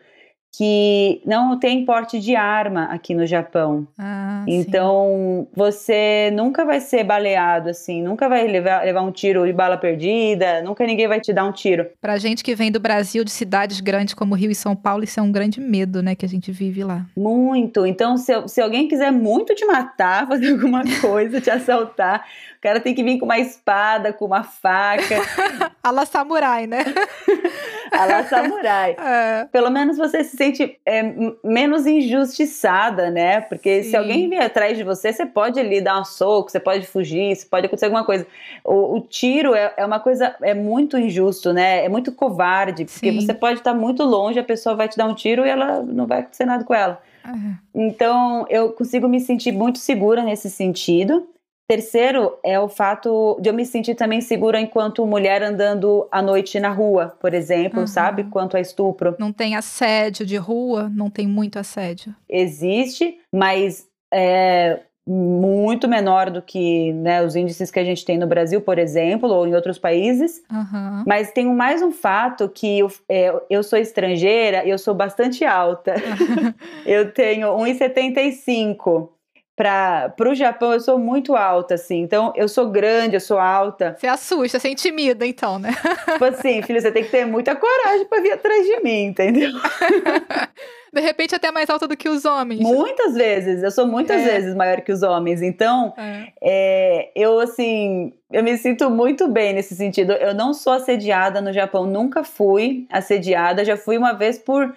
que 0.56 1.20
não 1.26 1.58
tem 1.58 1.84
porte 1.84 2.20
de 2.20 2.36
arma 2.36 2.84
aqui 2.86 3.16
no 3.16 3.26
Japão. 3.26 3.88
ah, 3.98 4.44
sim. 4.48 4.56
Então, 4.56 5.48
você 5.56 6.30
nunca 6.34 6.64
vai 6.64 6.80
ser 6.80 7.04
baleado 7.04 7.70
assim, 7.70 8.04
nunca 8.04 8.30
vai 8.30 8.48
levar, 8.48 8.86
levar 8.86 9.02
um 9.02 9.12
tiro 9.12 9.46
de 9.48 9.52
bala 9.52 9.78
perdida, 9.78 10.62
nunca 10.62 10.86
ninguém 10.86 11.08
vai 11.08 11.20
te 11.20 11.34
dar 11.34 11.46
um 11.46 11.52
tiro. 11.52 11.88
Pra 12.00 12.18
gente 12.18 12.44
que 12.44 12.54
vem 12.54 12.72
do 12.72 12.80
Brasil, 12.80 13.24
de 13.24 13.32
cidades 13.32 13.80
grandes 13.80 14.14
como 14.14 14.36
Rio 14.36 14.52
e 14.52 14.56
São 14.56 14.76
Paulo, 14.76 15.04
isso 15.04 15.20
é 15.20 15.24
um 15.24 15.32
grande 15.32 15.60
medo, 15.60 16.04
né, 16.04 16.14
que 16.14 16.26
a 16.26 16.30
gente 16.30 16.52
vive 16.52 16.84
lá. 16.84 17.06
Muito. 17.18 17.86
Então, 17.88 18.16
se, 18.16 18.32
se 18.48 18.62
alguém 18.62 18.88
quiser 18.88 19.12
muito 19.12 19.56
te 19.56 19.66
matar, 19.66 20.28
fazer 20.30 20.52
alguma 20.52 20.84
coisa, 21.02 21.42
te 21.42 21.50
assaltar, 21.50 22.24
cara 22.64 22.80
tem 22.80 22.96
que 22.96 23.04
vir 23.04 23.20
com 23.20 23.26
uma 23.26 23.38
espada, 23.38 24.14
com 24.14 24.26
uma 24.26 24.44
faca, 24.44 25.22
A 25.84 25.92
la 25.92 26.06
samurai, 26.06 26.66
né? 26.66 26.80
a 27.92 28.06
la 28.06 28.24
samurai. 28.24 28.96
É. 29.04 29.46
Pelo 29.52 29.70
menos 29.70 29.98
você 29.98 30.24
se 30.24 30.38
sente 30.38 30.80
é, 30.86 31.04
menos 31.44 31.86
injustiçada, 31.86 33.12
né? 33.12 33.42
Porque 33.42 33.84
Sim. 33.84 33.90
se 33.90 33.98
alguém 33.98 34.30
vier 34.30 34.46
atrás 34.46 34.78
de 34.78 34.84
você, 34.84 35.12
você 35.12 35.26
pode 35.26 35.60
ali 35.60 35.82
dar 35.82 36.00
um 36.00 36.06
soco, 36.06 36.50
você 36.50 36.60
pode 36.60 36.88
fugir, 36.88 37.36
você 37.36 37.46
pode 37.46 37.66
acontecer 37.66 37.86
alguma 37.86 38.06
coisa. 38.06 38.26
O, 38.64 38.96
o 38.96 39.02
tiro 39.02 39.54
é, 39.54 39.74
é 39.76 39.86
uma 39.86 40.00
coisa, 40.00 40.36
é 40.42 40.54
muito 40.54 40.98
injusto, 40.98 41.52
né? 41.52 41.84
É 41.84 41.90
muito 41.90 42.14
covarde, 42.14 42.86
porque 42.86 43.12
Sim. 43.12 43.20
você 43.20 43.34
pode 43.34 43.60
estar 43.60 43.74
muito 43.74 44.04
longe, 44.04 44.40
a 44.40 44.44
pessoa 44.44 44.76
vai 44.76 44.88
te 44.88 44.96
dar 44.96 45.06
um 45.06 45.14
tiro 45.14 45.46
e 45.46 45.50
ela 45.50 45.84
não 45.84 46.08
vai 46.08 46.20
acontecer 46.20 46.46
nada 46.46 46.64
com 46.64 46.74
ela. 46.74 47.02
É. 47.26 47.30
Então, 47.76 48.46
eu 48.50 48.72
consigo 48.72 49.10
me 49.10 49.20
sentir 49.20 49.52
muito 49.52 49.80
segura 49.80 50.24
nesse 50.24 50.50
sentido. 50.50 51.28
Terceiro 51.68 52.38
é 52.44 52.60
o 52.60 52.68
fato 52.68 53.38
de 53.42 53.50
eu 53.50 53.54
me 53.54 53.66
sentir 53.66 53.96
também 53.96 54.20
segura 54.22 54.60
enquanto 54.60 55.06
mulher 55.08 55.42
andando 55.42 56.08
à 56.12 56.22
noite 56.22 56.60
na 56.60 56.70
rua, 56.70 57.16
por 57.20 57.34
exemplo, 57.34 57.82
Uhum. 57.82 57.88
sabe? 57.88 58.26
Quanto 58.26 58.58
a 58.58 58.60
estupro. 58.60 59.16
Não 59.18 59.32
tem 59.32 59.56
assédio 59.56 60.26
de 60.26 60.36
rua, 60.36 60.92
não 60.94 61.10
tem 61.10 61.26
muito 61.28 61.58
assédio. 61.58 62.14
Existe, 62.30 63.18
mas 63.34 63.88
é 64.14 64.82
muito 65.06 65.88
menor 65.88 66.30
do 66.30 66.42
que 66.42 66.94
né, 66.94 67.22
os 67.24 67.36
índices 67.36 67.70
que 67.70 67.80
a 67.80 67.84
gente 67.84 68.06
tem 68.06 68.18
no 68.18 68.26
Brasil, 68.28 68.62
por 68.62 68.78
exemplo, 68.80 69.28
ou 69.30 69.46
em 69.48 69.54
outros 69.54 69.78
países. 69.78 70.42
Aham. 70.52 71.04
Mas 71.06 71.32
tem 71.32 71.46
mais 71.54 71.82
um 71.82 71.92
fato 71.92 72.48
que 72.48 72.80
eu, 72.80 72.92
é, 73.10 73.34
eu 73.50 73.64
sou 73.64 73.78
estrangeira 73.80 74.64
e 74.66 74.70
eu 74.70 74.78
sou 74.78 74.94
bastante 74.94 75.44
alta. 75.44 75.94
eu 76.86 77.12
tenho 77.12 77.48
1,75. 77.58 79.10
Para 79.56 80.14
o 80.20 80.34
Japão, 80.34 80.74
eu 80.74 80.80
sou 80.80 80.98
muito 80.98 81.36
alta, 81.36 81.76
assim. 81.76 82.00
Então, 82.02 82.34
eu 82.36 82.48
sou 82.48 82.70
grande, 82.72 83.16
eu 83.16 83.20
sou 83.20 83.38
alta. 83.38 83.96
Você 84.00 84.08
assusta, 84.08 84.60
você 84.60 84.70
intimida, 84.70 85.28
então, 85.28 85.60
né? 85.60 85.70
Tipo 86.14 86.26
assim, 86.26 86.62
filho, 86.64 86.82
você 86.82 86.92
tem 86.92 87.04
que 87.04 87.12
ter 87.12 87.24
muita 87.26 87.56
coragem 87.56 88.06
para 88.08 88.22
vir 88.22 88.32
atrás 88.32 88.66
de 88.66 88.80
mim, 88.82 89.06
entendeu? 89.06 89.52
De 90.94 91.02
repente, 91.02 91.34
até 91.34 91.52
mais 91.52 91.70
alta 91.72 91.88
do 91.88 91.98
que 91.98 92.08
os 92.08 92.24
homens. 92.24 92.60
Muitas 92.62 93.16
vezes. 93.16 93.64
Eu 93.64 93.72
sou 93.72 93.88
muitas 93.88 94.22
É. 94.22 94.26
vezes 94.26 94.56
maior 94.56 94.82
que 94.82 94.92
os 94.92 95.02
homens. 95.02 95.42
Então, 95.42 95.92
É. 95.98 96.28
é, 96.40 97.12
eu, 97.16 97.40
assim, 97.40 98.14
eu 98.32 98.44
me 98.44 98.56
sinto 98.58 98.90
muito 98.92 99.28
bem 99.28 99.54
nesse 99.54 99.76
sentido. 99.76 100.14
Eu 100.14 100.36
não 100.36 100.54
sou 100.54 100.74
assediada 100.74 101.42
no 101.42 101.52
Japão, 101.52 101.86
nunca 101.88 102.24
fui 102.24 102.86
assediada. 102.92 103.66
Já 103.66 103.76
fui 103.76 103.98
uma 103.98 104.14
vez 104.14 104.38
por 104.38 104.76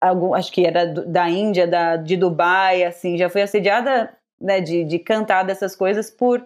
algum, 0.00 0.32
acho 0.32 0.50
que 0.50 0.64
era 0.66 0.86
da 0.86 1.28
Índia, 1.28 1.66
da, 1.66 1.96
de 1.96 2.16
Dubai, 2.16 2.84
assim, 2.84 3.18
já 3.18 3.28
fui 3.28 3.42
assediada, 3.42 4.10
né, 4.40 4.60
de, 4.60 4.84
de 4.84 4.98
cantar 4.98 5.42
dessas 5.44 5.74
coisas 5.76 6.10
por 6.10 6.44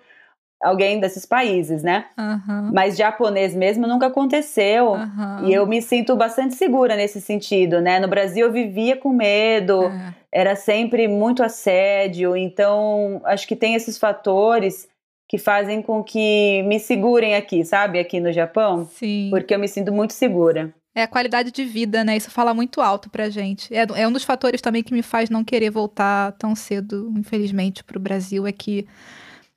alguém 0.62 1.00
desses 1.00 1.26
países, 1.26 1.82
né? 1.82 2.06
Aham. 2.16 2.70
Mas 2.72 2.96
japonês 2.96 3.54
mesmo 3.54 3.86
nunca 3.86 4.06
aconteceu. 4.06 4.94
Aham. 4.94 5.44
E 5.44 5.52
eu 5.52 5.66
me 5.66 5.82
sinto 5.82 6.14
bastante 6.14 6.54
segura 6.54 6.94
nesse 6.94 7.20
sentido, 7.20 7.80
né? 7.80 7.98
No 7.98 8.06
Brasil 8.08 8.46
eu 8.46 8.52
vivia 8.52 8.96
com 8.96 9.08
medo, 9.10 9.82
É. 9.84 10.14
era 10.30 10.54
sempre 10.56 11.08
muito 11.08 11.42
assédio. 11.42 12.36
Então, 12.36 13.20
acho 13.24 13.46
que 13.48 13.56
tem 13.56 13.74
esses 13.74 13.98
fatores 13.98 14.88
que 15.28 15.36
fazem 15.38 15.82
com 15.82 16.04
que 16.04 16.62
me 16.64 16.78
segurem 16.78 17.34
aqui, 17.34 17.64
sabe? 17.64 17.98
Aqui 17.98 18.20
no 18.20 18.30
Japão. 18.32 18.84
Sim. 18.84 19.28
Porque 19.30 19.54
eu 19.54 19.58
me 19.58 19.66
sinto 19.66 19.90
muito 19.90 20.12
segura. 20.12 20.72
É 20.94 21.02
a 21.04 21.08
qualidade 21.08 21.50
de 21.50 21.64
vida, 21.64 22.04
né? 22.04 22.16
Isso 22.16 22.30
fala 22.30 22.52
muito 22.52 22.80
alto 22.80 23.08
pra 23.08 23.30
gente. 23.30 23.74
É, 23.74 23.86
é 23.96 24.06
um 24.06 24.12
dos 24.12 24.24
fatores 24.24 24.60
também 24.60 24.82
que 24.82 24.92
me 24.92 25.02
faz 25.02 25.30
não 25.30 25.42
querer 25.42 25.70
voltar 25.70 26.32
tão 26.32 26.54
cedo, 26.54 27.12
infelizmente, 27.16 27.82
pro 27.82 27.98
Brasil. 27.98 28.46
É 28.46 28.52
que 28.52 28.86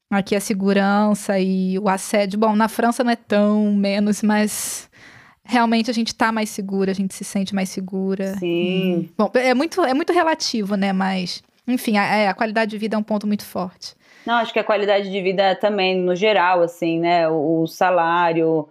aqui 0.09 0.35
a 0.35 0.39
segurança 0.39 1.37
e 1.39 1.77
o 1.79 1.89
assédio. 1.89 2.39
Bom, 2.39 2.55
na 2.55 2.69
França 2.69 3.03
não 3.03 3.11
é 3.11 3.15
tão 3.15 3.73
menos, 3.73 4.21
mas 4.21 4.89
realmente 5.43 5.91
a 5.91 5.93
gente 5.93 6.15
tá 6.15 6.31
mais 6.31 6.49
segura, 6.49 6.91
a 6.91 6.95
gente 6.95 7.13
se 7.13 7.23
sente 7.23 7.53
mais 7.53 7.69
segura. 7.69 8.35
Sim. 8.37 9.09
Bom, 9.17 9.29
é 9.35 9.53
muito, 9.53 9.81
é 9.83 9.93
muito 9.93 10.13
relativo, 10.13 10.75
né? 10.75 10.93
Mas, 10.93 11.43
enfim, 11.67 11.97
a, 11.97 12.05
é, 12.05 12.27
a 12.27 12.33
qualidade 12.33 12.71
de 12.71 12.77
vida 12.77 12.95
é 12.95 12.99
um 12.99 13.03
ponto 13.03 13.27
muito 13.27 13.45
forte. 13.45 13.93
Não, 14.25 14.35
acho 14.35 14.51
que 14.51 14.59
a 14.59 14.63
qualidade 14.63 15.11
de 15.11 15.21
vida 15.21 15.55
também, 15.55 15.99
no 15.99 16.15
geral, 16.15 16.61
assim, 16.61 16.99
né? 16.99 17.29
O, 17.29 17.61
o 17.61 17.67
salário, 17.67 18.67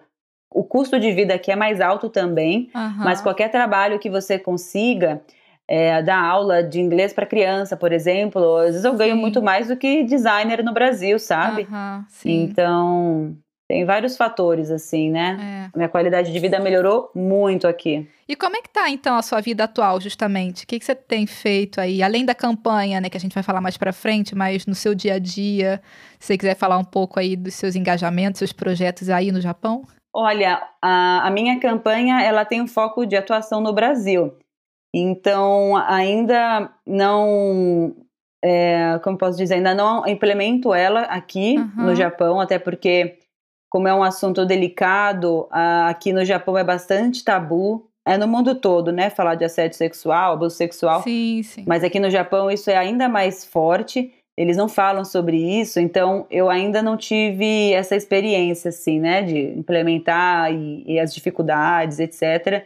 o 0.54 0.62
custo 0.62 0.98
de 0.98 1.12
vida 1.12 1.34
aqui 1.34 1.50
é 1.50 1.56
mais 1.56 1.80
alto 1.80 2.08
também, 2.08 2.70
Aham. 2.74 3.04
mas 3.04 3.20
qualquer 3.20 3.50
trabalho 3.50 3.98
que 3.98 4.08
você 4.08 4.38
consiga, 4.38 5.20
é, 5.66 6.00
dar 6.02 6.22
aula 6.22 6.62
de 6.62 6.80
inglês 6.80 7.12
para 7.12 7.26
criança, 7.26 7.76
por 7.76 7.92
exemplo, 7.92 8.56
às 8.58 8.66
vezes 8.66 8.84
eu 8.84 8.94
ganho 8.94 9.16
Sim. 9.16 9.20
muito 9.20 9.42
mais 9.42 9.68
do 9.68 9.76
que 9.76 10.04
designer 10.04 10.62
no 10.62 10.72
Brasil, 10.72 11.18
sabe? 11.18 11.68
Sim. 12.08 12.44
Então, 12.44 13.36
tem 13.66 13.84
vários 13.84 14.16
fatores, 14.16 14.70
assim, 14.70 15.10
né? 15.10 15.70
É. 15.74 15.76
Minha 15.76 15.88
qualidade 15.88 16.32
de 16.32 16.38
vida 16.38 16.60
melhorou 16.60 17.10
muito 17.14 17.66
aqui. 17.66 18.08
E 18.28 18.36
como 18.36 18.56
é 18.56 18.62
que 18.62 18.68
tá, 18.70 18.88
então, 18.88 19.16
a 19.16 19.22
sua 19.22 19.40
vida 19.40 19.64
atual, 19.64 20.00
justamente? 20.00 20.64
O 20.64 20.66
que, 20.66 20.78
que 20.78 20.84
você 20.84 20.94
tem 20.94 21.26
feito 21.26 21.80
aí? 21.80 22.02
Além 22.02 22.24
da 22.24 22.34
campanha, 22.34 23.00
né, 23.00 23.10
que 23.10 23.16
a 23.16 23.20
gente 23.20 23.34
vai 23.34 23.42
falar 23.42 23.60
mais 23.60 23.76
pra 23.76 23.92
frente, 23.92 24.34
mas 24.34 24.66
no 24.66 24.74
seu 24.74 24.94
dia 24.94 25.14
a 25.14 25.18
dia, 25.18 25.82
se 26.18 26.28
você 26.28 26.38
quiser 26.38 26.56
falar 26.56 26.78
um 26.78 26.84
pouco 26.84 27.18
aí 27.18 27.36
dos 27.36 27.54
seus 27.54 27.74
engajamentos, 27.74 28.38
seus 28.38 28.52
projetos 28.52 29.10
aí 29.10 29.32
no 29.32 29.40
Japão? 29.40 29.84
Olha, 30.14 30.62
a, 30.80 31.26
a 31.26 31.30
minha 31.30 31.58
campanha 31.58 32.22
ela 32.22 32.44
tem 32.44 32.62
um 32.62 32.68
foco 32.68 33.04
de 33.04 33.16
atuação 33.16 33.60
no 33.60 33.72
Brasil. 33.72 34.36
Então, 34.94 35.76
ainda 35.76 36.70
não, 36.86 37.92
é, 38.44 39.00
como 39.02 39.18
posso 39.18 39.36
dizer, 39.36 39.54
ainda 39.54 39.74
não 39.74 40.06
implemento 40.06 40.72
ela 40.72 41.00
aqui 41.02 41.56
Aham. 41.58 41.86
no 41.86 41.94
Japão, 41.96 42.38
até 42.38 42.60
porque, 42.60 43.18
como 43.68 43.88
é 43.88 43.94
um 43.94 44.04
assunto 44.04 44.46
delicado, 44.46 45.48
a- 45.50 45.88
aqui 45.88 46.12
no 46.12 46.24
Japão 46.24 46.56
é 46.56 46.62
bastante 46.62 47.24
tabu. 47.24 47.90
É 48.06 48.16
no 48.16 48.28
mundo 48.28 48.54
todo, 48.54 48.92
né? 48.92 49.10
Falar 49.10 49.34
de 49.34 49.44
assédio 49.46 49.76
sexual, 49.76 50.34
abuso 50.34 50.54
sexual. 50.54 51.02
Sim, 51.02 51.42
sim. 51.42 51.64
Mas 51.66 51.82
aqui 51.82 51.98
no 51.98 52.10
Japão 52.10 52.48
isso 52.50 52.70
é 52.70 52.76
ainda 52.76 53.08
mais 53.08 53.44
forte. 53.44 54.12
Eles 54.36 54.56
não 54.56 54.68
falam 54.68 55.04
sobre 55.04 55.36
isso, 55.36 55.78
então 55.78 56.26
eu 56.30 56.50
ainda 56.50 56.82
não 56.82 56.96
tive 56.96 57.72
essa 57.72 57.94
experiência, 57.94 58.70
assim, 58.70 58.98
né, 58.98 59.22
de 59.22 59.38
implementar 59.56 60.52
e, 60.52 60.82
e 60.86 60.98
as 60.98 61.14
dificuldades, 61.14 62.00
etc. 62.00 62.64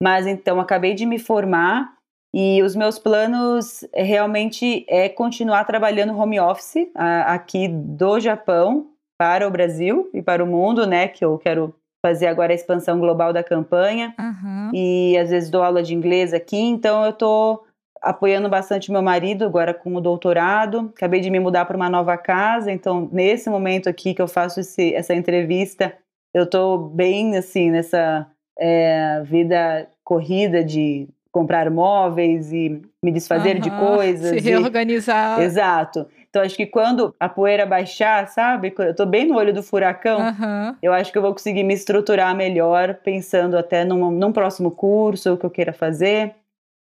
Mas 0.00 0.26
então 0.26 0.60
acabei 0.60 0.94
de 0.94 1.04
me 1.04 1.18
formar 1.18 1.92
e 2.32 2.62
os 2.62 2.76
meus 2.76 2.98
planos 2.98 3.84
é, 3.92 4.02
realmente 4.02 4.84
é 4.88 5.08
continuar 5.08 5.64
trabalhando 5.64 6.16
home 6.16 6.38
office 6.38 6.86
a- 6.94 7.34
aqui 7.34 7.66
do 7.66 8.20
Japão 8.20 8.86
para 9.18 9.48
o 9.48 9.50
Brasil 9.50 10.08
e 10.14 10.22
para 10.22 10.44
o 10.44 10.46
mundo, 10.46 10.86
né, 10.86 11.08
que 11.08 11.24
eu 11.24 11.36
quero 11.38 11.74
fazer 12.06 12.28
agora 12.28 12.52
a 12.52 12.54
expansão 12.54 13.00
global 13.00 13.32
da 13.32 13.42
campanha 13.42 14.14
Aham. 14.16 14.70
e 14.72 15.18
às 15.18 15.30
vezes 15.30 15.50
dou 15.50 15.64
aula 15.64 15.82
de 15.82 15.94
inglês 15.94 16.32
aqui, 16.32 16.56
então 16.56 17.04
eu 17.04 17.12
tô 17.12 17.64
apoiando 18.02 18.48
bastante 18.48 18.90
meu 18.92 19.02
marido 19.02 19.44
agora 19.44 19.72
com 19.74 19.94
o 19.94 20.00
doutorado. 20.00 20.92
Acabei 20.96 21.20
de 21.20 21.30
me 21.30 21.40
mudar 21.40 21.64
para 21.64 21.76
uma 21.76 21.88
nova 21.90 22.16
casa, 22.16 22.70
então 22.70 23.08
nesse 23.12 23.48
momento 23.50 23.88
aqui 23.88 24.14
que 24.14 24.22
eu 24.22 24.28
faço 24.28 24.60
esse- 24.60 24.94
essa 24.94 25.14
entrevista, 25.14 25.92
eu 26.34 26.48
tô 26.48 26.78
bem 26.78 27.36
assim 27.36 27.70
nessa 27.70 28.26
é, 28.60 29.22
vida 29.24 29.88
corrida 30.02 30.64
de 30.64 31.08
comprar 31.30 31.70
móveis 31.70 32.52
e 32.52 32.82
me 33.04 33.12
desfazer 33.12 33.60
de 33.60 33.68
Aham. 33.68 33.78
coisas. 33.78 34.30
Se 34.42 34.48
e- 34.48 34.50
reorganizar. 34.50 35.40
Exato. 35.40 36.06
Então 36.28 36.42
acho 36.42 36.56
que 36.56 36.66
quando 36.66 37.14
a 37.20 37.28
poeira 37.28 37.64
baixar, 37.64 38.26
sabe? 38.28 38.74
Eu 38.78 38.94
tô 38.94 39.06
bem 39.06 39.26
no 39.28 39.36
olho 39.36 39.52
do 39.54 39.62
furacão. 39.62 40.20
Aham. 40.20 40.76
Eu 40.82 40.92
acho 40.92 41.12
que 41.12 41.18
eu 41.18 41.22
vou 41.22 41.32
conseguir 41.32 41.62
me 41.62 41.72
estruturar 41.74 42.34
melhor, 42.34 42.94
pensando 43.04 43.56
até 43.56 43.84
num, 43.84 44.10
num 44.10 44.32
próximo 44.32 44.70
curso 44.72 45.36
que 45.36 45.46
eu 45.46 45.50
queira 45.50 45.72
fazer, 45.72 46.34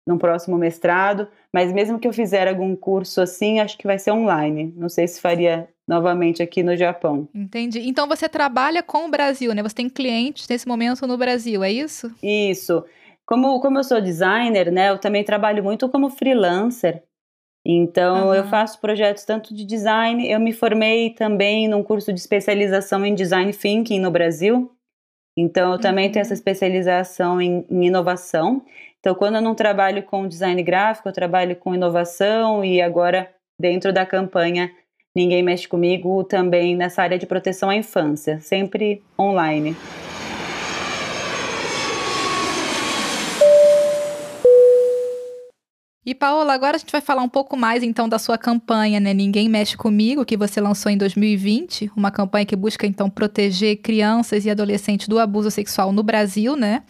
num 0.08 0.18
próximo 0.18 0.58
mestrado. 0.58 1.28
Mas 1.54 1.72
mesmo 1.72 2.00
que 2.00 2.08
eu 2.08 2.14
fizer 2.14 2.48
algum 2.48 2.76
curso 2.76 3.22
assim, 3.22 3.60
acho 3.60 3.78
que 3.78 3.88
vai 3.88 4.00
ser 4.00 4.12
online. 4.12 4.74
Não 4.76 4.90
sei 4.90 5.08
se 5.08 5.22
faria 5.22 5.68
novamente 5.88 6.42
aqui 6.42 6.64
no 6.64 6.76
Japão. 6.76 7.28
Entendi. 7.34 7.80
Então 7.88 8.08
você 8.08 8.28
trabalha 8.30 8.82
com 8.82 9.06
o 9.06 9.10
Brasil, 9.12 9.54
né? 9.54 9.62
Você 9.62 9.76
tem 9.76 9.90
clientes 9.90 10.48
nesse 10.48 10.68
momento 10.68 11.06
no 11.06 11.18
Brasil, 11.18 11.64
é 11.64 11.72
isso? 11.72 12.12
Isso. 12.24 12.84
Como, 13.26 13.60
como 13.62 13.78
eu 13.80 13.84
sou 13.84 14.02
designer, 14.02 14.72
né, 14.72 14.90
eu 14.90 14.98
também 14.98 15.24
trabalho 15.24 15.64
muito 15.64 15.88
como 15.88 16.10
freelancer. 16.10 17.04
Então, 17.66 18.34
eu 18.34 18.42
Aham. 18.42 18.50
faço 18.50 18.82
projetos 18.82 19.24
tanto 19.24 19.54
de 19.54 19.64
design. 19.64 20.28
Eu 20.30 20.40
me 20.40 20.52
formei 20.52 21.12
também 21.12 21.68
num 21.68 21.84
curso 21.84 22.12
de 22.12 22.20
especialização 22.20 23.06
em 23.06 23.14
design 23.14 23.54
thinking 23.54 24.00
no 24.00 24.10
Brasil. 24.10 24.72
Então, 25.38 25.74
eu 25.74 25.80
também 25.80 26.08
Uhum. 26.08 26.12
tenho 26.12 26.22
essa 26.22 26.34
especialização 26.34 27.40
em, 27.40 27.66
em 27.70 27.86
inovação. 27.86 28.66
Então, 29.02 29.16
quando 29.16 29.38
eu 29.38 29.42
não 29.42 29.56
trabalho 29.56 30.04
com 30.04 30.28
design 30.28 30.62
gráfico, 30.62 31.10
eu 31.10 31.14
trabalho 31.14 31.56
com 31.56 31.74
inovação 31.74 32.64
e 32.64 32.80
agora, 32.80 33.28
dentro 33.60 33.92
da 33.92 34.06
campanha 34.06 34.72
Ninguém 35.16 35.42
Mexe 35.42 35.68
Comigo, 35.68 36.24
também 36.24 36.76
nessa 36.76 37.02
área 37.02 37.18
de 37.18 37.26
proteção 37.26 37.72
à 37.72 37.76
infância, 37.76 38.40
sempre 38.40 39.02
online. 39.20 39.76
E 46.06 46.14
Paola, 46.14 46.54
agora 46.54 46.76
a 46.76 46.80
gente 46.80 46.92
vai 46.92 47.02
falar 47.02 47.24
um 47.24 47.30
pouco 47.30 47.58
mais 47.58 47.82
então 47.82 48.08
da 48.08 48.20
sua 48.20 48.38
campanha, 48.38 49.00
né? 49.00 49.16
Ninguém 49.16 49.50
Mexe 49.50 49.76
Comigo, 49.76 50.24
que 50.24 50.38
você 50.38 50.62
lançou 50.62 50.92
em 50.92 50.98
2020, 50.98 51.92
uma 51.98 52.12
campanha 52.12 52.46
que 52.46 52.56
busca 52.56 52.86
então 52.86 53.10
proteger 53.10 53.78
crianças 53.78 54.46
e 54.46 54.52
adolescentes 54.52 55.08
do 55.08 55.18
abuso 55.18 55.50
sexual 55.50 55.92
no 55.92 56.04
Brasil, 56.04 56.56
né? 56.56 56.84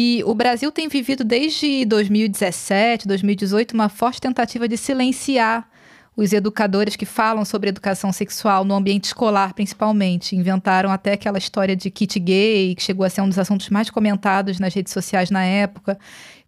E 0.00 0.22
o 0.24 0.32
Brasil 0.32 0.70
tem 0.70 0.86
vivido 0.86 1.24
desde 1.24 1.84
2017, 1.84 3.08
2018 3.08 3.72
uma 3.74 3.88
forte 3.88 4.20
tentativa 4.20 4.68
de 4.68 4.76
silenciar 4.76 5.68
os 6.16 6.32
educadores 6.32 6.94
que 6.94 7.04
falam 7.04 7.44
sobre 7.44 7.68
educação 7.68 8.12
sexual 8.12 8.64
no 8.64 8.76
ambiente 8.76 9.06
escolar, 9.06 9.54
principalmente. 9.54 10.36
Inventaram 10.36 10.92
até 10.92 11.14
aquela 11.14 11.36
história 11.36 11.74
de 11.74 11.90
kit 11.90 12.16
gay, 12.20 12.76
que 12.76 12.82
chegou 12.84 13.04
a 13.04 13.10
ser 13.10 13.22
um 13.22 13.28
dos 13.28 13.40
assuntos 13.40 13.70
mais 13.70 13.90
comentados 13.90 14.60
nas 14.60 14.72
redes 14.72 14.92
sociais 14.92 15.32
na 15.32 15.44
época 15.44 15.98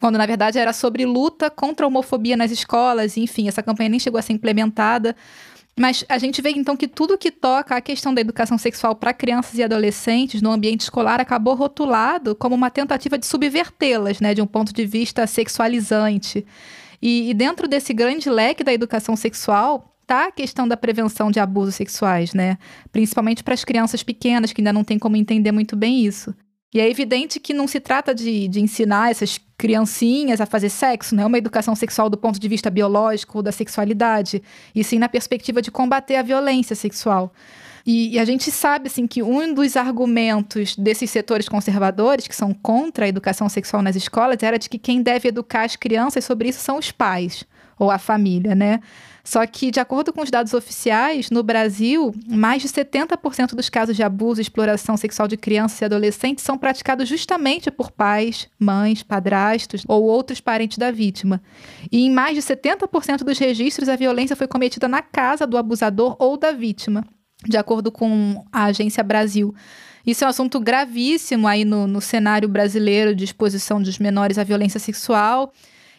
quando 0.01 0.17
na 0.17 0.25
verdade 0.25 0.59
era 0.59 0.73
sobre 0.73 1.05
luta 1.05 1.51
contra 1.51 1.85
a 1.85 1.89
homofobia 1.89 2.37
nas 2.37 2.51
escolas, 2.51 3.19
enfim, 3.19 3.47
essa 3.47 3.63
campanha 3.63 3.91
nem 3.91 4.01
chegou 4.01 4.19
a 4.19 4.23
ser 4.23 4.33
implementada. 4.33 5.15
Mas 5.81 6.05
a 6.11 6.18
gente 6.18 6.43
vê 6.43 6.51
então 6.51 6.76
que 6.76 6.87
tudo 6.87 7.16
que 7.16 7.31
toca 7.31 7.74
a 7.74 7.81
questão 7.81 8.12
da 8.12 8.20
educação 8.20 8.59
sexual 8.59 8.95
para 8.95 9.14
crianças 9.14 9.55
e 9.55 9.62
adolescentes 9.62 10.43
no 10.43 10.53
ambiente 10.53 10.83
escolar 10.83 11.22
acabou 11.22 11.55
rotulado 11.55 12.35
como 12.35 12.55
uma 12.55 12.68
tentativa 12.68 13.16
de 13.16 13.24
subvertê-las, 13.24 14.20
né, 14.20 14.35
de 14.35 14.43
um 14.43 14.47
ponto 14.47 14.74
de 14.74 14.85
vista 14.85 15.26
sexualizante. 15.26 16.45
E, 17.01 17.31
e 17.31 17.33
dentro 17.33 17.66
desse 17.66 17.95
grande 17.95 18.28
leque 18.28 18.62
da 18.62 18.74
educação 18.74 19.16
sexual 19.16 19.97
tá 20.07 20.26
a 20.26 20.31
questão 20.31 20.68
da 20.68 20.76
prevenção 20.76 21.31
de 21.31 21.41
abusos 21.41 21.76
sexuais, 21.76 22.35
né? 22.35 22.59
Principalmente 22.93 23.43
para 23.43 23.55
as 23.55 23.64
crianças 23.64 24.03
pequenas 24.03 24.53
que 24.53 24.61
ainda 24.61 24.74
não 24.74 24.85
têm 24.85 24.99
como 24.99 25.16
entender 25.16 25.51
muito 25.51 25.74
bem 25.76 26.05
isso. 26.05 26.35
E 26.73 26.81
é 26.81 26.89
evidente 26.89 27.41
que 27.41 27.53
não 27.53 27.66
se 27.66 27.81
trata 27.81 28.14
de, 28.14 28.47
de 28.47 28.61
ensinar 28.61 29.11
essas 29.11 29.41
criancinhas 29.59 30.41
a 30.41 30.47
fazer 30.47 30.71
sexo, 30.71 31.14
não 31.14 31.25
é 31.25 31.27
uma 31.27 31.39
educação 31.39 31.75
sexual 31.75 32.09
do 32.09 32.16
ponto 32.16 32.39
de 32.39 32.49
vista 32.49 32.71
biológico 32.71 33.39
ou 33.39 33.43
da 33.43 33.51
sexualidade, 33.51 34.43
e 34.75 34.85
sim 34.85 34.99
na 34.99 35.09
perspectiva 35.09 35.61
de 35.61 35.71
combater 35.71 36.16
a 36.16 36.23
violência 36.23 36.77
sexual. 36.77 37.33
E, 37.85 38.14
e 38.14 38.18
a 38.18 38.25
gente 38.25 38.51
sabe 38.51 38.87
assim 38.87 39.07
que 39.07 39.23
um 39.23 39.53
dos 39.53 39.77
argumentos 39.77 40.77
desses 40.77 41.11
setores 41.11 41.49
conservadores 41.49 42.29
que 42.29 42.37
são 42.37 42.55
contra 42.55 43.05
a 43.05 43.09
educação 43.09 43.49
sexual 43.49 43.83
nas 43.83 43.97
escolas 43.97 44.43
era 44.43 44.59
de 44.59 44.68
que 44.68 44.79
quem 44.79 45.03
deve 45.03 45.29
educar 45.29 45.64
as 45.64 45.77
crianças 45.77 46.25
sobre 46.25 46.49
isso 46.49 46.61
são 46.61 46.79
os 46.79 46.93
pais 46.93 47.45
ou 47.79 47.91
a 47.91 47.99
família, 47.99 48.55
né? 48.55 48.81
Só 49.23 49.47
que, 49.47 49.71
de 49.71 49.81
acordo 49.81 50.12
com 50.12 50.23
os 50.23 50.31
dados 50.31 50.55
oficiais, 50.55 51.31
no 51.31 51.43
Brasil, 51.43 52.14
mais 52.29 52.62
de 52.62 52.68
70% 52.68 53.55
dos 53.55 53.68
casos 53.68 53.97
de 53.97 54.03
abuso 54.03 54.41
e 54.41 54.43
exploração 54.43 54.97
sexual 54.97 55.29
de 55.29 55.37
crianças 55.37 55.81
e 55.81 55.85
adolescentes 55.85 56.45
são 56.45 56.57
praticados 56.57 57.09
justamente 57.09 57.71
por 57.71 57.91
pais, 57.91 58.49
mães, 58.59 59.03
padrastos 59.03 59.85
ou 59.87 60.05
outros 60.05 60.41
parentes 60.41 60.79
da 60.79 60.91
vítima. 60.91 61.41
E 61.91 62.07
em 62.07 62.11
mais 62.11 62.35
de 62.35 62.43
70% 62.43 63.18
dos 63.25 63.39
registros, 63.39 63.89
a 63.89 63.97
violência 63.97 64.37
foi 64.37 64.47
cometida 64.47 64.89
na 64.89 65.03
casa 65.03 65.47
do 65.47 65.57
abusador 65.57 66.16
ou 66.18 66.37
da 66.37 66.53
vítima, 66.53 67.05
de 67.47 67.57
acordo 67.57 67.93
com 67.93 68.45
a 68.53 68.64
Agência 68.64 69.03
Brasil. 69.03 69.55
Isso 70.07 70.25
é 70.25 70.27
um 70.27 70.31
assunto 70.31 70.59
gravíssimo 70.59 71.47
aí 71.47 71.64
no, 71.64 71.87
no 71.87 72.01
cenário 72.01 72.49
brasileiro 72.49 73.14
de 73.14 73.25
exposição 73.25 73.81
dos 73.83 73.99
menores 73.99 74.39
à 74.39 74.45
violência 74.45 74.81
sexual. 74.81 75.53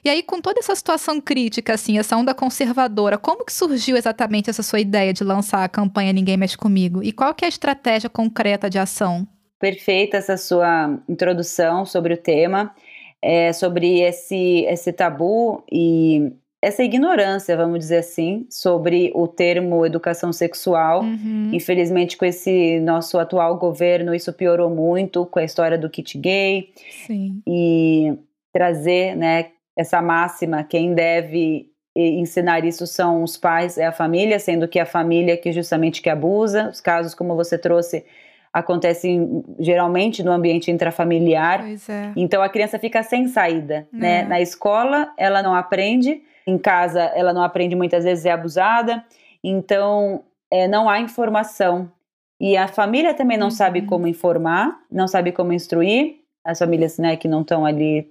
E 0.04 0.10
aí, 0.10 0.24
com 0.24 0.42
toda 0.42 0.60
essa 0.60 0.76
situação 0.76 1.22
crítica, 1.22 1.74
assim, 1.74 2.00
essa 2.00 2.18
onda 2.18 2.34
conservadora, 2.34 3.18
como 3.18 3.46
que 3.46 3.54
surgiu 3.54 3.96
exatamente 3.96 4.50
essa 4.50 4.64
sua 4.64 4.80
ideia 4.80 5.14
de 5.14 5.24
lançar 5.24 5.64
a 5.64 5.70
campanha 5.70 6.12
Ninguém 6.12 6.38
Mexe 6.38 6.58
Comigo? 6.58 7.04
E 7.04 7.12
qual 7.12 7.34
que 7.36 7.46
é 7.46 7.48
a 7.48 7.50
estratégia 7.50 8.10
concreta 8.10 8.70
de 8.70 8.80
ação? 8.80 9.28
Perfeita 9.60 10.18
essa 10.18 10.38
sua 10.38 11.00
introdução 11.08 11.86
sobre 11.86 12.16
o 12.16 12.18
tema, 12.18 12.74
é, 13.22 13.54
sobre 13.54 14.02
esse, 14.02 14.66
esse 14.68 14.92
tabu 14.92 15.64
e 15.72 16.32
essa 16.60 16.84
ignorância, 16.84 17.56
vamos 17.56 17.80
dizer 17.80 17.98
assim, 17.98 18.46
sobre 18.50 19.12
o 19.14 19.28
termo 19.28 19.86
educação 19.86 20.34
sexual. 20.34 21.02
Uhum. 21.02 21.50
Infelizmente, 21.54 22.18
com 22.18 22.26
esse 22.26 22.80
nosso 22.80 23.20
atual 23.20 23.58
governo, 23.58 24.16
isso 24.16 24.34
piorou 24.34 24.70
muito 24.70 25.26
com 25.28 25.40
a 25.40 25.44
história 25.44 25.78
do 25.78 25.90
kit 25.90 26.18
gay. 26.18 26.70
Sim. 27.06 27.42
E 27.48 28.14
trazer, 28.54 29.16
né, 29.16 29.48
essa 29.82 30.02
máxima, 30.02 30.64
quem 30.64 30.94
deve 30.94 31.70
ensinar 31.96 32.64
isso 32.64 32.88
são 32.88 33.22
os 33.22 33.36
pais, 33.36 33.78
é 33.78 33.86
a 33.86 33.92
família, 33.92 34.40
sendo 34.40 34.68
que 34.68 34.80
a 34.80 34.86
família 34.86 35.36
que 35.36 35.52
justamente 35.52 36.02
que 36.02 36.10
abusa. 36.10 36.70
Os 36.70 36.80
casos, 36.80 37.14
como 37.14 37.36
você 37.36 37.58
trouxe, 37.58 38.06
acontecem 38.54 39.44
geralmente 39.60 40.24
no 40.24 40.32
ambiente 40.32 40.72
intrafamiliar. 40.72 41.66
É. 41.68 42.12
Então 42.16 42.42
a 42.42 42.50
criança 42.50 42.80
fica 42.80 43.04
sem 43.04 43.28
saída, 43.28 43.88
né? 43.92 44.20
é. 44.20 44.24
né? 44.24 44.30
Na 44.30 44.42
escola 44.42 45.12
ela 45.18 45.44
não 45.44 45.54
aprende, 45.54 46.22
em 46.48 46.58
casa 46.58 47.02
ela 47.02 47.34
não 47.34 47.44
aprende 47.44 47.76
muitas 47.76 48.04
vezes 48.04 48.26
é 48.26 48.32
abusada. 48.32 49.04
Então 49.44 50.24
é, 50.50 50.68
não 50.68 50.90
há 50.90 51.00
informação 51.00 51.92
e 52.40 52.58
a 52.58 52.68
família 52.68 53.14
também 53.14 53.38
não 53.38 53.48
uhum. 53.48 53.52
sabe 53.52 53.84
como 53.84 54.08
informar, 54.08 54.80
não 54.92 55.08
sabe 55.08 55.32
como 55.32 55.54
instruir. 55.54 56.22
As 56.44 56.58
famílias, 56.58 56.98
né, 56.98 57.16
que 57.16 57.28
não 57.28 57.42
estão 57.42 57.64
ali 57.64 58.10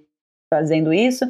fazendo 0.49 0.93
isso, 0.93 1.25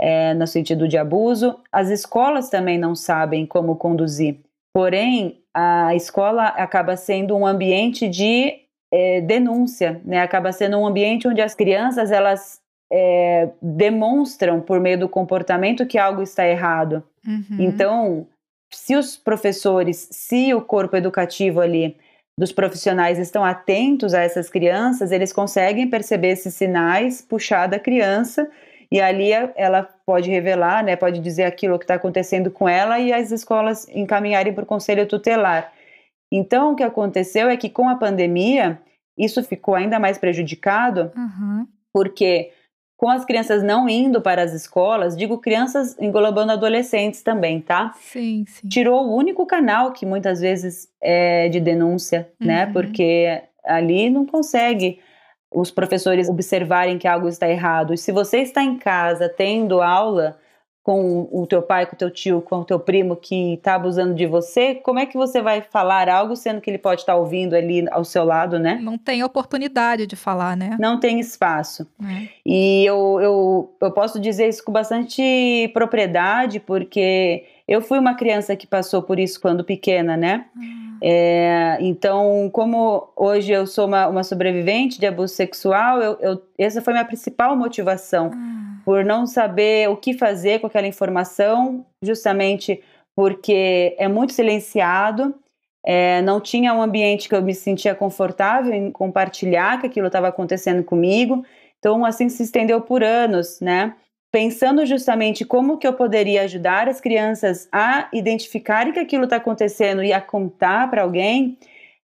é, 0.00 0.34
no 0.34 0.46
sentido 0.46 0.86
de 0.86 0.98
abuso. 0.98 1.58
As 1.72 1.88
escolas 1.88 2.48
também 2.48 2.78
não 2.78 2.94
sabem 2.94 3.46
como 3.46 3.76
conduzir. 3.76 4.38
Porém, 4.74 5.40
a 5.54 5.94
escola 5.94 6.48
acaba 6.48 6.96
sendo 6.96 7.34
um 7.34 7.46
ambiente 7.46 8.08
de 8.08 8.60
é, 8.92 9.20
denúncia, 9.22 10.00
né? 10.04 10.20
Acaba 10.20 10.52
sendo 10.52 10.76
um 10.78 10.86
ambiente 10.86 11.26
onde 11.26 11.40
as 11.40 11.54
crianças 11.54 12.10
elas 12.10 12.60
é, 12.92 13.48
demonstram 13.60 14.60
por 14.60 14.78
meio 14.78 14.98
do 14.98 15.08
comportamento 15.08 15.86
que 15.86 15.98
algo 15.98 16.22
está 16.22 16.46
errado. 16.46 17.02
Uhum. 17.26 17.56
Então, 17.58 18.26
se 18.72 18.94
os 18.96 19.16
professores, 19.16 20.08
se 20.10 20.52
o 20.54 20.60
corpo 20.60 20.96
educativo 20.96 21.60
ali 21.60 21.96
dos 22.38 22.52
profissionais 22.52 23.18
estão 23.18 23.44
atentos 23.44 24.12
a 24.12 24.20
essas 24.20 24.50
crianças, 24.50 25.10
eles 25.10 25.32
conseguem 25.32 25.88
perceber 25.88 26.28
esses 26.28 26.54
sinais, 26.54 27.22
puxar 27.22 27.66
da 27.66 27.78
criança 27.78 28.48
e 28.90 29.00
ali 29.00 29.30
ela 29.56 29.82
pode 30.06 30.30
revelar, 30.30 30.84
né, 30.84 30.96
pode 30.96 31.20
dizer 31.20 31.44
aquilo 31.44 31.78
que 31.78 31.84
está 31.84 31.94
acontecendo 31.94 32.50
com 32.50 32.68
ela 32.68 32.98
e 32.98 33.12
as 33.12 33.30
escolas 33.30 33.88
encaminharem 33.88 34.52
para 34.52 34.64
o 34.64 34.66
conselho 34.66 35.06
tutelar. 35.06 35.72
Então, 36.32 36.72
o 36.72 36.76
que 36.76 36.82
aconteceu 36.82 37.48
é 37.48 37.56
que 37.56 37.68
com 37.68 37.88
a 37.88 37.96
pandemia, 37.96 38.80
isso 39.16 39.42
ficou 39.42 39.74
ainda 39.74 39.98
mais 39.98 40.18
prejudicado, 40.18 41.12
uhum. 41.16 41.66
porque 41.92 42.52
com 42.96 43.10
as 43.10 43.24
crianças 43.24 43.62
não 43.62 43.88
indo 43.88 44.20
para 44.22 44.42
as 44.42 44.52
escolas, 44.52 45.16
digo 45.16 45.38
crianças 45.38 45.96
englobando 46.00 46.52
adolescentes 46.52 47.22
também, 47.22 47.60
tá? 47.60 47.92
Sim, 48.00 48.44
sim. 48.48 48.68
Tirou 48.68 49.06
o 49.06 49.14
único 49.14 49.44
canal 49.46 49.92
que 49.92 50.06
muitas 50.06 50.40
vezes 50.40 50.88
é 51.00 51.48
de 51.48 51.60
denúncia, 51.60 52.30
né? 52.40 52.64
uhum. 52.64 52.66
né? 52.66 52.72
Porque 52.72 53.42
ali 53.64 54.08
não 54.08 54.24
consegue 54.24 55.00
os 55.56 55.70
professores 55.70 56.28
observarem 56.28 56.98
que 56.98 57.08
algo 57.08 57.28
está 57.28 57.48
errado. 57.48 57.94
E 57.94 57.98
se 57.98 58.12
você 58.12 58.40
está 58.40 58.62
em 58.62 58.76
casa 58.76 59.26
tendo 59.26 59.80
aula 59.80 60.36
com 60.82 61.26
o 61.32 61.46
teu 61.46 61.62
pai, 61.62 61.86
com 61.86 61.96
o 61.96 61.98
teu 61.98 62.10
tio, 62.10 62.42
com 62.42 62.58
o 62.58 62.64
teu 62.64 62.78
primo 62.78 63.16
que 63.16 63.54
está 63.54 63.74
abusando 63.74 64.14
de 64.14 64.26
você, 64.26 64.74
como 64.74 64.98
é 64.98 65.06
que 65.06 65.16
você 65.16 65.40
vai 65.40 65.62
falar 65.62 66.10
algo 66.10 66.36
sendo 66.36 66.60
que 66.60 66.68
ele 66.68 66.78
pode 66.78 67.00
estar 67.00 67.16
ouvindo 67.16 67.56
ali 67.56 67.86
ao 67.90 68.04
seu 68.04 68.22
lado, 68.22 68.58
né? 68.58 68.78
Não 68.80 68.98
tem 68.98 69.24
oportunidade 69.24 70.06
de 70.06 70.14
falar, 70.14 70.56
né? 70.56 70.76
Não 70.78 71.00
tem 71.00 71.18
espaço. 71.18 71.86
É. 72.04 72.28
E 72.44 72.84
eu, 72.84 73.18
eu, 73.20 73.76
eu 73.80 73.90
posso 73.92 74.20
dizer 74.20 74.48
isso 74.48 74.62
com 74.62 74.70
bastante 74.70 75.70
propriedade, 75.72 76.60
porque 76.60 77.44
eu 77.68 77.80
fui 77.80 77.98
uma 77.98 78.14
criança 78.14 78.54
que 78.54 78.66
passou 78.66 79.02
por 79.02 79.18
isso 79.18 79.40
quando 79.40 79.64
pequena, 79.64 80.16
né? 80.16 80.46
Hum. 80.56 80.98
É, 81.02 81.76
então, 81.80 82.48
como 82.52 83.08
hoje 83.16 83.52
eu 83.52 83.66
sou 83.66 83.86
uma, 83.86 84.06
uma 84.08 84.24
sobrevivente 84.24 84.98
de 84.98 85.06
abuso 85.06 85.34
sexual, 85.34 86.00
eu, 86.00 86.18
eu, 86.20 86.42
essa 86.56 86.80
foi 86.80 86.92
minha 86.92 87.04
principal 87.04 87.56
motivação, 87.56 88.30
ah. 88.32 88.80
por 88.84 89.04
não 89.04 89.26
saber 89.26 89.90
o 89.90 89.96
que 89.96 90.14
fazer 90.14 90.60
com 90.60 90.66
aquela 90.66 90.86
informação, 90.86 91.84
justamente 92.02 92.82
porque 93.14 93.94
é 93.98 94.08
muito 94.08 94.32
silenciado, 94.32 95.34
é, 95.84 96.20
não 96.22 96.40
tinha 96.40 96.74
um 96.74 96.82
ambiente 96.82 97.28
que 97.28 97.34
eu 97.34 97.42
me 97.42 97.54
sentia 97.54 97.94
confortável 97.94 98.72
em 98.72 98.90
compartilhar 98.90 99.80
que 99.80 99.86
aquilo 99.86 100.08
estava 100.08 100.28
acontecendo 100.28 100.82
comigo. 100.82 101.44
Então, 101.78 102.04
assim 102.04 102.28
se 102.28 102.42
estendeu 102.42 102.80
por 102.80 103.04
anos, 103.04 103.60
né? 103.60 103.94
Pensando 104.36 104.84
justamente 104.84 105.46
como 105.46 105.78
que 105.78 105.86
eu 105.86 105.94
poderia 105.94 106.42
ajudar 106.42 106.90
as 106.90 107.00
crianças 107.00 107.66
a 107.72 108.06
identificarem 108.12 108.92
que 108.92 108.98
aquilo 108.98 109.24
está 109.24 109.36
acontecendo 109.36 110.04
e 110.04 110.12
a 110.12 110.20
contar 110.20 110.90
para 110.90 111.00
alguém. 111.00 111.56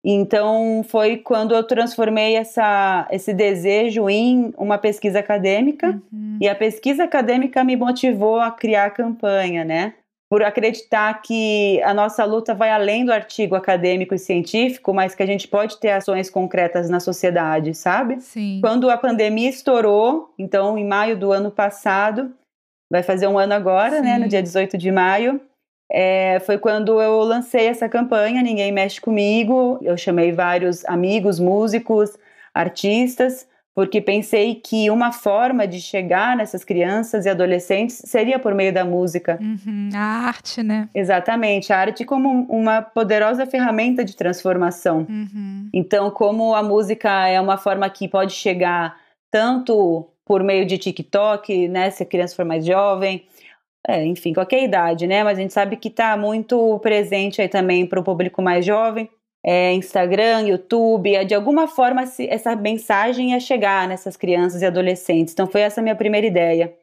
Então 0.04 0.84
foi 0.90 1.16
quando 1.16 1.56
eu 1.56 1.64
transformei 1.64 2.36
essa, 2.36 3.08
esse 3.12 3.34
desejo 3.34 4.10
em 4.10 4.54
uma 4.58 4.78
pesquisa 4.78 5.20
acadêmica 5.20 6.02
uhum. 6.12 6.38
e 6.42 6.50
a 6.50 6.54
pesquisa 6.54 7.06
acadêmica 7.06 7.64
me 7.64 7.78
motivou 7.78 8.42
a 8.42 8.52
criar 8.52 8.88
a 8.88 8.92
campanha, 8.92 9.64
né? 9.64 9.94
Por 10.30 10.44
acreditar 10.44 11.22
que 11.22 11.82
a 11.84 11.94
nossa 11.94 12.26
luta 12.26 12.54
vai 12.54 12.70
além 12.70 13.06
do 13.06 13.14
artigo 13.14 13.56
acadêmico 13.56 14.14
e 14.14 14.20
científico, 14.20 14.94
mas 14.94 15.16
que 15.16 15.24
a 15.24 15.26
gente 15.26 15.48
pode 15.48 15.78
ter 15.78 15.92
ações 15.92 16.30
concretas 16.30 16.90
na 16.90 17.00
sociedade, 17.00 17.74
sabe? 17.74 18.20
Sim. 18.20 18.60
Quando 18.62 18.90
a 18.90 18.98
pandemia 18.98 19.50
estourou, 19.50 20.34
então 20.38 20.78
em 20.78 20.86
maio 20.86 21.18
do 21.18 21.32
ano 21.32 21.50
passado, 21.50 22.34
vai 22.92 23.04
fazer 23.04 23.28
um 23.28 23.38
ano 23.38 23.54
agora, 23.54 23.98
Sim. 23.98 24.02
né, 24.02 24.18
no 24.18 24.28
dia 24.28 24.44
18 24.44 24.78
de 24.78 24.92
maio, 24.92 25.40
é, 25.90 26.40
foi 26.42 26.58
quando 26.58 27.02
eu 27.02 27.20
lancei 27.22 27.68
essa 27.68 27.88
campanha 27.88 28.44
Ninguém 28.44 28.72
Mexe 28.74 29.00
Comigo. 29.00 29.80
Eu 29.82 29.96
chamei 29.98 30.34
vários 30.34 30.84
amigos, 30.86 31.40
músicos, 31.40 32.18
artistas 32.54 33.48
porque 33.78 34.02
pensei 34.02 34.56
que 34.56 34.90
uma 34.90 35.12
forma 35.12 35.68
de 35.68 35.80
chegar 35.80 36.36
nessas 36.36 36.64
crianças 36.64 37.28
e 37.28 37.30
adolescentes 37.30 38.02
seria 38.06 38.40
por 38.40 38.56
meio 38.56 38.74
da 38.74 38.84
música. 38.84 39.38
Uhum, 39.40 39.92
a 39.94 40.00
arte, 40.00 40.64
né? 40.64 40.90
Exatamente, 40.96 41.72
a 41.72 41.78
arte 41.78 42.04
como 42.04 42.48
uma 42.50 42.82
poderosa 42.82 43.46
ferramenta 43.46 44.04
de 44.04 44.16
transformação. 44.16 45.06
Uhum. 45.08 45.70
Então, 45.72 46.10
como 46.10 46.56
a 46.56 46.64
música 46.64 47.28
é 47.28 47.40
uma 47.40 47.56
forma 47.56 47.88
que 47.88 48.08
pode 48.08 48.34
chegar 48.34 49.00
tanto 49.30 50.08
por 50.26 50.42
meio 50.42 50.66
de 50.66 50.80
TikTok, 50.80 51.68
né, 51.68 51.92
se 51.92 52.02
a 52.02 52.06
criança 52.08 52.36
for 52.36 52.46
mais 52.46 52.66
jovem, 52.66 53.28
é, 53.88 54.04
enfim, 54.04 54.34
qualquer 54.34 54.64
idade, 54.64 55.06
né? 55.06 55.24
Mas 55.24 55.38
a 55.38 55.42
gente 55.42 55.54
sabe 55.54 55.78
que 55.78 55.90
está 55.90 56.18
muito 56.18 56.80
presente 56.80 57.44
aí 57.44 57.48
também 57.48 57.86
para 57.86 58.00
o 58.00 58.04
público 58.04 58.42
mais 58.42 58.66
jovem 58.66 59.08
é, 59.50 59.72
Instagram, 59.72 60.42
YouTube, 60.42 61.16
é, 61.16 61.24
de 61.24 61.34
alguma 61.34 61.70
forma 61.70 62.04
essa 62.28 62.54
mensagem 62.54 63.32
ia 63.32 63.40
chegar 63.40 63.88
nessas 63.88 64.18
crianças 64.18 64.62
e 64.62 64.66
adolescentes. 64.66 65.34
Então 65.34 65.48
foi 65.48 65.62
essa 65.62 65.80
a 65.80 65.84
minha 65.84 65.96
primeira 65.96 66.28
ideia. 66.28 66.74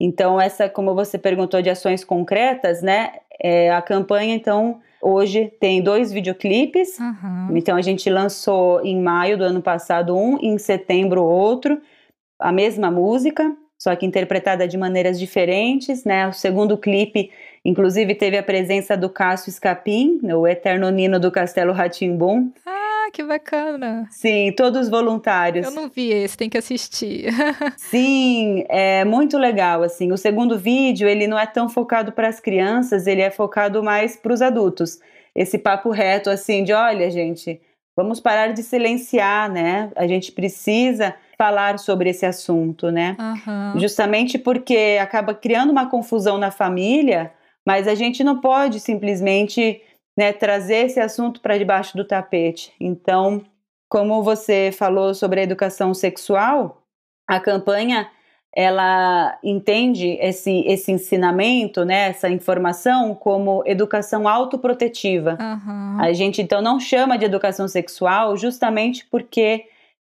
Então 0.00 0.40
essa, 0.40 0.68
como 0.68 0.92
você 0.92 1.16
perguntou 1.16 1.62
de 1.62 1.70
ações 1.70 2.02
concretas, 2.02 2.82
né? 2.82 3.12
É, 3.40 3.70
a 3.70 3.80
campanha 3.80 4.34
então 4.34 4.80
hoje 5.00 5.52
tem 5.60 5.80
dois 5.80 6.10
videoclipes. 6.10 6.98
Uhum. 6.98 7.56
Então 7.56 7.76
a 7.76 7.82
gente 7.82 8.10
lançou 8.10 8.84
em 8.84 9.00
maio 9.00 9.38
do 9.38 9.44
ano 9.44 9.62
passado 9.62 10.16
um, 10.16 10.36
em 10.40 10.58
setembro 10.58 11.22
outro, 11.22 11.80
a 12.40 12.50
mesma 12.50 12.90
música 12.90 13.56
só 13.80 13.96
que 13.96 14.04
interpretada 14.04 14.68
de 14.68 14.76
maneiras 14.76 15.18
diferentes, 15.18 16.04
né? 16.04 16.28
O 16.28 16.34
segundo 16.34 16.76
clipe, 16.76 17.30
inclusive, 17.64 18.14
teve 18.14 18.36
a 18.36 18.42
presença 18.42 18.96
do 18.96 19.08
Cássio 19.08 19.50
Escapim, 19.50 20.20
o 20.34 20.46
eterno 20.46 20.90
Nino 20.90 21.18
do 21.18 21.30
Castelo 21.30 21.72
Ratimbum. 21.72 22.50
Ah, 22.66 23.08
que 23.12 23.22
bacana! 23.22 24.06
Sim, 24.10 24.52
todos 24.56 24.88
voluntários. 24.88 25.66
Eu 25.66 25.72
não 25.72 25.88
vi 25.88 26.10
esse, 26.10 26.36
tem 26.36 26.48
que 26.48 26.58
assistir. 26.58 27.32
Sim, 27.76 28.64
é 28.68 29.04
muito 29.04 29.36
legal, 29.36 29.82
assim. 29.82 30.12
O 30.12 30.16
segundo 30.16 30.58
vídeo, 30.58 31.08
ele 31.08 31.26
não 31.26 31.38
é 31.38 31.46
tão 31.46 31.68
focado 31.68 32.12
para 32.12 32.28
as 32.28 32.40
crianças, 32.40 33.06
ele 33.06 33.20
é 33.20 33.30
focado 33.30 33.82
mais 33.82 34.16
para 34.16 34.32
os 34.32 34.40
adultos. 34.40 34.98
Esse 35.34 35.58
papo 35.58 35.90
reto, 35.90 36.30
assim, 36.30 36.64
de 36.64 36.72
olha, 36.72 37.10
gente, 37.10 37.60
vamos 37.96 38.20
parar 38.20 38.48
de 38.52 38.62
silenciar, 38.62 39.50
né? 39.50 39.90
A 39.96 40.06
gente 40.06 40.32
precisa 40.32 41.14
falar 41.36 41.78
sobre 41.78 42.10
esse 42.10 42.26
assunto, 42.26 42.90
né? 42.90 43.16
Uhum. 43.18 43.80
Justamente 43.80 44.38
porque 44.38 44.98
acaba 45.00 45.32
criando 45.34 45.70
uma 45.70 45.88
confusão 45.88 46.36
na 46.36 46.50
família, 46.50 47.32
mas 47.66 47.86
a 47.86 47.94
gente 47.94 48.24
não 48.24 48.40
pode 48.40 48.80
simplesmente 48.80 49.82
né, 50.16 50.32
trazer 50.32 50.86
esse 50.86 51.00
assunto 51.00 51.40
para 51.40 51.58
debaixo 51.58 51.96
do 51.96 52.04
tapete. 52.04 52.72
Então, 52.80 53.42
como 53.88 54.22
você 54.22 54.70
falou 54.72 55.14
sobre 55.14 55.40
a 55.40 55.42
educação 55.42 55.94
sexual, 55.94 56.82
a 57.28 57.40
campanha 57.40 58.10
ela 58.54 59.38
entende 59.44 60.18
esse, 60.20 60.64
esse 60.66 60.90
ensinamento, 60.90 61.84
né, 61.84 62.08
essa 62.08 62.28
informação 62.28 63.14
como 63.14 63.62
educação 63.64 64.26
autoprotetiva. 64.26 65.38
Uhum. 65.40 66.00
A 66.00 66.12
gente 66.12 66.42
então 66.42 66.60
não 66.60 66.80
chama 66.80 67.16
de 67.16 67.24
educação 67.24 67.68
sexual 67.68 68.36
justamente 68.36 69.06
porque 69.08 69.66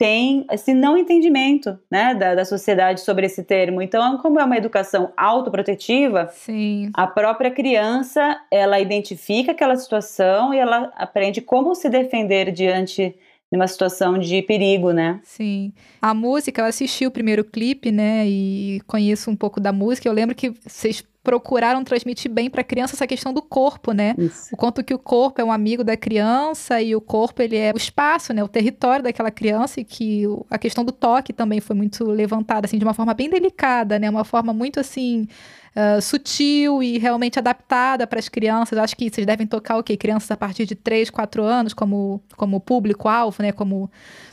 tem 0.04 0.46
esse 0.52 0.74
não 0.74 0.98
entendimento 0.98 1.80
né, 1.90 2.14
da, 2.14 2.36
da 2.36 2.44
sociedade 2.44 3.00
sobre 3.00 3.26
esse 3.26 3.42
termo. 3.42 3.82
Então, 3.82 4.18
como 4.18 4.38
é 4.38 4.44
uma 4.44 4.58
educação 4.58 5.14
autoprotetiva, 5.16 6.28
Sim. 6.30 6.92
a 6.94 7.08
própria 7.08 7.50
criança 7.50 8.38
ela 8.52 8.82
identifica 8.82 9.54
aquela 9.54 9.78
situação 9.78 10.54
e 10.54 10.60
ela 10.60 10.92
aprende 10.98 11.40
como 11.40 11.74
se 11.74 11.88
defender 11.88 12.52
diante 12.52 13.16
numa 13.50 13.66
situação 13.66 14.20
de 14.20 14.42
perigo, 14.42 14.92
né? 14.92 15.22
Sim. 15.24 15.72
A 16.02 16.14
música, 16.14 16.64
eu 16.64 16.66
assisti 16.66 17.08
o 17.08 17.12
primeiro 17.12 17.46
clipe, 17.46 17.90
né? 17.90 18.28
E 18.28 18.82
conheço 18.86 19.32
um 19.32 19.38
pouco 19.38 19.62
da 19.62 19.72
música. 19.72 20.10
Eu 20.10 20.14
lembro 20.14 20.36
que 20.36 20.50
vocês 20.50 21.02
procuraram 21.24 21.84
transmitir 21.84 22.30
bem 22.30 22.50
para 22.50 22.62
a 22.62 22.64
criança 22.64 22.96
essa 22.96 23.08
questão 23.08 23.34
do 23.34 23.42
corpo, 23.42 23.94
né? 23.94 24.14
Isso. 24.18 24.50
O 24.52 24.58
quanto 24.58 24.84
que 24.84 24.94
o 24.94 25.00
corpo 25.00 25.40
é 25.40 25.44
um 25.44 25.52
amigo 25.52 25.84
da 25.84 25.96
criança 25.96 26.82
e 26.82 26.96
o 26.96 27.02
corpo 27.02 27.42
ele 27.42 27.56
é 27.56 27.72
o 27.74 27.78
espaço, 27.78 28.34
né? 28.34 28.44
O 28.44 28.48
território 28.48 29.04
daquela 29.04 29.32
criança 29.32 29.80
e 29.80 29.86
que 29.86 30.24
a 30.50 30.58
questão 30.58 30.84
do 30.84 30.92
toque 30.92 31.32
também 31.32 31.62
foi 31.62 31.76
muito 31.76 32.04
levantada 32.04 32.66
assim 32.66 32.78
de 32.78 32.84
uma 32.84 32.94
forma 32.94 33.14
bem 33.14 33.30
delicada, 33.30 33.98
né? 33.98 34.10
Uma 34.10 34.26
forma 34.26 34.54
muito 34.54 34.80
assim 34.80 35.28
uh, 35.76 36.02
sutil 36.02 36.82
e 36.82 36.98
realmente 36.98 37.40
adaptada 37.40 38.06
para 38.08 38.20
as 38.20 38.30
crianças. 38.30 38.78
Acho 38.78 38.96
que 38.96 39.10
vocês 39.10 39.26
devem 39.26 39.46
tocar 39.46 39.78
o 39.78 39.84
quê? 39.84 39.98
Crianças 39.98 40.30
a 40.32 40.38
partir 40.38 40.66
de 40.66 40.76
3, 40.76 41.10
4 41.10 41.44
anos 41.44 41.74
como 41.74 42.22
como 42.38 42.60
público-alvo, 42.60 43.42
né? 43.42 43.52
Como 43.52 43.90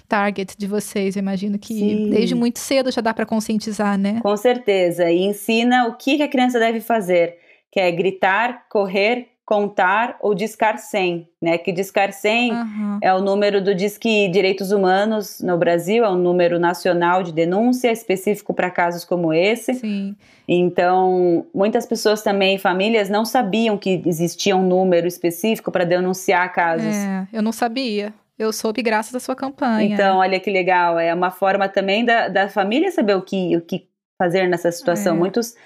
target 0.09 0.57
de 0.57 0.67
vocês. 0.67 1.17
Eu 1.17 1.21
imagino 1.21 1.59
que 1.59 1.75
Sim. 1.75 2.11
desde 2.11 2.35
muito 2.35 2.59
cedo 2.59 2.91
já 2.91 3.01
dá 3.01 3.15
para 3.15 3.27
conscientizar, 3.27 3.99
né? 3.99 4.21
Com 4.23 4.37
certeza. 4.37 5.11
E 5.11 5.23
ensina 5.23 5.87
o 5.87 5.97
que, 5.97 6.17
que 6.17 6.23
a 6.23 6.29
criança 6.29 6.59
deve 6.59 6.81
fazer, 6.81 7.37
que 7.71 7.79
é 7.81 7.91
gritar, 7.91 8.67
correr, 8.69 9.29
contar 9.51 10.17
ou 10.21 10.33
discar 10.33 10.79
100, 10.79 11.29
né? 11.43 11.59
Que 11.59 11.73
discar 11.73 12.13
100 12.13 12.53
Uhum. 12.53 12.99
é 13.03 13.13
o 13.13 13.21
número 13.21 13.61
do 13.61 13.75
Disque 13.75 14.29
Direitos 14.29 14.71
Humanos 14.71 15.41
no 15.41 15.59
Brasil, 15.59 16.05
é 16.05 16.09
um 16.09 16.15
número 16.15 16.57
nacional 16.57 17.25
de 17.25 17.33
denúncia 17.33 17.91
específico 17.91 18.55
para 18.55 18.71
casos 18.71 19.05
como 19.05 19.33
esse. 19.33 19.75
Sim. 19.75 20.15
Então, 20.47 21.47
muitas 21.53 21.85
pessoas 21.85 22.23
também, 22.23 22.59
famílias, 22.59 23.11
não 23.11 23.25
sabiam 23.25 23.77
que 23.77 24.01
existia 24.07 24.55
um 24.55 24.63
número 24.63 25.09
específico 25.09 25.73
para 25.73 25.83
denunciar 25.85 26.53
casos. 26.53 26.95
É, 26.95 27.27
eu 27.33 27.43
não 27.43 27.51
sabia. 27.51 28.15
Eu 28.39 28.53
soube 28.53 28.83
graças 28.83 29.13
à 29.17 29.19
sua 29.19 29.35
campanha. 29.35 29.93
Então, 29.95 30.19
olha 30.19 30.39
que 30.39 30.49
legal. 30.51 30.97
É 30.97 31.13
uma 31.13 31.33
forma 31.33 31.69
também 31.69 32.05
da, 32.05 32.29
da 32.29 32.49
família 32.49 32.93
saber 32.93 33.15
o 33.17 33.23
que, 33.23 33.57
o 33.57 33.61
que 33.61 33.89
fazer 34.17 34.47
nessa 34.49 34.71
situação. 34.71 35.17
É. 35.17 35.19
Muitos 35.19 35.57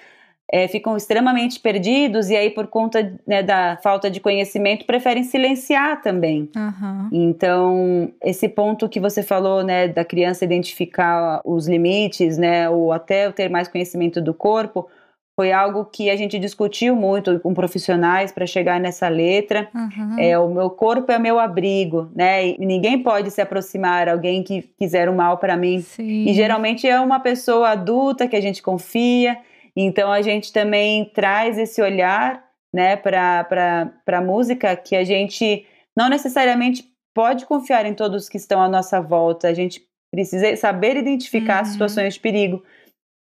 é, 0.51 0.67
ficam 0.67 0.95
extremamente 0.95 1.59
perdidos 1.59 2.29
e 2.29 2.35
aí, 2.35 2.49
por 2.49 2.67
conta 2.67 3.17
né, 3.25 3.41
da 3.41 3.77
falta 3.81 4.09
de 4.09 4.19
conhecimento, 4.19 4.85
preferem 4.85 5.23
silenciar 5.23 6.01
também. 6.01 6.49
Aham. 6.55 7.09
Então, 7.11 8.11
esse 8.23 8.47
ponto 8.47 8.87
que 8.87 8.99
você 8.99 9.23
falou, 9.23 9.63
né, 9.63 9.87
da 9.87 10.05
criança 10.05 10.45
identificar 10.45 11.41
os 11.43 11.67
limites, 11.67 12.37
né, 12.37 12.69
ou 12.69 12.91
até 12.91 13.31
ter 13.31 13.49
mais 13.49 13.67
conhecimento 13.67 14.21
do 14.21 14.33
corpo, 14.33 14.87
foi 15.35 15.51
algo 15.51 15.83
que 15.83 16.09
a 16.09 16.15
gente 16.15 16.39
discutiu 16.39 16.95
muito 16.95 17.39
com 17.41 17.53
profissionais 17.53 18.31
para 18.31 18.45
chegar 18.45 18.79
nessa 18.79 19.09
letra. 19.09 19.67
aham. 19.75 20.15
É, 20.17 20.39
o 20.39 20.47
meu 20.47 20.69
corpo 20.69 21.11
é 21.11 21.19
meu 21.19 21.37
abrigo, 21.39 22.09
né? 22.15 22.47
E 22.47 22.65
ninguém 22.65 23.03
pode 23.03 23.29
se 23.31 23.41
aproximar, 23.41 24.07
alguém 24.07 24.41
que 24.43 24.61
quiser 24.79 25.09
o 25.09 25.13
mal 25.13 25.37
para 25.37 25.57
mim. 25.57 25.81
Sim. 25.81 26.25
E 26.25 26.33
geralmente 26.33 26.87
é 26.87 26.97
uma 27.01 27.19
pessoa 27.19 27.71
adulta 27.71 28.29
que 28.29 28.35
a 28.35 28.41
gente 28.41 28.63
confia. 28.63 29.37
Então 29.75 30.11
a 30.11 30.21
gente 30.21 30.53
também 30.53 31.05
traz 31.13 31.57
esse 31.57 31.81
olhar, 31.81 32.43
né, 32.73 32.95
para 32.95 33.91
a 34.07 34.21
música 34.21 34.75
que 34.75 34.95
a 34.95 35.03
gente 35.03 35.65
não 35.97 36.09
necessariamente 36.09 36.83
pode 37.13 37.45
confiar 37.45 37.85
em 37.85 37.93
todos 37.93 38.27
que 38.27 38.37
estão 38.37 38.61
à 38.61 38.67
nossa 38.67 38.99
volta. 39.01 39.47
A 39.47 39.53
gente 39.53 39.81
precisa 40.13 40.55
saber 40.55 40.97
identificar 40.97 41.59
Uhum. 41.65 41.71
situações 41.71 42.13
de 42.15 42.19
perigo. 42.19 42.63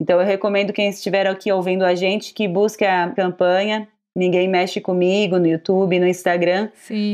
Então 0.00 0.20
eu 0.20 0.26
recomendo 0.26 0.72
quem 0.72 0.88
estiver 0.88 1.26
aqui 1.26 1.52
ouvindo 1.52 1.84
a 1.84 1.94
gente 1.94 2.34
que 2.34 2.48
busque 2.48 2.84
a 2.84 3.10
campanha 3.10 3.88
Ninguém 4.16 4.46
Mexe 4.48 4.80
Comigo 4.80 5.38
no 5.38 5.46
YouTube, 5.46 5.98
no 5.98 6.06
Instagram, 6.06 6.68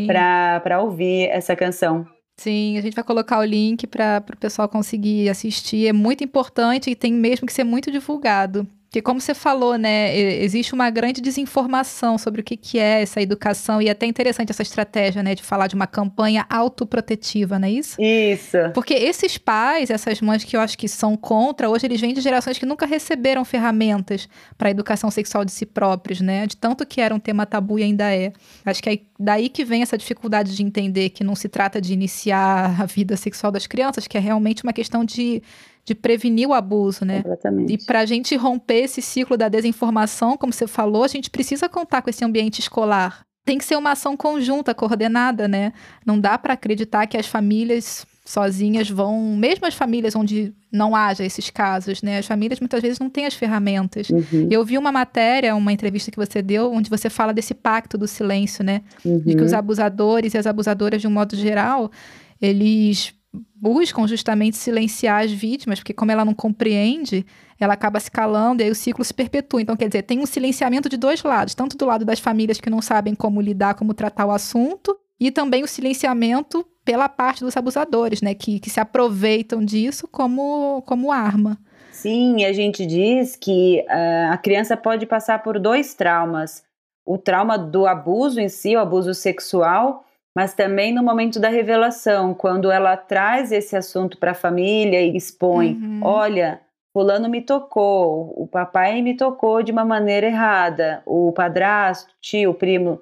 para 0.06 0.80
ouvir 0.82 1.28
essa 1.28 1.54
canção. 1.54 2.06
Sim, 2.40 2.78
a 2.78 2.80
gente 2.80 2.94
vai 2.94 3.04
colocar 3.04 3.38
o 3.38 3.44
link 3.44 3.86
para 3.86 4.24
o 4.32 4.36
pessoal 4.36 4.68
conseguir 4.68 5.28
assistir. 5.28 5.86
É 5.88 5.92
muito 5.92 6.22
importante 6.24 6.90
e 6.90 6.96
tem 6.96 7.12
mesmo 7.12 7.46
que 7.46 7.52
ser 7.52 7.64
muito 7.64 7.90
divulgado. 7.90 8.66
Porque, 8.88 9.02
como 9.02 9.20
você 9.20 9.34
falou, 9.34 9.76
né, 9.76 10.16
existe 10.16 10.72
uma 10.72 10.88
grande 10.88 11.20
desinformação 11.20 12.16
sobre 12.16 12.40
o 12.40 12.44
que, 12.44 12.56
que 12.56 12.78
é 12.78 13.02
essa 13.02 13.20
educação, 13.20 13.82
e 13.82 13.88
é 13.88 13.90
até 13.90 14.06
interessante 14.06 14.50
essa 14.50 14.62
estratégia, 14.62 15.22
né, 15.22 15.34
de 15.34 15.42
falar 15.42 15.66
de 15.66 15.74
uma 15.74 15.86
campanha 15.86 16.46
autoprotetiva, 16.48 17.58
não 17.58 17.68
é 17.68 17.70
isso? 17.70 18.00
Isso. 18.00 18.56
Porque 18.72 18.94
esses 18.94 19.36
pais, 19.36 19.90
essas 19.90 20.22
mães 20.22 20.42
que 20.42 20.56
eu 20.56 20.60
acho 20.60 20.78
que 20.78 20.88
são 20.88 21.18
contra, 21.18 21.68
hoje 21.68 21.86
eles 21.86 22.00
vêm 22.00 22.14
de 22.14 22.22
gerações 22.22 22.56
que 22.58 22.64
nunca 22.64 22.86
receberam 22.86 23.44
ferramentas 23.44 24.26
para 24.56 24.68
a 24.68 24.70
educação 24.70 25.10
sexual 25.10 25.44
de 25.44 25.52
si 25.52 25.66
próprios, 25.66 26.22
né? 26.22 26.46
De 26.46 26.56
tanto 26.56 26.86
que 26.86 27.02
era 27.02 27.14
um 27.14 27.20
tema 27.20 27.44
tabu 27.44 27.78
e 27.78 27.82
ainda 27.82 28.10
é. 28.14 28.32
Acho 28.64 28.82
que 28.82 28.88
é 28.88 28.98
daí 29.20 29.50
que 29.50 29.66
vem 29.66 29.82
essa 29.82 29.98
dificuldade 29.98 30.56
de 30.56 30.62
entender 30.62 31.10
que 31.10 31.22
não 31.22 31.34
se 31.34 31.48
trata 31.48 31.78
de 31.78 31.92
iniciar 31.92 32.80
a 32.80 32.86
vida 32.86 33.16
sexual 33.16 33.52
das 33.52 33.66
crianças, 33.66 34.06
que 34.06 34.16
é 34.16 34.20
realmente 34.20 34.62
uma 34.62 34.72
questão 34.72 35.04
de, 35.04 35.42
de 35.88 35.94
prevenir 35.94 36.46
o 36.46 36.52
abuso, 36.52 37.02
né? 37.02 37.22
Completamente. 37.22 37.72
E 37.72 37.78
para 37.78 38.00
a 38.00 38.06
gente 38.06 38.36
romper 38.36 38.84
esse 38.84 39.00
ciclo 39.00 39.38
da 39.38 39.48
desinformação, 39.48 40.36
como 40.36 40.52
você 40.52 40.66
falou, 40.66 41.02
a 41.02 41.08
gente 41.08 41.30
precisa 41.30 41.66
contar 41.66 42.02
com 42.02 42.10
esse 42.10 42.22
ambiente 42.22 42.58
escolar. 42.60 43.22
Tem 43.42 43.56
que 43.56 43.64
ser 43.64 43.76
uma 43.76 43.92
ação 43.92 44.14
conjunta, 44.14 44.74
coordenada, 44.74 45.48
né? 45.48 45.72
Não 46.04 46.20
dá 46.20 46.36
para 46.36 46.52
acreditar 46.52 47.06
que 47.06 47.16
as 47.16 47.26
famílias 47.26 48.06
sozinhas 48.22 48.90
vão, 48.90 49.34
mesmo 49.34 49.66
as 49.66 49.72
famílias 49.72 50.14
onde 50.14 50.52
não 50.70 50.94
haja 50.94 51.24
esses 51.24 51.48
casos, 51.48 52.02
né? 52.02 52.18
As 52.18 52.26
famílias 52.26 52.60
muitas 52.60 52.82
vezes 52.82 52.98
não 52.98 53.08
têm 53.08 53.24
as 53.24 53.32
ferramentas. 53.32 54.10
Uhum, 54.10 54.48
Eu 54.50 54.62
vi 54.62 54.76
uma 54.76 54.92
matéria, 54.92 55.56
uma 55.56 55.72
entrevista 55.72 56.10
que 56.10 56.18
você 56.18 56.42
deu, 56.42 56.70
onde 56.70 56.90
você 56.90 57.08
fala 57.08 57.32
desse 57.32 57.54
pacto 57.54 57.96
do 57.96 58.06
silêncio, 58.06 58.62
né? 58.62 58.82
uhum. 59.02 59.20
de 59.20 59.34
que 59.34 59.42
os 59.42 59.54
abusadores 59.54 60.34
e 60.34 60.38
as 60.38 60.46
abusadoras, 60.46 61.00
de 61.00 61.08
um 61.08 61.10
modo 61.10 61.34
geral, 61.34 61.90
eles 62.42 63.14
buscam 63.60 64.06
justamente 64.06 64.56
silenciar 64.56 65.24
as 65.24 65.32
vítimas, 65.32 65.80
porque 65.80 65.92
como 65.92 66.12
ela 66.12 66.24
não 66.24 66.34
compreende, 66.34 67.26
ela 67.58 67.74
acaba 67.74 67.98
se 67.98 68.10
calando 68.10 68.62
e 68.62 68.64
aí 68.64 68.70
o 68.70 68.74
ciclo 68.74 69.04
se 69.04 69.12
perpetua. 69.12 69.60
Então, 69.60 69.76
quer 69.76 69.88
dizer, 69.88 70.02
tem 70.02 70.20
um 70.20 70.26
silenciamento 70.26 70.88
de 70.88 70.96
dois 70.96 71.22
lados, 71.22 71.54
tanto 71.54 71.76
do 71.76 71.84
lado 71.84 72.04
das 72.04 72.20
famílias 72.20 72.60
que 72.60 72.70
não 72.70 72.80
sabem 72.80 73.14
como 73.14 73.40
lidar, 73.40 73.74
como 73.74 73.94
tratar 73.94 74.26
o 74.26 74.30
assunto, 74.30 74.96
e 75.18 75.30
também 75.30 75.64
o 75.64 75.68
silenciamento 75.68 76.64
pela 76.84 77.08
parte 77.08 77.44
dos 77.44 77.56
abusadores, 77.56 78.22
né, 78.22 78.34
que, 78.34 78.60
que 78.60 78.70
se 78.70 78.80
aproveitam 78.80 79.64
disso 79.64 80.06
como, 80.08 80.82
como 80.86 81.10
arma. 81.10 81.58
Sim, 81.90 82.44
a 82.44 82.52
gente 82.52 82.86
diz 82.86 83.34
que 83.34 83.84
ah, 83.88 84.30
a 84.32 84.38
criança 84.38 84.76
pode 84.76 85.04
passar 85.04 85.42
por 85.42 85.58
dois 85.58 85.94
traumas: 85.94 86.62
o 87.04 87.18
trauma 87.18 87.58
do 87.58 87.86
abuso 87.86 88.40
em 88.40 88.48
si, 88.48 88.76
o 88.76 88.78
abuso 88.78 89.12
sexual, 89.12 90.04
mas 90.38 90.54
também 90.54 90.94
no 90.94 91.02
momento 91.02 91.40
da 91.40 91.48
revelação, 91.48 92.32
quando 92.32 92.70
ela 92.70 92.96
traz 92.96 93.50
esse 93.50 93.74
assunto 93.74 94.18
para 94.18 94.30
a 94.30 94.34
família 94.34 95.02
e 95.02 95.16
expõe: 95.16 95.72
Uhum. 95.72 95.98
olha, 96.00 96.60
Fulano 96.92 97.28
me 97.28 97.42
tocou, 97.42 98.32
o 98.36 98.46
papai 98.46 99.02
me 99.02 99.16
tocou 99.16 99.64
de 99.64 99.72
uma 99.72 99.84
maneira 99.84 100.28
errada, 100.28 101.02
o 101.04 101.32
padrasto, 101.32 102.14
tio, 102.20 102.54
primo. 102.54 103.00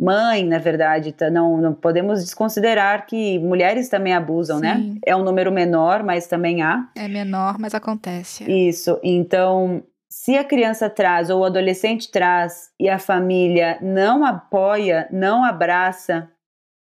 Mãe, 0.00 0.44
na 0.44 0.58
verdade, 0.58 1.10
tá? 1.10 1.28
não, 1.28 1.56
não 1.56 1.74
podemos 1.74 2.22
desconsiderar 2.22 3.04
que 3.04 3.36
mulheres 3.40 3.88
também 3.88 4.14
abusam, 4.14 4.60
né? 4.60 4.76
Sim. 4.76 5.00
É 5.04 5.16
um 5.16 5.24
número 5.24 5.50
menor, 5.50 6.04
mas 6.04 6.28
também 6.28 6.62
há. 6.62 6.88
É 6.94 7.08
menor, 7.08 7.58
mas 7.58 7.74
acontece. 7.74 8.44
Isso. 8.48 9.00
Então, 9.02 9.82
se 10.08 10.36
a 10.36 10.44
criança 10.44 10.88
traz 10.88 11.30
ou 11.30 11.40
o 11.40 11.44
adolescente 11.44 12.12
traz 12.12 12.70
e 12.78 12.88
a 12.88 12.98
família 12.98 13.76
não 13.82 14.24
apoia, 14.24 15.08
não 15.10 15.42
abraça, 15.42 16.30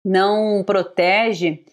não 0.07 0.63
protege, 0.63 1.65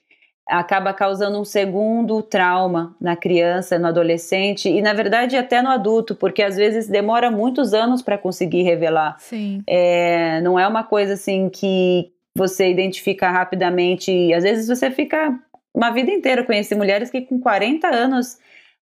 acaba 0.47 0.93
causando 0.93 1.41
um 1.41 1.45
segundo 1.45 2.21
trauma 2.21 2.97
na 3.01 3.15
criança, 3.17 3.79
no 3.79 3.87
adolescente 3.87 4.69
e, 4.69 4.83
na 4.83 4.93
verdade, 4.93 5.37
até 5.37 5.63
no 5.63 5.71
adulto, 5.71 6.17
porque 6.17 6.43
às 6.43 6.57
vezes 6.57 6.89
demora 6.89 7.31
muitos 7.31 7.73
anos 7.73 8.03
para 8.03 8.19
conseguir 8.19 8.63
revelar. 8.63 9.17
Sim. 9.21 9.63
É, 9.69 10.41
não 10.41 10.59
é 10.59 10.67
uma 10.67 10.83
coisa 10.83 11.15
assim 11.15 11.49
que 11.49 12.11
você 12.37 12.69
identifica 12.69 13.31
rapidamente. 13.31 14.11
E, 14.11 14.35
às 14.35 14.43
vezes 14.43 14.67
você 14.67 14.91
fica 14.91 15.39
uma 15.73 15.91
vida 15.91 16.11
inteira. 16.11 16.41
Eu 16.41 16.47
conheci 16.47 16.75
mulheres 16.75 17.11
que 17.11 17.23
com 17.23 17.39
40 17.39 17.87
anos 17.87 18.39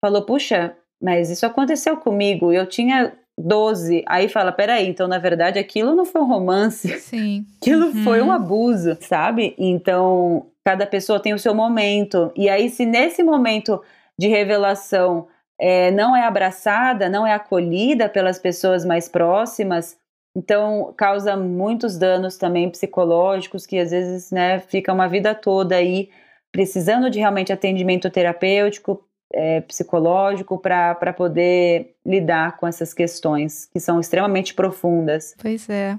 falou, 0.01 0.23
puxa, 0.23 0.75
mas 0.99 1.29
isso 1.29 1.45
aconteceu 1.45 1.97
comigo. 1.97 2.51
Eu 2.51 2.65
tinha 2.65 3.13
12. 3.37 4.03
Aí 4.07 4.29
fala, 4.29 4.51
peraí, 4.51 4.87
então 4.87 5.07
na 5.07 5.17
verdade 5.17 5.59
aquilo 5.59 5.95
não 5.95 6.05
foi 6.05 6.21
um 6.21 6.27
romance, 6.27 6.87
Sim. 6.99 7.45
aquilo 7.61 7.87
Uhum. 7.87 8.03
foi 8.03 8.21
um 8.21 8.31
abuso, 8.31 8.97
sabe? 9.01 9.53
Então 9.57 10.47
cada 10.65 10.87
pessoa 10.87 11.19
tem 11.19 11.33
o 11.33 11.39
seu 11.39 11.53
momento. 11.53 12.31
E 12.35 12.49
aí, 12.49 12.69
se 12.69 12.85
nesse 12.85 13.21
momento 13.21 13.81
de 14.17 14.27
revelação 14.27 15.27
é, 15.59 15.91
não 15.91 16.15
é 16.15 16.23
abraçada, 16.23 17.07
não 17.07 17.25
é 17.25 17.33
acolhida 17.33 18.09
pelas 18.09 18.39
pessoas 18.39 18.83
mais 18.83 19.07
próximas, 19.07 19.95
então 20.35 20.93
causa 20.97 21.37
muitos 21.37 21.97
danos 21.97 22.35
também 22.37 22.69
psicológicos 22.69 23.65
que 23.65 23.77
às 23.77 23.91
vezes 23.91 24.31
né, 24.31 24.59
fica 24.59 24.91
uma 24.91 25.07
vida 25.07 25.35
toda 25.35 25.75
aí 25.75 26.09
precisando 26.51 27.09
de 27.09 27.19
realmente 27.19 27.53
atendimento 27.53 28.09
terapêutico, 28.09 29.04
é, 29.33 29.61
psicológico 29.61 30.57
para 30.57 31.13
poder 31.13 31.95
lidar 32.05 32.57
com 32.57 32.67
essas 32.67 32.93
questões 32.93 33.65
que 33.65 33.79
são 33.79 33.99
extremamente 33.99 34.53
profundas. 34.53 35.35
Pois 35.39 35.69
é. 35.69 35.97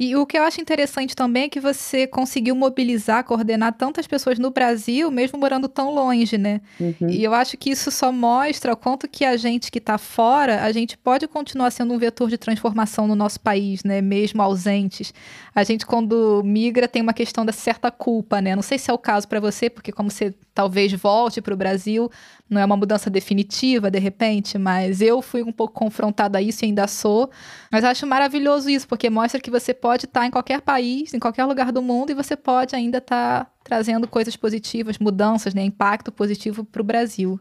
E 0.00 0.14
o 0.14 0.24
que 0.24 0.38
eu 0.38 0.44
acho 0.44 0.60
interessante 0.60 1.16
também 1.16 1.44
é 1.44 1.48
que 1.48 1.58
você 1.58 2.06
conseguiu 2.06 2.54
mobilizar, 2.54 3.24
coordenar 3.24 3.72
tantas 3.72 4.06
pessoas 4.06 4.38
no 4.38 4.48
Brasil, 4.48 5.10
mesmo 5.10 5.40
morando 5.40 5.68
tão 5.68 5.92
longe, 5.92 6.38
né? 6.38 6.60
Uhum. 6.78 7.10
E 7.10 7.24
eu 7.24 7.34
acho 7.34 7.56
que 7.56 7.70
isso 7.70 7.90
só 7.90 8.12
mostra 8.12 8.72
o 8.72 8.76
quanto 8.76 9.08
que 9.08 9.24
a 9.24 9.36
gente 9.36 9.72
que 9.72 9.78
está 9.78 9.98
fora, 9.98 10.62
a 10.62 10.70
gente 10.70 10.96
pode 10.96 11.26
continuar 11.26 11.72
sendo 11.72 11.92
um 11.92 11.98
vetor 11.98 12.30
de 12.30 12.38
transformação 12.38 13.08
no 13.08 13.16
nosso 13.16 13.40
país, 13.40 13.82
né? 13.82 14.00
Mesmo 14.00 14.40
ausentes. 14.40 15.12
A 15.52 15.64
gente, 15.64 15.84
quando 15.84 16.42
migra, 16.44 16.86
tem 16.86 17.02
uma 17.02 17.12
questão 17.12 17.44
da 17.44 17.52
certa 17.52 17.90
culpa, 17.90 18.40
né? 18.40 18.54
Não 18.54 18.62
sei 18.62 18.78
se 18.78 18.92
é 18.92 18.94
o 18.94 18.98
caso 18.98 19.26
para 19.26 19.40
você, 19.40 19.68
porque 19.68 19.90
como 19.90 20.12
você 20.12 20.32
talvez 20.58 20.92
volte 20.92 21.40
para 21.40 21.54
o 21.54 21.56
Brasil, 21.56 22.10
não 22.50 22.60
é 22.60 22.64
uma 22.64 22.76
mudança 22.76 23.08
definitiva, 23.08 23.88
de 23.88 24.00
repente, 24.00 24.58
mas 24.58 25.00
eu 25.00 25.22
fui 25.22 25.40
um 25.40 25.52
pouco 25.52 25.72
confrontada 25.72 26.38
a 26.38 26.42
isso 26.42 26.64
e 26.64 26.66
ainda 26.66 26.88
sou. 26.88 27.30
Mas 27.70 27.84
acho 27.84 28.04
maravilhoso 28.08 28.68
isso, 28.68 28.88
porque 28.88 29.08
mostra 29.08 29.40
que 29.40 29.52
você 29.52 29.72
pode 29.72 30.06
estar 30.06 30.26
em 30.26 30.32
qualquer 30.32 30.60
país, 30.60 31.14
em 31.14 31.20
qualquer 31.20 31.44
lugar 31.44 31.70
do 31.70 31.80
mundo, 31.80 32.10
e 32.10 32.14
você 32.14 32.34
pode 32.34 32.74
ainda 32.74 32.98
estar 32.98 33.48
trazendo 33.62 34.08
coisas 34.08 34.34
positivas, 34.34 34.98
mudanças, 34.98 35.54
né, 35.54 35.62
impacto 35.62 36.10
positivo 36.10 36.64
para 36.64 36.82
o 36.82 36.84
Brasil. 36.84 37.38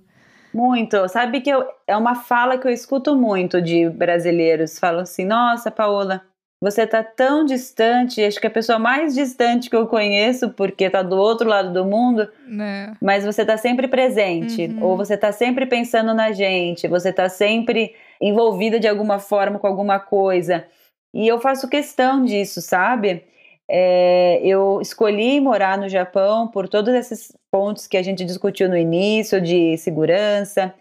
Muito. 0.54 1.08
Sabe 1.08 1.42
que 1.42 1.50
eu, 1.50 1.66
é 1.88 1.98
uma 1.98 2.14
fala 2.14 2.56
que 2.60 2.68
eu 2.68 2.72
escuto 2.72 3.16
muito 3.16 3.60
de 3.60 3.90
brasileiros. 3.90 4.78
Falam 4.78 5.02
assim: 5.02 5.26
nossa, 5.26 5.72
Paola, 5.72 6.22
você 6.60 6.84
está 6.84 7.04
tão 7.04 7.46
distante, 7.46 8.24
acho 8.24 8.40
que 8.40 8.48
é 8.48 8.50
a 8.50 8.54
pessoa 8.54 8.80
mais 8.80 9.14
distante 9.14 9.70
que 9.70 9.76
eu 9.76 9.86
conheço, 9.86 10.50
porque 10.50 10.86
está 10.86 11.04
do 11.04 11.16
outro 11.16 11.48
lado 11.48 11.72
do 11.72 11.86
mundo, 11.86 12.28
é. 12.60 12.94
mas 13.00 13.24
você 13.24 13.44
está 13.44 13.58
sempre 13.58 13.88
presente, 13.88 14.66
uhum. 14.66 14.84
ou 14.84 14.98
você 14.98 15.14
está 15.14 15.32
sempre 15.32 15.68
pensando 15.68 16.16
na 16.16 16.32
gente, 16.32 16.88
você 16.88 17.10
está 17.10 17.30
sempre 17.30 17.94
envolvida 18.20 18.80
de 18.80 18.88
alguma 18.88 19.20
forma 19.20 19.60
com 19.60 19.68
alguma 19.68 20.00
coisa. 20.00 20.66
E 21.14 21.28
eu 21.28 21.40
faço 21.40 21.70
questão 21.70 22.26
disso, 22.26 22.60
sabe? 22.60 23.24
É, 23.70 24.40
eu 24.44 24.80
escolhi 24.82 25.40
morar 25.40 25.78
no 25.78 25.88
Japão 25.88 26.48
por 26.48 26.68
todos 26.68 26.94
esses 26.94 27.32
pontos 27.52 27.86
que 27.86 27.98
a 27.98 28.02
gente 28.02 28.26
discutiu 28.26 28.68
no 28.68 28.78
início, 28.78 29.40
de 29.40 29.78
segurança, 29.78 30.74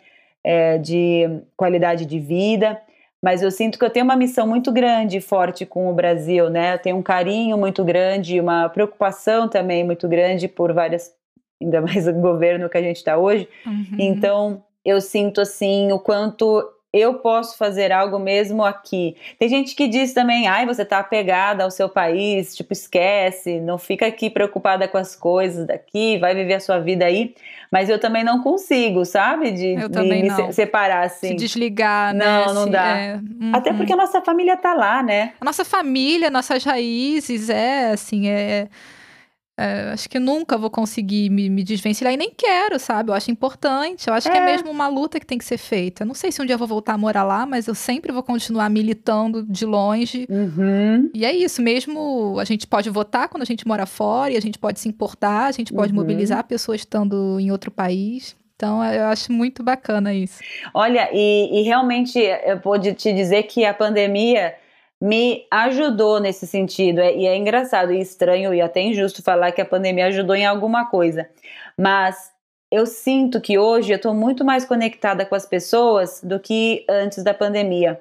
é, 0.43 0.79
de 0.79 1.43
qualidade 1.55 2.07
de 2.07 2.19
vida 2.19 2.81
mas 3.23 3.43
eu 3.43 3.51
sinto 3.51 3.79
que 3.79 3.85
eu 3.85 3.91
tenho 3.91 4.05
uma 4.05 4.17
missão 4.17 4.47
muito 4.47 4.71
grande 4.71 5.19
e 5.19 5.21
forte 5.21 5.67
com 5.67 5.91
o 5.91 5.95
Brasil, 5.95 6.51
né? 6.51 6.75
Eu 6.75 6.79
tenho 6.79 6.97
um 6.97 7.03
carinho 7.03 7.57
muito 7.57 7.85
grande, 7.85 8.41
uma 8.41 8.69
preocupação 8.69 9.49
também 9.49 9.85
muito 9.85 10.07
grande 10.07 10.49
por 10.49 10.73
várias, 10.73 11.13
ainda 11.61 11.81
mais 11.81 12.07
o 12.07 12.13
governo 12.13 12.69
que 12.69 12.79
a 12.79 12.83
gente 12.83 12.97
está 12.97 13.17
hoje. 13.17 13.49
Uhum. 13.67 13.97
Então, 13.99 14.65
eu 14.85 15.01
sinto 15.01 15.41
assim 15.41 15.91
o 15.93 15.99
quanto 15.99 16.65
eu 16.93 17.15
posso 17.15 17.57
fazer 17.59 17.93
algo 17.93 18.19
mesmo 18.19 18.65
aqui. 18.65 19.17
Tem 19.39 19.49
gente 19.49 19.75
que 19.75 19.87
diz 19.87 20.13
também, 20.13 20.47
ai, 20.47 20.67
você 20.67 20.85
tá 20.85 20.99
apegada 20.99 21.65
ao 21.65 21.71
seu 21.71 21.89
país, 21.89 22.55
tipo, 22.55 22.73
esquece, 22.73 23.61
não 23.61 23.77
fica 23.77 24.07
aqui 24.07 24.31
preocupada 24.31 24.89
com 24.89 24.97
as 24.97 25.15
coisas 25.15 25.67
daqui, 25.67 26.19
vai 26.19 26.35
viver 26.35 26.55
a 26.55 26.61
sua 26.61 26.79
vida 26.79 27.05
aí. 27.05 27.35
Mas 27.71 27.91
eu 27.91 27.99
também 27.99 28.25
não 28.25 28.43
consigo, 28.43 29.05
sabe? 29.05 29.51
De, 29.51 29.77
de 29.77 30.03
me 30.03 30.23
não. 30.23 30.53
separar 30.53 31.05
assim. 31.05 31.29
Se 31.29 31.35
desligar, 31.35 32.15
né? 32.15 32.25
Não, 32.25 32.55
não 32.55 32.71
dá. 32.71 32.97
É, 32.97 33.15
uhum. 33.17 33.53
Até 33.53 33.73
porque 33.73 33.93
a 33.93 33.97
nossa 33.97 34.21
família 34.23 34.57
tá 34.57 34.73
lá, 34.73 35.03
né? 35.03 35.33
A 35.41 35.45
nossa 35.45 35.65
família, 35.65 36.31
nossas 36.31 36.65
raízes, 36.65 37.51
é 37.51 37.91
assim, 37.91 38.29
é 38.29 38.69
é, 39.59 39.91
acho 39.93 40.09
que 40.11 40.19
nunca 40.19 40.59
vou 40.59 40.69
conseguir 40.69 41.31
me, 41.31 41.49
me, 41.49 41.65
desvencilhar 41.65 42.13
e 42.13 42.17
nem 42.17 42.31
quero, 42.31 42.79
sabe? 42.79 43.11
Eu 43.11 43.15
acho 43.15 43.31
importante. 43.31 44.07
Eu 44.07 44.13
acho 44.13 44.29
é. 44.29 44.31
que 44.31 44.37
é 44.37 44.45
mesmo 44.45 44.71
uma 44.71 44.87
luta 44.87 45.19
que 45.19 45.25
tem 45.25 45.39
que 45.39 45.45
ser 45.45 45.57
feita. 45.57 46.05
Não 46.05 46.15
sei 46.15 46.31
se 46.31 46.43
um 46.43 46.45
dia 46.45 46.55
eu 46.55 46.59
vou 46.59 46.69
voltar 46.69 46.93
a 46.93 46.99
morar 46.99 47.25
lá, 47.25 47.47
mas 47.47 47.67
eu 47.67 47.75
sempre 47.75 48.13
vou 48.13 48.23
continuar 48.23 48.69
militando 48.69 49.43
de 49.45 49.65
longe. 49.65 50.27
Uhum. 50.29 51.11
E 51.15 51.25
é 51.25 51.33
isso, 51.35 51.63
mesmo 51.63 52.39
a 52.39 52.45
gente 52.45 52.67
pode 52.67 52.91
votar 52.91 53.29
quando 53.31 53.43
a 53.43 53.47
gente 53.47 53.67
mora 53.67 53.87
fora 53.87 54.31
e 54.33 54.37
a 54.37 54.41
gente 54.43 54.59
pode 54.59 54.79
se 54.79 54.89
importar, 54.89 55.47
a 55.47 55.53
gente 55.53 55.73
pode 55.73 55.91
uhum. 55.93 56.01
mobilizar 56.01 56.45
pessoas 56.45 56.81
estando 56.81 57.41
em 57.41 57.51
outro 57.51 57.71
país. 57.71 58.37
Então, 58.57 58.83
eu 58.85 59.07
acho 59.07 59.33
muito 59.33 59.63
bacana 59.63 60.15
isso. 60.15 60.41
Olha, 60.73 61.11
e, 61.13 61.61
e 61.61 61.63
realmente 61.63 62.19
eu 62.19 62.59
pude 62.59 62.95
te 62.95 63.13
dizer 63.13 63.45
que 63.45 63.65
a 63.65 63.75
pandemia 63.75 64.55
me 65.03 65.47
ajudou 65.51 66.21
nesse 66.21 66.47
sentido. 66.47 67.01
É, 67.01 67.15
e 67.15 67.27
é 67.27 67.37
engraçado 67.37 67.93
e 67.93 68.01
estranho 68.01 68.55
e 68.55 68.61
até 68.61 68.81
injusto 68.81 69.23
falar 69.23 69.53
que 69.53 69.61
a 69.61 69.67
pandemia 69.67 70.07
ajudou 70.07 70.35
em 70.35 70.47
alguma 70.47 70.87
coisa. 70.87 71.29
Mas 71.79 72.33
eu 72.71 72.87
sinto 72.87 73.41
que 73.41 73.59
hoje 73.59 73.93
eu 73.93 73.97
estou 73.97 74.15
muito 74.15 74.45
mais 74.45 74.65
conectada 74.65 75.25
com 75.25 75.35
as 75.35 75.47
pessoas 75.47 76.21
do 76.23 76.41
que 76.41 76.85
antes 76.89 77.23
da 77.23 77.33
pandemia. 77.33 78.01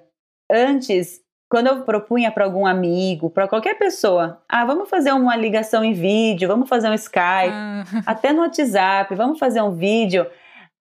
Antes, 0.50 1.22
quando 1.50 1.68
eu 1.68 1.82
propunha 1.84 2.32
para 2.32 2.46
algum 2.46 2.66
amigo, 2.66 3.30
para 3.30 3.48
qualquer 3.48 3.78
pessoa, 3.78 4.42
ah, 4.50 4.66
vamos 4.66 4.90
fazer 4.90 5.12
uma 5.12 5.36
ligação 5.36 5.84
em 5.84 5.94
vídeo, 5.94 6.48
vamos 6.48 6.68
fazer 6.68 6.90
um 6.90 6.94
Skype, 6.94 7.52
ah. 7.52 7.84
até 8.06 8.34
no 8.34 8.42
WhatsApp, 8.42 9.14
vamos 9.14 9.38
fazer 9.38 9.62
um 9.62 9.72
vídeo 9.72 10.26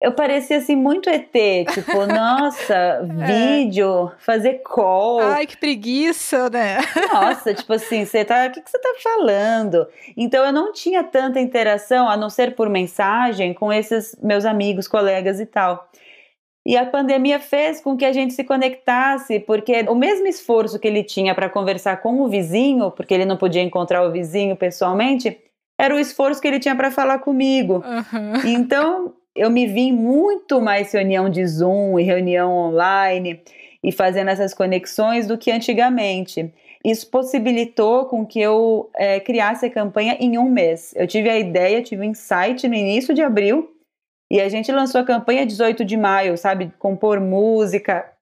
eu 0.01 0.12
parecia 0.12 0.57
assim 0.57 0.74
muito 0.74 1.11
ET, 1.11 1.30
tipo, 1.74 2.07
nossa, 2.07 2.74
é. 2.74 3.62
vídeo, 3.62 4.11
fazer 4.18 4.62
call. 4.64 5.20
Ai, 5.20 5.46
que 5.46 5.59
preguiça, 5.59 6.48
né? 6.48 6.78
Nossa, 7.12 7.53
tipo 7.53 7.72
assim, 7.74 8.07
você 8.07 8.24
tá, 8.24 8.46
o 8.46 8.51
que, 8.51 8.62
que 8.62 8.70
você 8.70 8.78
tá 8.78 8.94
falando? 9.03 9.86
Então 10.16 10.44
eu 10.44 10.53
não 10.53 10.72
tinha 10.72 11.05
tanta 11.05 11.38
interação, 11.38 12.09
a 12.09 12.16
não 12.16 12.30
ser 12.30 12.55
por 12.55 12.70
mensagem, 12.70 13.53
com 13.53 13.70
esses 13.70 14.16
meus 14.22 14.46
amigos, 14.46 14.88
colegas 14.88 15.38
e 15.38 15.44
tal. 15.44 15.90
E 16.64 16.76
a 16.76 16.86
pandemia 16.86 17.38
fez 17.38 17.80
com 17.80 17.96
que 17.96 18.05
a 18.05 18.12
gente 18.12 18.32
se 18.32 18.44
conectasse, 18.44 19.40
porque 19.40 19.82
o 19.88 19.94
mesmo 19.94 20.26
esforço 20.26 20.78
que 20.78 20.88
ele 20.88 21.03
tinha 21.03 21.34
para 21.34 21.48
conversar 21.51 21.98
com 21.98 22.20
o 22.20 22.28
vizinho, 22.28 22.90
porque 22.90 23.12
ele 23.12 23.24
não 23.26 23.36
podia 23.36 23.62
encontrar 23.62 24.03
o 24.03 24.12
vizinho 24.12 24.57
pessoalmente, 24.57 25.38
era 25.78 25.94
o 25.94 25.98
esforço 25.98 26.40
que 26.40 26.48
ele 26.48 26.61
tinha 26.61 26.76
para 26.76 26.90
falar 26.90 27.18
comigo. 27.20 27.82
Uhum. 27.84 28.51
Então, 28.51 29.14
eu 29.41 29.49
me 29.49 29.66
vi 29.66 29.91
muito 29.91 30.61
mais 30.61 30.93
reunião 30.93 31.30
de 31.30 31.47
Zoom 31.47 31.99
e 31.99 32.03
reunião 32.03 32.53
online 32.53 33.43
e 33.82 33.91
fazendo 33.91 34.28
essas 34.28 34.53
conexões 34.53 35.26
do 35.26 35.38
que 35.38 35.51
antigamente. 35.51 36.53
Isso 36.84 37.11
possibilitou 37.11 38.05
com 38.05 38.26
que 38.26 38.38
eu 38.38 38.91
é, 38.95 39.18
criasse 39.18 39.64
a 39.64 39.70
campanha 39.70 40.14
em 40.20 40.36
um 40.36 40.47
mês. 40.47 40.93
Eu 40.95 41.07
tive 41.07 41.30
a 41.30 41.38
ideia, 41.38 41.82
tive 41.82 42.03
o 42.03 42.05
um 42.05 42.11
insight 42.11 42.68
no 42.68 42.74
início 42.74 43.14
de 43.14 43.22
abril 43.22 43.74
e 44.30 44.43
a 44.43 44.49
gente 44.51 44.70
lançou 44.70 45.01
a 45.01 45.05
campanha 45.05 45.47
18 45.47 45.86
de 45.86 45.97
maio, 45.97 46.36
sabe? 46.36 46.70
Compor 46.78 47.18
música, 47.18 48.12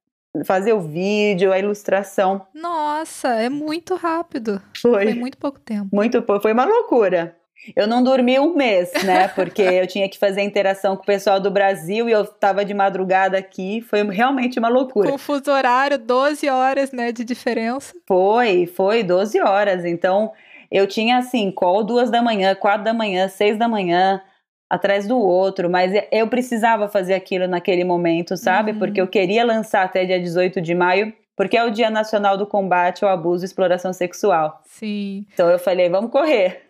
fazer 0.45 0.73
o 0.73 0.81
vídeo, 0.81 1.53
a 1.53 1.59
ilustração. 1.59 2.47
Nossa, 2.55 3.29
é 3.31 3.49
muito 3.49 3.97
rápido. 3.97 4.63
Foi. 4.81 5.07
Foi 5.07 5.15
muito 5.15 5.37
pouco 5.37 5.59
tempo. 5.59 5.89
Muito 5.93 6.23
pouco, 6.23 6.43
foi 6.43 6.53
uma 6.53 6.65
loucura. 6.65 7.37
Eu 7.77 7.87
não 7.87 8.03
dormi 8.03 8.39
um 8.39 8.55
mês, 8.55 8.93
né? 9.05 9.29
Porque 9.35 9.63
eu 9.63 9.87
tinha 9.87 10.09
que 10.09 10.19
fazer 10.19 10.43
interação 10.43 10.97
com 10.97 11.03
o 11.03 11.07
pessoal 11.07 11.41
do 11.41 11.51
Brasil 11.51 12.09
e 12.09 12.13
eu 12.13 12.23
estava 12.23 12.65
de 12.65 12.73
madrugada 12.73 13.37
aqui. 13.37 13.81
Foi 13.83 14.03
realmente 14.09 14.59
uma 14.59 14.69
loucura. 14.69 15.11
Com 15.11 15.19
fuso 15.19 15.51
horário, 15.51 15.99
12 15.99 16.49
horas, 16.49 16.93
né, 16.93 17.13
de 17.13 17.25
diferença. 17.25 17.95
Foi, 18.07 18.67
foi 18.67 19.03
12 19.03 19.41
horas. 19.41 19.85
Então, 19.85 20.33
eu 20.71 20.87
tinha 20.87 21.19
assim, 21.19 21.51
call 21.51 21.85
duas 21.85 22.11
da 22.11 22.23
manhã, 22.23 22.55
quatro 22.55 22.85
da 22.85 22.95
manhã, 22.95 23.29
seis 23.29 23.59
da 23.59 23.69
manhã, 23.69 24.23
atrás 24.69 25.07
do 25.07 25.19
outro, 25.19 25.71
mas 25.71 25.93
eu 26.13 26.29
precisava 26.29 26.89
fazer 26.89 27.15
aquilo 27.15 27.47
naquele 27.47 27.85
momento, 27.85 28.37
sabe? 28.37 28.73
Uhum. 28.73 28.79
Porque 28.79 29.01
eu 29.01 29.09
queria 29.09 29.45
lançar 29.45 29.85
até 29.85 30.05
dia 30.05 30.21
18 30.21 30.61
de 30.61 30.75
maio 30.75 31.13
porque 31.39 31.57
é 31.57 31.65
o 31.65 31.71
Dia 31.71 31.89
Nacional 31.89 32.37
do 32.37 32.45
Combate 32.45 33.05
ao 33.05 33.11
Abuso 33.13 33.45
e 33.45 33.47
Exploração 33.47 33.93
Sexual. 33.93 34.61
Sim. 34.67 35.25
Então 35.33 35.49
eu 35.49 35.57
falei, 35.57 35.89
vamos 35.89 36.11
correr. 36.11 36.69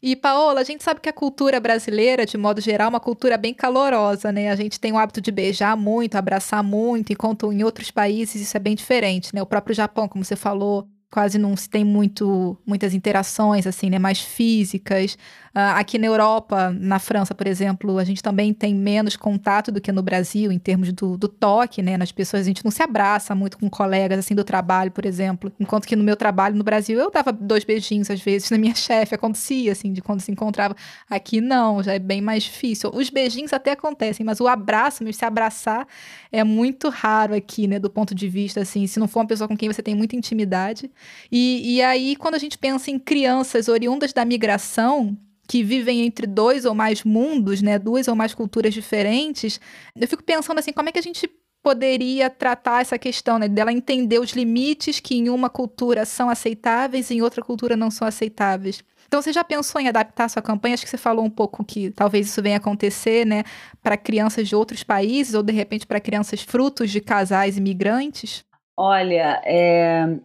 E, 0.00 0.14
Paola, 0.14 0.60
a 0.60 0.62
gente 0.62 0.84
sabe 0.84 1.00
que 1.00 1.08
a 1.08 1.12
cultura 1.12 1.58
brasileira, 1.58 2.24
de 2.24 2.38
modo 2.38 2.60
geral, 2.60 2.86
é 2.86 2.90
uma 2.90 3.00
cultura 3.00 3.36
bem 3.36 3.52
calorosa, 3.52 4.30
né? 4.30 4.52
A 4.52 4.54
gente 4.54 4.78
tem 4.78 4.92
o 4.92 4.96
hábito 4.96 5.20
de 5.20 5.32
beijar 5.32 5.76
muito, 5.76 6.14
abraçar 6.14 6.62
muito, 6.62 7.12
enquanto 7.12 7.52
em 7.52 7.64
outros 7.64 7.90
países 7.90 8.40
isso 8.40 8.56
é 8.56 8.60
bem 8.60 8.76
diferente, 8.76 9.34
né? 9.34 9.42
O 9.42 9.46
próprio 9.46 9.74
Japão, 9.74 10.06
como 10.06 10.24
você 10.24 10.36
falou, 10.36 10.86
quase 11.10 11.38
não 11.38 11.56
se 11.56 11.68
tem 11.68 11.84
muito, 11.84 12.56
muitas 12.64 12.94
interações, 12.94 13.66
assim, 13.66 13.90
né? 13.90 13.98
Mais 13.98 14.20
físicas. 14.20 15.16
Uh, 15.56 15.72
aqui 15.74 15.96
na 15.96 16.06
Europa, 16.06 16.70
na 16.78 16.98
França, 16.98 17.34
por 17.34 17.46
exemplo, 17.46 17.96
a 17.96 18.04
gente 18.04 18.22
também 18.22 18.52
tem 18.52 18.74
menos 18.74 19.16
contato 19.16 19.72
do 19.72 19.80
que 19.80 19.90
no 19.90 20.02
Brasil, 20.02 20.52
em 20.52 20.58
termos 20.58 20.92
do, 20.92 21.16
do 21.16 21.28
toque, 21.28 21.80
né? 21.80 21.96
Nas 21.96 22.12
pessoas, 22.12 22.42
a 22.42 22.44
gente 22.44 22.62
não 22.62 22.70
se 22.70 22.82
abraça 22.82 23.34
muito 23.34 23.56
com 23.56 23.70
colegas, 23.70 24.18
assim, 24.18 24.34
do 24.34 24.44
trabalho, 24.44 24.90
por 24.90 25.06
exemplo. 25.06 25.50
Enquanto 25.58 25.86
que 25.86 25.96
no 25.96 26.04
meu 26.04 26.14
trabalho 26.14 26.54
no 26.54 26.62
Brasil, 26.62 27.00
eu 27.00 27.10
dava 27.10 27.32
dois 27.32 27.64
beijinhos, 27.64 28.10
às 28.10 28.20
vezes, 28.20 28.50
na 28.50 28.58
minha 28.58 28.74
chefe, 28.76 29.14
acontecia, 29.14 29.72
assim, 29.72 29.94
de 29.94 30.02
quando 30.02 30.20
se 30.20 30.30
encontrava. 30.30 30.76
Aqui 31.08 31.40
não, 31.40 31.82
já 31.82 31.94
é 31.94 31.98
bem 31.98 32.20
mais 32.20 32.42
difícil. 32.42 32.90
Os 32.92 33.08
beijinhos 33.08 33.54
até 33.54 33.72
acontecem, 33.72 34.26
mas 34.26 34.40
o 34.40 34.48
abraço, 34.48 35.02
mesmo 35.02 35.18
se 35.18 35.24
abraçar, 35.24 35.88
é 36.30 36.44
muito 36.44 36.90
raro 36.90 37.34
aqui, 37.34 37.66
né? 37.66 37.78
Do 37.78 37.88
ponto 37.88 38.14
de 38.14 38.28
vista, 38.28 38.60
assim, 38.60 38.86
se 38.86 39.00
não 39.00 39.08
for 39.08 39.20
uma 39.20 39.26
pessoa 39.26 39.48
com 39.48 39.56
quem 39.56 39.72
você 39.72 39.82
tem 39.82 39.94
muita 39.94 40.16
intimidade. 40.16 40.90
E, 41.32 41.76
e 41.76 41.82
aí, 41.82 42.14
quando 42.14 42.34
a 42.34 42.38
gente 42.38 42.58
pensa 42.58 42.90
em 42.90 42.98
crianças 42.98 43.68
oriundas 43.68 44.12
da 44.12 44.22
migração, 44.22 45.16
que 45.48 45.62
vivem 45.62 46.02
entre 46.02 46.26
dois 46.26 46.64
ou 46.64 46.74
mais 46.74 47.04
mundos, 47.04 47.62
né, 47.62 47.78
duas 47.78 48.08
ou 48.08 48.14
mais 48.14 48.34
culturas 48.34 48.74
diferentes, 48.74 49.60
eu 49.94 50.08
fico 50.08 50.22
pensando 50.22 50.58
assim, 50.58 50.72
como 50.72 50.88
é 50.88 50.92
que 50.92 50.98
a 50.98 51.02
gente 51.02 51.30
poderia 51.62 52.30
tratar 52.30 52.80
essa 52.80 52.96
questão, 52.96 53.38
né, 53.38 53.48
dela 53.48 53.72
entender 53.72 54.20
os 54.20 54.30
limites 54.30 55.00
que 55.00 55.16
em 55.16 55.28
uma 55.28 55.50
cultura 55.50 56.04
são 56.04 56.30
aceitáveis 56.30 57.10
e 57.10 57.14
em 57.14 57.22
outra 57.22 57.42
cultura 57.42 57.76
não 57.76 57.90
são 57.90 58.06
aceitáveis. 58.06 58.84
Então, 59.06 59.22
você 59.22 59.32
já 59.32 59.42
pensou 59.42 59.80
em 59.80 59.88
adaptar 59.88 60.28
sua 60.28 60.42
campanha? 60.42 60.74
Acho 60.74 60.84
que 60.84 60.90
você 60.90 60.96
falou 60.96 61.24
um 61.24 61.30
pouco 61.30 61.64
que 61.64 61.90
talvez 61.90 62.26
isso 62.26 62.42
venha 62.42 62.56
acontecer, 62.56 63.24
né, 63.24 63.42
para 63.82 63.96
crianças 63.96 64.48
de 64.48 64.54
outros 64.54 64.82
países 64.82 65.34
ou 65.34 65.42
de 65.42 65.52
repente 65.52 65.86
para 65.86 66.00
crianças 66.00 66.40
frutos 66.42 66.90
de 66.90 67.00
casais 67.00 67.56
imigrantes? 67.56 68.44
Olha, 68.76 69.40
é, 69.44 70.18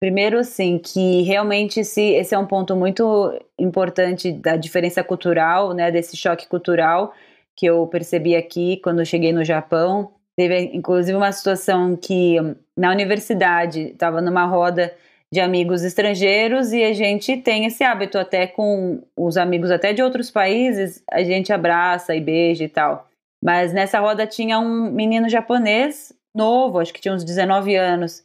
Primeiro, 0.00 0.38
assim, 0.38 0.78
que 0.78 1.22
realmente 1.22 1.80
esse, 1.80 2.00
esse 2.00 2.34
é 2.34 2.38
um 2.38 2.46
ponto 2.46 2.76
muito 2.76 3.36
importante 3.58 4.30
da 4.30 4.56
diferença 4.56 5.02
cultural, 5.02 5.72
né, 5.74 5.90
desse 5.90 6.16
choque 6.16 6.46
cultural 6.46 7.12
que 7.56 7.66
eu 7.66 7.84
percebi 7.88 8.36
aqui 8.36 8.76
quando 8.76 9.04
cheguei 9.04 9.32
no 9.32 9.44
Japão. 9.44 10.12
Teve, 10.36 10.70
inclusive, 10.72 11.16
uma 11.16 11.32
situação 11.32 11.96
que 11.96 12.36
na 12.76 12.92
universidade 12.92 13.88
estava 13.88 14.20
numa 14.20 14.46
roda 14.46 14.94
de 15.32 15.40
amigos 15.40 15.82
estrangeiros 15.82 16.72
e 16.72 16.84
a 16.84 16.92
gente 16.92 17.36
tem 17.36 17.66
esse 17.66 17.82
hábito 17.82 18.16
até 18.16 18.46
com 18.46 19.02
os 19.16 19.36
amigos 19.36 19.72
até 19.72 19.92
de 19.92 20.00
outros 20.00 20.30
países, 20.30 21.02
a 21.10 21.22
gente 21.24 21.52
abraça 21.52 22.14
e 22.14 22.20
beija 22.20 22.62
e 22.62 22.68
tal. 22.68 23.08
Mas 23.44 23.72
nessa 23.72 23.98
roda 23.98 24.26
tinha 24.26 24.58
um 24.60 24.90
menino 24.90 25.28
japonês 25.28 26.12
novo, 26.34 26.78
acho 26.78 26.92
que 26.92 27.00
tinha 27.00 27.12
uns 27.12 27.24
19 27.24 27.74
anos. 27.74 28.22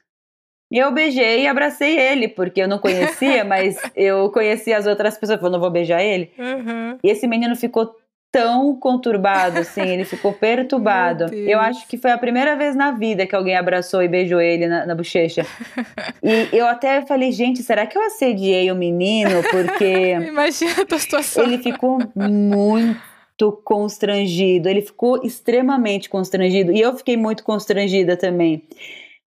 E 0.73 0.79
eu 0.79 0.91
beijei 0.91 1.43
e 1.43 1.47
abracei 1.47 1.99
ele, 1.99 2.27
porque 2.27 2.59
eu 2.59 2.67
não 2.67 2.79
conhecia, 2.79 3.43
mas 3.45 3.77
eu 3.95 4.31
conhecia 4.31 4.75
as 4.75 4.87
outras 4.87 5.15
pessoas, 5.15 5.37
falando, 5.37 5.53
não 5.53 5.59
vou 5.59 5.69
beijar 5.69 6.01
ele. 6.01 6.31
Uhum. 6.35 6.97
E 7.03 7.11
esse 7.11 7.27
menino 7.27 7.55
ficou 7.55 7.95
tão 8.31 8.75
conturbado, 8.75 9.59
assim, 9.59 9.81
ele 9.81 10.03
ficou 10.03 10.33
perturbado. 10.33 11.31
Eu 11.31 11.59
acho 11.59 11.87
que 11.87 11.95
foi 11.95 12.09
a 12.09 12.17
primeira 12.17 12.55
vez 12.55 12.75
na 12.75 12.89
vida 12.89 13.27
que 13.27 13.35
alguém 13.35 13.55
abraçou 13.55 14.01
e 14.01 14.07
beijou 14.07 14.41
ele 14.41 14.65
na, 14.65 14.87
na 14.87 14.95
bochecha. 14.95 15.45
e 16.23 16.49
eu 16.51 16.65
até 16.65 17.05
falei, 17.05 17.31
gente, 17.31 17.61
será 17.61 17.85
que 17.85 17.95
eu 17.95 18.01
assediei 18.01 18.71
o 18.71 18.75
menino? 18.75 19.43
Porque. 19.51 20.13
Imagina 20.27 20.81
a 20.81 20.85
tua 20.87 20.97
situação. 20.97 21.43
Ele 21.43 21.59
ficou 21.59 21.99
muito 22.15 23.51
constrangido, 23.63 24.67
ele 24.67 24.81
ficou 24.81 25.23
extremamente 25.23 26.09
constrangido. 26.09 26.71
E 26.71 26.81
eu 26.81 26.97
fiquei 26.97 27.15
muito 27.15 27.43
constrangida 27.43 28.17
também. 28.17 28.63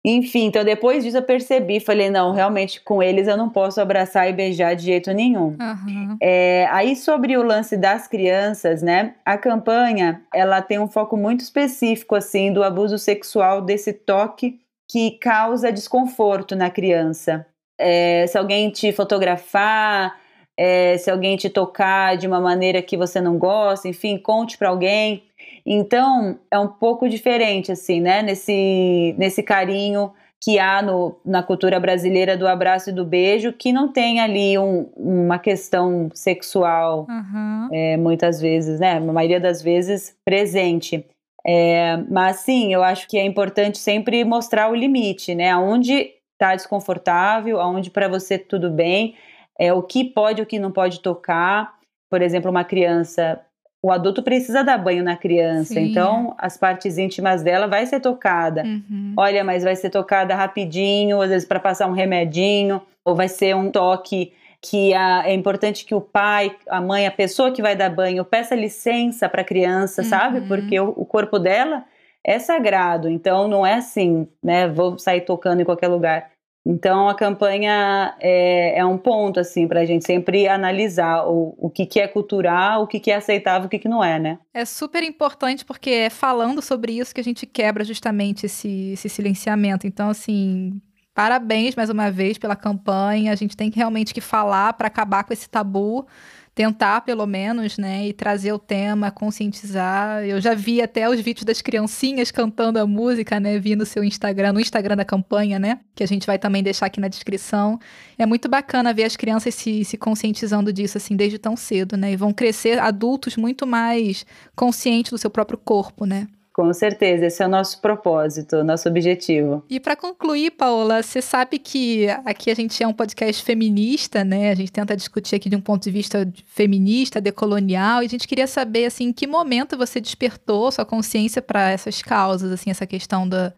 Enfim, 0.05 0.47
então 0.47 0.65
depois 0.65 1.01
disso 1.03 1.17
eu 1.17 1.23
percebi, 1.23 1.79
falei, 1.79 2.09
não, 2.09 2.33
realmente 2.33 2.81
com 2.81 3.01
eles 3.01 3.25
eu 3.25 3.37
não 3.37 3.49
posso 3.49 3.79
abraçar 3.79 4.29
e 4.29 4.33
beijar 4.33 4.75
de 4.75 4.83
jeito 4.83 5.13
nenhum. 5.13 5.55
Uhum. 5.59 6.17
É, 6.21 6.67
aí 6.71 6.93
sobre 6.93 7.37
o 7.37 7.43
lance 7.43 7.77
das 7.77 8.05
crianças, 8.05 8.81
né, 8.81 9.15
a 9.25 9.37
campanha, 9.37 10.21
ela 10.33 10.61
tem 10.61 10.77
um 10.77 10.89
foco 10.89 11.15
muito 11.15 11.39
específico, 11.39 12.15
assim, 12.15 12.51
do 12.51 12.63
abuso 12.63 12.97
sexual, 12.97 13.61
desse 13.61 13.93
toque 13.93 14.59
que 14.91 15.11
causa 15.11 15.71
desconforto 15.71 16.53
na 16.53 16.69
criança. 16.69 17.45
É, 17.79 18.27
se 18.27 18.37
alguém 18.37 18.69
te 18.69 18.91
fotografar, 18.91 20.19
é, 20.57 20.97
se 20.97 21.09
alguém 21.09 21.35
te 21.35 21.49
tocar 21.49 22.15
de 22.15 22.27
uma 22.27 22.39
maneira 22.39 22.81
que 22.81 22.95
você 22.95 23.19
não 23.19 23.37
gosta, 23.37 23.87
enfim, 23.87 24.17
conte 24.17 24.57
para 24.57 24.69
alguém. 24.69 25.23
Então, 25.65 26.39
é 26.51 26.59
um 26.59 26.67
pouco 26.67 27.07
diferente, 27.07 27.71
assim, 27.71 28.01
né? 28.01 28.21
Nesse, 28.21 29.15
nesse 29.17 29.41
carinho 29.41 30.11
que 30.43 30.59
há 30.59 30.81
no, 30.81 31.17
na 31.25 31.41
cultura 31.41 31.79
brasileira 31.79 32.35
do 32.35 32.45
abraço 32.45 32.89
e 32.89 32.93
do 32.93 33.05
beijo, 33.05 33.53
que 33.53 33.71
não 33.71 33.87
tem 33.87 34.19
ali 34.19 34.57
um, 34.57 34.89
uma 34.97 35.39
questão 35.39 36.09
sexual, 36.13 37.07
uhum. 37.09 37.69
é, 37.71 37.95
muitas 37.95 38.41
vezes, 38.41 38.77
né? 38.77 38.97
A 38.97 38.99
maioria 38.99 39.39
das 39.39 39.61
vezes 39.61 40.17
presente. 40.25 41.05
É, 41.45 41.95
mas 42.09 42.37
sim, 42.37 42.73
eu 42.73 42.83
acho 42.83 43.07
que 43.07 43.17
é 43.17 43.25
importante 43.25 43.77
sempre 43.77 44.25
mostrar 44.25 44.69
o 44.69 44.75
limite, 44.75 45.33
né? 45.33 45.49
Aonde 45.49 46.11
está 46.33 46.55
desconfortável, 46.55 47.61
aonde 47.61 47.89
para 47.89 48.09
você 48.09 48.37
tudo 48.37 48.69
bem, 48.69 49.15
é, 49.57 49.71
o 49.71 49.81
que 49.81 50.03
pode, 50.03 50.41
o 50.41 50.45
que 50.45 50.59
não 50.59 50.73
pode 50.73 50.99
tocar. 50.99 51.73
Por 52.09 52.21
exemplo, 52.21 52.51
uma 52.51 52.65
criança 52.65 53.39
o 53.83 53.91
adulto 53.91 54.23
precisa 54.23 54.63
dar 54.63 54.77
banho 54.77 55.03
na 55.03 55.17
criança, 55.17 55.73
Sim. 55.73 55.91
então 55.91 56.33
as 56.37 56.55
partes 56.55 56.97
íntimas 56.97 57.43
dela 57.43 57.67
vai 57.67 57.85
ser 57.85 57.99
tocada. 57.99 58.63
Uhum. 58.63 59.13
Olha, 59.17 59.43
mas 59.43 59.61
vai 59.61 59.75
ser 59.75 59.89
tocada 59.89 60.33
rapidinho, 60.33 61.21
às 61.21 61.29
vezes 61.29 61.45
para 61.45 61.59
passar 61.59 61.87
um 61.87 61.91
remedinho, 61.91 62.81
ou 63.03 63.13
vai 63.13 63.27
ser 63.27 63.53
um 63.53 63.69
toque 63.69 64.31
que 64.61 64.93
a, 64.93 65.27
é 65.27 65.33
importante 65.33 65.83
que 65.83 65.93
o 65.93 65.99
pai, 65.99 66.55
a 66.69 66.79
mãe, 66.79 67.05
a 67.05 67.11
pessoa 67.11 67.51
que 67.51 67.61
vai 67.61 67.75
dar 67.75 67.89
banho 67.89 68.23
peça 68.23 68.55
licença 68.55 69.27
para 69.27 69.41
a 69.41 69.45
criança, 69.45 70.01
uhum. 70.01 70.07
sabe? 70.07 70.41
Porque 70.47 70.79
o, 70.79 70.93
o 70.95 71.05
corpo 71.05 71.37
dela 71.37 71.83
é 72.23 72.39
sagrado, 72.39 73.09
então 73.09 73.49
não 73.49 73.65
é 73.65 73.73
assim, 73.73 74.25
né? 74.41 74.65
Vou 74.65 74.97
sair 74.97 75.21
tocando 75.21 75.59
em 75.59 75.65
qualquer 75.65 75.89
lugar. 75.89 76.31
Então 76.65 77.09
a 77.09 77.15
campanha 77.15 78.15
é, 78.21 78.79
é 78.79 78.85
um 78.85 78.97
ponto 78.97 79.39
assim 79.39 79.67
para 79.67 79.81
a 79.81 79.85
gente 79.85 80.05
sempre 80.05 80.47
analisar 80.47 81.25
o, 81.25 81.53
o 81.57 81.69
que, 81.69 81.85
que 81.85 81.99
é 81.99 82.07
cultural, 82.07 82.83
o 82.83 82.87
que, 82.87 83.01
que 83.01 83.11
é 83.11 83.15
aceitável, 83.15 83.67
o 83.67 83.69
que, 83.69 83.79
que 83.79 83.89
não 83.89 84.01
é, 84.01 84.17
né? 84.17 84.39
É 84.53 84.63
super 84.63 85.03
importante 85.03 85.65
porque 85.65 85.89
é 85.89 86.09
falando 86.09 86.61
sobre 86.61 86.93
isso 86.93 87.13
que 87.13 87.19
a 87.19 87.23
gente 87.23 87.45
quebra 87.45 87.83
justamente 87.83 88.45
esse, 88.45 88.93
esse 88.93 89.09
silenciamento. 89.09 89.85
Então 89.85 90.09
assim 90.09 90.81
parabéns 91.13 91.75
mais 91.75 91.89
uma 91.89 92.09
vez 92.09 92.37
pela 92.37 92.55
campanha. 92.55 93.33
A 93.33 93.35
gente 93.35 93.57
tem 93.57 93.69
realmente 93.69 94.13
que 94.13 94.21
falar 94.21 94.73
para 94.73 94.87
acabar 94.87 95.25
com 95.25 95.33
esse 95.33 95.49
tabu 95.49 96.07
tentar 96.55 97.01
pelo 97.01 97.25
menos, 97.25 97.77
né, 97.77 98.07
e 98.07 98.13
trazer 98.13 98.53
o 98.53 98.59
tema, 98.59 99.09
conscientizar. 99.09 100.23
Eu 100.23 100.39
já 100.39 100.53
vi 100.53 100.81
até 100.81 101.09
os 101.09 101.19
vídeos 101.19 101.45
das 101.45 101.61
criancinhas 101.61 102.31
cantando 102.31 102.79
a 102.79 102.85
música, 102.85 103.39
né, 103.39 103.57
vi 103.57 103.75
no 103.75 103.85
seu 103.85 104.03
Instagram, 104.03 104.53
no 104.53 104.59
Instagram 104.59 104.95
da 104.95 105.05
campanha, 105.05 105.57
né, 105.57 105.79
que 105.95 106.03
a 106.03 106.07
gente 106.07 106.27
vai 106.27 106.37
também 106.37 106.61
deixar 106.61 106.85
aqui 106.85 106.99
na 106.99 107.07
descrição. 107.07 107.79
É 108.17 108.25
muito 108.25 108.47
bacana 108.47 108.93
ver 108.93 109.05
as 109.05 109.15
crianças 109.15 109.55
se, 109.55 109.83
se 109.83 109.97
conscientizando 109.97 110.71
disso, 110.71 110.97
assim, 110.97 111.15
desde 111.15 111.39
tão 111.39 111.55
cedo, 111.55 111.97
né, 111.97 112.11
e 112.11 112.15
vão 112.15 112.31
crescer 112.31 112.79
adultos 112.79 113.35
muito 113.35 113.65
mais 113.65 114.25
conscientes 114.55 115.11
do 115.11 115.17
seu 115.17 115.29
próprio 115.29 115.57
corpo, 115.57 116.05
né. 116.05 116.27
Com 116.53 116.71
certeza, 116.71 117.25
esse 117.25 117.41
é 117.41 117.47
o 117.47 117.49
nosso 117.49 117.81
propósito, 117.81 118.57
o 118.57 118.63
nosso 118.63 118.87
objetivo. 118.87 119.63
E 119.67 119.79
para 119.79 119.95
concluir, 119.95 120.51
Paola, 120.51 121.01
você 121.01 121.19
sabe 121.19 121.57
que 121.57 122.07
aqui 122.23 122.51
a 122.51 122.53
gente 122.53 122.81
é 122.83 122.87
um 122.87 122.93
podcast 122.93 123.43
feminista, 123.43 124.23
né? 124.23 124.51
A 124.51 124.55
gente 124.55 124.71
tenta 124.71 124.95
discutir 124.95 125.35
aqui 125.35 125.49
de 125.49 125.55
um 125.55 125.61
ponto 125.61 125.83
de 125.83 125.89
vista 125.89 126.31
feminista, 126.45 127.19
decolonial, 127.19 128.03
e 128.03 128.05
a 128.05 128.09
gente 128.09 128.27
queria 128.27 128.45
saber 128.45 128.85
assim, 128.85 129.05
em 129.05 129.13
que 129.13 129.25
momento 129.25 129.75
você 129.75 129.99
despertou 129.99 130.71
sua 130.71 130.85
consciência 130.85 131.41
para 131.41 131.71
essas 131.71 132.03
causas, 132.03 132.51
assim, 132.51 132.69
essa 132.69 132.85
questão 132.85 133.27
da 133.27 133.51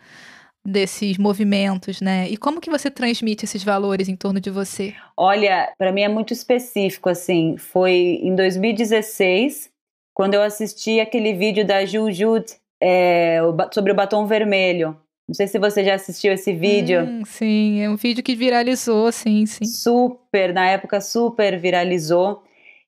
desses 0.66 1.18
movimentos, 1.18 2.02
né? 2.02 2.28
E 2.30 2.38
como 2.38 2.60
que 2.60 2.72
você 2.72 2.90
transmite 2.90 3.46
esses 3.46 3.64
valores 3.64 4.10
em 4.10 4.16
torno 4.16 4.40
de 4.40 4.50
você? 4.50 4.96
Olha, 5.16 5.72
para 5.78 5.92
mim 5.92 6.02
é 6.02 6.08
muito 6.08 6.34
específico 6.34 7.08
assim. 7.08 7.56
Foi 7.56 7.92
em 8.24 8.36
2016 8.36 9.70
quando 10.12 10.34
eu 10.34 10.42
assisti 10.42 11.00
aquele 11.00 11.34
vídeo 11.34 11.68
da 11.68 11.86
Jujude 11.86 12.56
é, 12.88 13.40
sobre 13.74 13.92
o 13.92 13.96
batom 13.96 14.28
vermelho. 14.28 14.96
Não 15.28 15.34
sei 15.34 15.48
se 15.48 15.58
você 15.58 15.84
já 15.84 15.96
assistiu 15.96 16.32
esse 16.32 16.54
vídeo. 16.54 17.02
Hum, 17.02 17.24
sim, 17.26 17.82
é 17.82 17.90
um 17.90 17.96
vídeo 17.96 18.24
que 18.24 18.36
viralizou, 18.36 19.12
sim, 19.12 19.48
sim. 19.48 19.66
Super, 19.66 20.54
na 20.54 20.70
época 20.70 21.02
super 21.02 21.58
viralizou. 21.58 22.44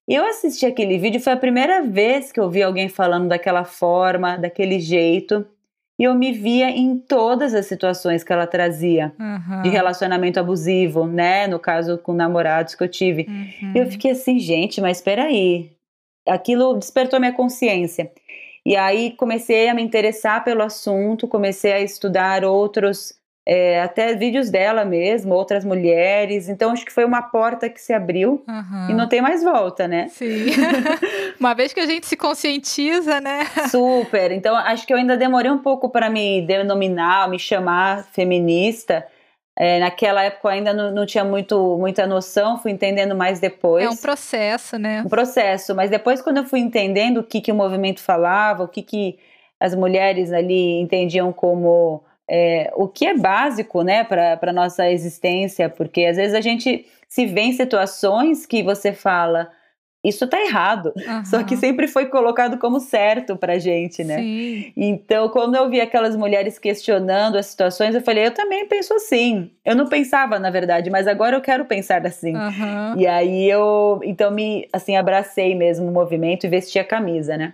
E 0.07 0.13
eu 0.13 0.23
assisti 0.23 0.65
aquele 0.65 0.99
vídeo, 0.99 1.19
foi 1.19 1.33
a 1.33 1.37
primeira 1.37 1.81
vez 1.81 2.31
que 2.31 2.39
eu 2.39 2.47
vi 2.47 2.61
alguém 2.61 2.89
falando 2.89 3.27
daquela 3.27 3.65
forma, 3.65 4.37
daquele 4.37 4.79
jeito. 4.79 5.45
E 5.99 6.03
eu 6.03 6.13
me 6.13 6.31
via 6.31 6.69
em 6.69 6.95
todas 6.99 7.55
as 7.55 7.65
situações 7.65 8.23
que 8.23 8.31
ela 8.31 8.45
trazia 8.45 9.11
uhum. 9.19 9.63
de 9.63 9.69
relacionamento 9.69 10.39
abusivo, 10.39 11.07
né? 11.07 11.47
No 11.47 11.57
caso 11.57 11.97
com 11.97 12.13
namorados 12.13 12.75
que 12.75 12.83
eu 12.83 12.87
tive. 12.87 13.25
Uhum. 13.27 13.73
E 13.75 13.79
eu 13.79 13.87
fiquei 13.87 14.11
assim, 14.11 14.37
gente, 14.37 14.79
mas 14.79 14.97
espera 14.97 15.23
aí. 15.23 15.71
Aquilo 16.27 16.75
despertou 16.75 17.19
minha 17.19 17.33
consciência. 17.33 18.11
E 18.67 18.75
aí 18.75 19.11
comecei 19.11 19.69
a 19.69 19.73
me 19.73 19.81
interessar 19.81 20.43
pelo 20.43 20.61
assunto, 20.61 21.25
comecei 21.25 21.71
a 21.71 21.79
estudar 21.79 22.43
outros 22.43 23.13
é, 23.47 23.81
até 23.81 24.13
vídeos 24.13 24.49
dela 24.49 24.83
mesmo, 24.83 25.33
outras 25.33 25.63
mulheres. 25.63 26.49
Então 26.49 26.71
acho 26.71 26.83
que 26.85 26.91
foi 26.91 27.05
uma 27.05 27.21
porta 27.21 27.69
que 27.69 27.79
se 27.79 27.93
abriu 27.93 28.43
Uhum. 28.45 28.89
e 28.89 28.93
não 28.93 29.07
tem 29.07 29.21
mais 29.21 29.41
volta, 29.41 29.87
né? 29.87 30.09
Sim. 30.09 30.47
Uma 31.39 31.53
vez 31.53 31.71
que 31.71 31.79
a 31.79 31.85
gente 31.85 32.05
se 32.05 32.17
conscientiza, 32.17 33.21
né? 33.21 33.45
Super. 33.71 34.33
Então 34.33 34.53
acho 34.53 34.85
que 34.85 34.91
eu 34.91 34.97
ainda 34.97 35.15
demorei 35.15 35.49
um 35.49 35.59
pouco 35.59 35.87
para 35.87 36.09
me 36.09 36.41
denominar, 36.41 37.29
me 37.29 37.39
chamar 37.39 38.03
feminista. 38.11 39.07
É, 39.59 39.79
naquela 39.79 40.23
época 40.23 40.49
eu 40.49 40.51
ainda 40.51 40.71
não, 40.71 40.91
não 40.91 41.05
tinha 41.05 41.23
muito, 41.23 41.77
muita 41.79 42.05
noção, 42.05 42.59
fui 42.59 42.71
entendendo 42.71 43.15
mais 43.15 43.39
depois. 43.39 43.83
É 43.83 43.89
um 43.89 43.97
processo, 43.97 44.77
né? 44.77 45.01
um 45.03 45.09
processo, 45.09 45.73
mas 45.73 45.89
depois 45.89 46.21
quando 46.21 46.37
eu 46.37 46.43
fui 46.45 46.59
entendendo 46.59 47.17
o 47.17 47.23
que, 47.23 47.41
que 47.41 47.51
o 47.51 47.55
movimento 47.55 47.99
falava, 47.99 48.63
o 48.63 48.67
que, 48.67 48.83
que 48.83 49.17
as 49.59 49.73
mulheres 49.73 50.31
ali 50.31 50.79
entendiam 50.79 51.33
como 51.33 52.03
é, 52.29 52.71
o 52.75 52.87
que 52.87 53.07
é 53.07 53.17
básico 53.17 53.81
né, 53.81 54.03
para 54.03 54.37
a 54.39 54.53
nossa 54.53 54.91
existência, 54.91 55.69
porque 55.69 56.05
às 56.05 56.17
vezes 56.17 56.35
a 56.35 56.41
gente 56.41 56.85
se 57.07 57.25
vê 57.25 57.41
em 57.41 57.53
situações 57.53 58.45
que 58.45 58.61
você 58.61 58.93
fala, 58.93 59.49
isso 60.07 60.25
está 60.25 60.39
errado, 60.39 60.93
só 61.25 61.43
que 61.43 61.57
sempre 61.57 61.87
foi 61.87 62.05
colocado 62.05 62.57
como 62.57 62.79
certo 62.79 63.35
para 63.35 63.59
gente, 63.59 64.03
né? 64.03 64.17
Sim. 64.17 64.73
Então, 64.75 65.29
quando 65.29 65.55
eu 65.55 65.69
vi 65.69 65.81
aquelas 65.81 66.15
mulheres 66.15 66.57
questionando 66.57 67.37
as 67.37 67.47
situações, 67.47 67.95
eu 67.95 68.01
falei, 68.01 68.27
eu 68.27 68.31
também 68.31 68.65
penso 68.67 68.93
assim. 68.93 69.51
Eu 69.65 69.75
não 69.75 69.87
pensava, 69.87 70.39
na 70.39 70.49
verdade, 70.49 70.89
mas 70.89 71.07
agora 71.07 71.35
eu 71.35 71.41
quero 71.41 71.65
pensar 71.65 72.05
assim. 72.05 72.35
Aham. 72.35 72.95
E 72.97 73.05
aí 73.07 73.49
eu, 73.49 73.99
então 74.03 74.31
me, 74.31 74.67
assim, 74.71 74.95
abracei 74.95 75.55
mesmo 75.55 75.87
o 75.87 75.91
movimento 75.91 76.45
e 76.45 76.49
vesti 76.49 76.79
a 76.79 76.83
camisa, 76.83 77.37
né? 77.37 77.53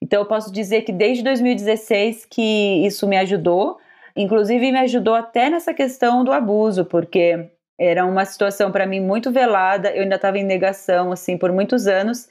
Então 0.00 0.20
eu 0.20 0.26
posso 0.26 0.52
dizer 0.52 0.82
que 0.82 0.92
desde 0.92 1.24
2016 1.24 2.26
que 2.28 2.84
isso 2.84 3.06
me 3.06 3.16
ajudou, 3.16 3.78
inclusive 4.14 4.70
me 4.70 4.78
ajudou 4.80 5.14
até 5.14 5.48
nessa 5.48 5.72
questão 5.72 6.22
do 6.22 6.32
abuso, 6.32 6.84
porque 6.84 7.48
era 7.78 8.04
uma 8.04 8.24
situação 8.24 8.70
para 8.70 8.86
mim 8.86 9.00
muito 9.00 9.30
velada, 9.30 9.90
eu 9.90 10.02
ainda 10.02 10.16
estava 10.16 10.38
em 10.38 10.44
negação 10.44 11.12
assim 11.12 11.36
por 11.36 11.52
muitos 11.52 11.86
anos. 11.86 12.28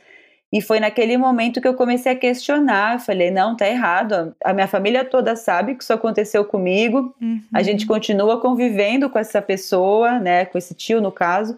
E 0.54 0.62
foi 0.62 0.80
naquele 0.80 1.18
momento 1.18 1.60
que 1.60 1.68
eu 1.68 1.74
comecei 1.74 2.12
a 2.12 2.16
questionar. 2.16 2.94
Eu 2.94 3.00
falei, 3.00 3.32
não, 3.32 3.58
tá 3.58 3.68
errado. 3.68 4.36
A 4.44 4.54
minha 4.54 4.68
família 4.68 5.04
toda 5.04 5.36
sabe 5.36 5.74
que 5.74 5.84
isso 5.84 5.92
aconteceu 5.92 6.46
comigo. 6.46 7.12
Uhum. 7.20 7.42
A 7.52 7.64
gente 7.64 7.88
continua 7.88 8.40
convivendo 8.40 9.10
com 9.10 9.18
essa 9.18 9.42
pessoa, 9.42 10.20
né, 10.20 10.46
com 10.46 10.56
esse 10.56 10.76
tio 10.76 11.02
no 11.02 11.12
caso, 11.12 11.58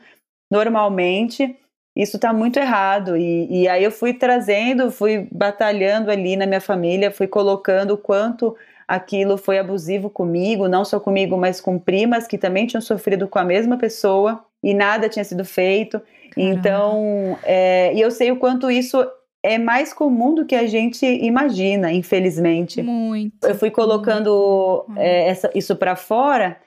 normalmente. 0.50 1.58
Isso 1.94 2.18
tá 2.18 2.32
muito 2.32 2.58
errado. 2.58 3.18
E, 3.18 3.64
e 3.64 3.68
aí 3.68 3.84
eu 3.84 3.92
fui 3.92 4.14
trazendo, 4.14 4.90
fui 4.90 5.28
batalhando 5.30 6.10
ali 6.10 6.38
na 6.38 6.46
minha 6.46 6.62
família, 6.62 7.12
fui 7.12 7.28
colocando 7.28 7.96
o 7.96 7.98
quanto 7.98 8.56
aquilo 8.88 9.38
foi 9.38 9.58
abusivo 9.58 10.10
comigo, 10.10 10.68
não 10.68 10.86
só 10.86 11.00
comigo, 11.00 11.38
mas 11.38 11.60
com 11.60 11.80
primas 11.80 12.28
que 12.28 12.38
também 12.38 12.68
tinham 12.68 12.82
sofrido 12.82 13.28
com 13.28 13.40
a 13.40 13.44
mesma 13.44 13.78
pessoa 13.78 14.46
e 14.62 14.74
nada 14.74 15.10
tinha 15.10 15.24
sido 15.24 15.44
feito. 15.46 16.00
Caramba. 16.00 16.52
Então, 16.52 17.38
é, 17.44 17.94
e 17.94 18.02
eu 18.02 18.12
sei 18.12 18.32
o 18.32 18.38
quanto 18.38 18.70
isso 18.70 19.06
é 19.44 19.58
mais 19.58 19.94
comum 19.94 20.34
do 20.34 20.46
que 20.46 20.56
a 20.56 20.66
gente 20.68 21.06
imagina, 21.06 21.92
infelizmente 21.94 22.82
Muito. 22.82 23.46
eu 23.46 23.54
fui 23.56 23.70
colocando 23.70 24.86
é, 24.98 25.28
essa- 25.30 25.52
isso 25.54 25.76
para 25.76 25.96
fora. 25.96 26.58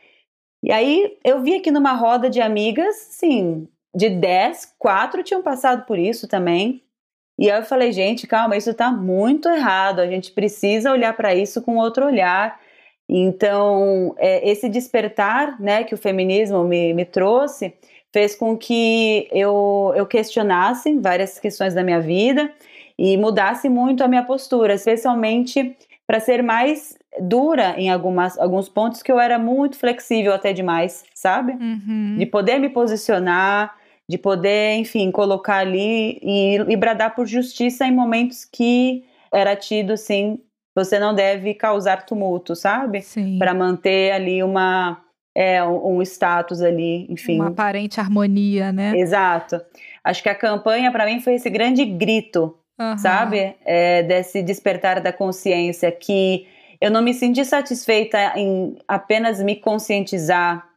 E 0.63 0.73
aí 0.73 1.17
eu 1.25 1.41
vi 1.43 1.57
aqui 1.57 1.71
numa 1.71 1.93
roda 1.93 2.31
de 2.31 2.41
amigas, 2.41 2.95
sim, 3.11 3.67
de 3.95 4.09
10, 4.11 4.75
quatro 4.79 5.23
tinham 5.23 5.43
passado 5.43 5.85
por 5.87 5.99
isso 5.99 6.29
também. 6.29 6.83
E 7.39 7.51
aí 7.51 7.59
eu 7.59 7.65
falei, 7.65 7.93
gente, 7.93 8.27
calma, 8.27 8.57
isso 8.57 8.75
tá 8.75 8.91
muito 8.91 9.49
errado. 9.49 10.01
A 10.01 10.07
gente 10.07 10.33
precisa 10.33 10.91
olhar 10.91 11.17
para 11.17 11.35
isso 11.35 11.63
com 11.63 11.77
outro 11.77 12.07
olhar. 12.07 12.59
Então, 13.09 14.15
é, 14.19 14.49
esse 14.51 14.69
despertar, 14.69 15.59
né, 15.61 15.85
que 15.85 15.95
o 15.95 15.99
feminismo 15.99 16.65
me, 16.65 16.93
me 16.93 17.05
trouxe, 17.05 17.73
fez 18.13 18.35
com 18.35 18.57
que 18.57 19.29
eu, 19.33 19.93
eu 19.97 20.05
questionasse 20.07 20.93
várias 20.99 21.39
questões 21.39 21.75
da 21.75 21.85
minha 21.85 22.01
vida 22.01 22.53
e 22.99 23.17
mudasse 23.17 23.69
muito 23.69 24.03
a 24.03 24.09
minha 24.09 24.25
postura, 24.25 24.75
especialmente 24.75 25.77
para 26.07 26.19
ser 26.19 26.43
mais 26.43 26.99
dura 27.21 27.75
em 27.79 27.91
algumas, 27.91 28.39
alguns 28.39 28.69
pontos 28.69 29.03
que 29.03 29.11
eu 29.11 29.19
era 29.21 29.39
muito 29.39 29.77
flexível 29.77 30.33
até 30.33 30.53
demais, 30.53 31.05
sabe? 31.15 31.53
Uhum. 31.53 32.17
De 32.19 32.27
poder 32.27 32.59
me 32.59 32.69
posicionar, 32.69 33.75
de 34.09 34.17
poder, 34.17 34.77
enfim, 34.77 35.11
colocar 35.11 35.59
ali 35.59 36.19
e, 36.23 36.57
e 36.69 36.77
bradar 36.77 37.15
por 37.15 37.27
justiça 37.27 37.87
em 37.87 37.95
momentos 37.95 38.45
que 38.45 39.05
era 39.33 39.55
tido 39.55 39.93
assim, 39.93 40.39
você 40.75 40.99
não 40.99 41.15
deve 41.15 41.55
causar 41.55 42.07
tumulto, 42.07 42.57
sabe? 42.57 43.03
Sim. 43.03 43.39
Para 43.39 43.53
manter 43.53 44.13
ali 44.13 44.43
uma 44.43 45.03
é, 45.35 45.63
um, 45.63 46.01
status 46.03 46.63
ali, 46.63 47.07
enfim. 47.11 47.37
Uma 47.37 47.49
aparente 47.49 48.01
harmonia, 48.01 48.73
né? 48.73 48.97
Exato. 48.97 49.61
Acho 50.03 50.23
que 50.23 50.29
a 50.29 50.35
campanha 50.35 50.91
para 50.91 51.05
mim 51.05 51.21
foi 51.21 51.35
esse 51.35 51.51
grande 51.51 51.85
grito 51.85 52.59
Aham. 52.79 52.97
sabe? 52.97 53.57
É, 53.65 54.03
desse 54.05 54.43
despertar 54.43 55.01
da 55.01 55.13
consciência 55.13 55.91
que 55.91 56.47
eu 56.81 56.91
não 56.91 57.03
me 57.03 57.13
senti 57.13 57.45
satisfeita 57.45 58.35
em 58.37 58.77
apenas 58.87 59.43
me 59.43 59.57
conscientizar, 59.57 60.68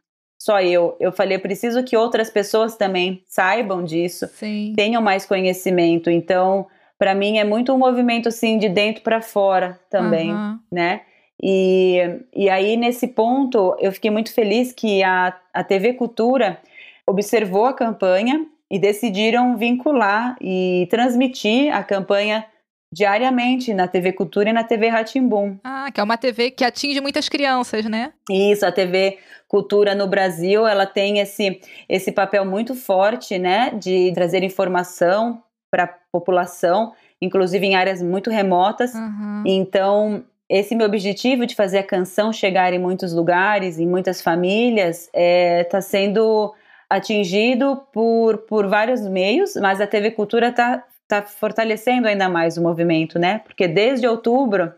só 0.42 0.60
eu. 0.60 0.96
Eu 0.98 1.12
falei, 1.12 1.36
eu 1.36 1.40
preciso 1.40 1.84
que 1.84 1.96
outras 1.96 2.28
pessoas 2.28 2.74
também 2.76 3.22
saibam 3.28 3.84
disso, 3.84 4.26
Sim. 4.26 4.72
tenham 4.74 5.00
mais 5.00 5.24
conhecimento. 5.24 6.10
Então, 6.10 6.66
para 6.98 7.14
mim 7.14 7.38
é 7.38 7.44
muito 7.44 7.72
um 7.72 7.78
movimento 7.78 8.28
assim 8.28 8.58
de 8.58 8.68
dentro 8.68 9.04
para 9.04 9.22
fora 9.22 9.78
também, 9.88 10.32
Aham. 10.32 10.58
né? 10.70 11.02
E, 11.40 11.96
e 12.34 12.50
aí, 12.50 12.76
nesse 12.76 13.06
ponto, 13.06 13.76
eu 13.78 13.92
fiquei 13.92 14.10
muito 14.10 14.34
feliz 14.34 14.72
que 14.72 15.00
a, 15.04 15.32
a 15.54 15.62
TV 15.62 15.92
Cultura 15.92 16.58
observou 17.06 17.66
a 17.66 17.72
campanha 17.72 18.44
e 18.68 18.80
decidiram 18.80 19.56
vincular 19.56 20.34
e 20.40 20.88
transmitir 20.90 21.72
a 21.72 21.84
campanha 21.84 22.44
diariamente 22.92 23.72
na 23.72 23.88
TV 23.88 24.12
Cultura 24.12 24.50
e 24.50 24.52
na 24.52 24.62
TV 24.62 24.88
Ratimbum. 24.88 25.56
Ah, 25.64 25.90
que 25.90 25.98
é 25.98 26.04
uma 26.04 26.18
TV 26.18 26.50
que 26.50 26.64
atinge 26.64 27.00
muitas 27.00 27.28
crianças, 27.28 27.86
né? 27.86 28.12
Isso, 28.28 28.66
a 28.66 28.70
TV 28.70 29.18
Cultura 29.48 29.94
no 29.94 30.06
Brasil, 30.06 30.66
ela 30.66 30.84
tem 30.84 31.18
esse, 31.18 31.60
esse 31.88 32.12
papel 32.12 32.44
muito 32.44 32.74
forte, 32.74 33.38
né, 33.38 33.70
de 33.70 34.12
trazer 34.14 34.42
informação 34.42 35.42
para 35.70 35.84
a 35.84 35.94
população, 36.12 36.92
inclusive 37.20 37.66
em 37.66 37.74
áreas 37.74 38.02
muito 38.02 38.30
remotas. 38.30 38.94
Aham. 38.94 39.44
Então, 39.46 40.24
esse 40.48 40.74
meu 40.74 40.86
objetivo 40.86 41.46
de 41.46 41.54
fazer 41.54 41.78
a 41.78 41.82
canção 41.82 42.30
chegar 42.30 42.74
em 42.74 42.78
muitos 42.78 43.14
lugares, 43.14 43.78
em 43.78 43.86
muitas 43.86 44.20
famílias, 44.20 45.08
está 45.14 45.80
sendo 45.80 46.54
atingido 46.90 47.82
por, 47.90 48.38
por 48.38 48.68
vários 48.68 49.00
meios, 49.00 49.54
mas 49.56 49.80
a 49.80 49.86
TV 49.86 50.10
Cultura 50.10 50.48
está 50.48 50.84
tá 51.12 51.22
fortalecendo 51.22 52.08
ainda 52.08 52.28
mais 52.28 52.56
o 52.56 52.62
movimento, 52.62 53.18
né? 53.18 53.40
Porque 53.40 53.68
desde 53.68 54.06
outubro, 54.06 54.72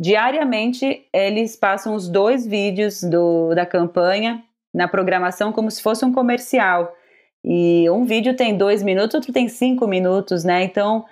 diariamente, 0.00 1.06
eles 1.12 1.54
passam 1.54 1.94
os 1.94 2.08
dois 2.08 2.44
vídeos 2.44 3.02
do, 3.02 3.54
da 3.54 3.64
campanha 3.64 4.42
na 4.74 4.88
programação 4.88 5.52
como 5.52 5.70
se 5.70 5.80
fosse 5.80 6.04
um 6.04 6.12
comercial. 6.12 6.92
E 7.44 7.88
um 7.90 8.04
vídeo 8.04 8.34
tem 8.34 8.56
dois 8.56 8.82
minutos, 8.82 9.14
outro 9.14 9.32
tem 9.32 9.48
cinco 9.48 9.86
minutos, 9.86 10.42
né? 10.42 10.64
Então, 10.64 11.04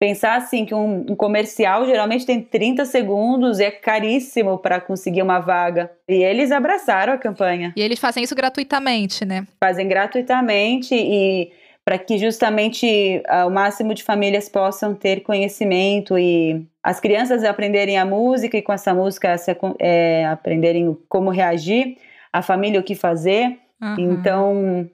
pensar 0.00 0.36
assim 0.36 0.64
que 0.64 0.74
um, 0.74 1.06
um 1.08 1.14
comercial 1.14 1.86
geralmente 1.86 2.26
tem 2.26 2.42
30 2.42 2.84
segundos 2.84 3.60
e 3.60 3.64
é 3.64 3.70
caríssimo 3.70 4.58
para 4.58 4.80
conseguir 4.80 5.22
uma 5.22 5.38
vaga. 5.38 5.92
E 6.08 6.24
eles 6.24 6.50
abraçaram 6.50 7.12
a 7.12 7.18
campanha, 7.18 7.72
E 7.76 7.80
eles 7.80 8.00
fazem 8.00 8.24
isso 8.24 8.34
gratuitamente, 8.34 9.24
né? 9.24 9.46
fazem 9.62 9.86
gratuitamente 9.86 10.92
e 10.92 11.52
para 11.84 11.98
que 11.98 12.16
justamente 12.16 13.22
ah, 13.26 13.46
o 13.46 13.50
máximo 13.50 13.94
de 13.94 14.02
famílias 14.02 14.48
possam 14.48 14.94
ter 14.94 15.22
conhecimento 15.22 16.18
e 16.18 16.64
as 16.82 17.00
crianças 17.00 17.44
aprenderem 17.44 17.98
a 17.98 18.04
música 18.04 18.56
e 18.56 18.62
com 18.62 18.72
essa 18.72 18.94
música 18.94 19.36
se 19.36 19.56
é, 19.78 20.26
aprenderem 20.26 20.96
como 21.08 21.30
reagir, 21.30 21.98
a 22.32 22.42
família 22.42 22.80
o 22.80 22.82
que 22.82 22.94
fazer. 22.94 23.58
Aham. 23.80 23.96
Então, 23.98 24.90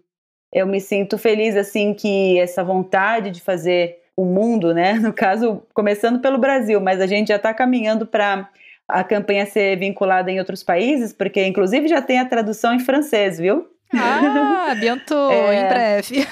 eu 0.53 0.67
me 0.67 0.81
sinto 0.81 1.19
feliz 1.19 1.57
assim 1.57 1.93
que 1.93 2.39
essa 2.39 2.65
vontade 2.65 3.31
de 3.31 3.41
fazer 3.41 3.99
o 4.17 4.25
mundo, 4.25 4.75
né? 4.75 4.95
No 5.01 5.13
caso, 5.13 5.63
começando 5.75 6.21
pelo 6.21 6.39
Brasil, 6.39 6.81
mas 6.81 7.01
a 7.01 7.07
gente 7.07 7.29
já 7.29 7.37
está 7.37 7.53
caminhando 7.55 8.07
para 8.07 8.49
a 8.89 9.05
campanha 9.05 9.45
ser 9.45 9.77
vinculada 9.77 10.31
em 10.31 10.39
outros 10.39 10.63
países, 10.63 11.13
porque 11.13 11.45
inclusive 11.45 11.87
já 11.87 12.01
tem 12.01 12.19
a 12.19 12.25
tradução 12.25 12.73
em 12.73 12.81
francês, 12.81 13.39
viu? 13.39 13.69
Ah, 13.95 14.75
bientôt, 14.79 15.31
É. 15.33 15.61
em 15.61 15.69
breve. 15.69 16.27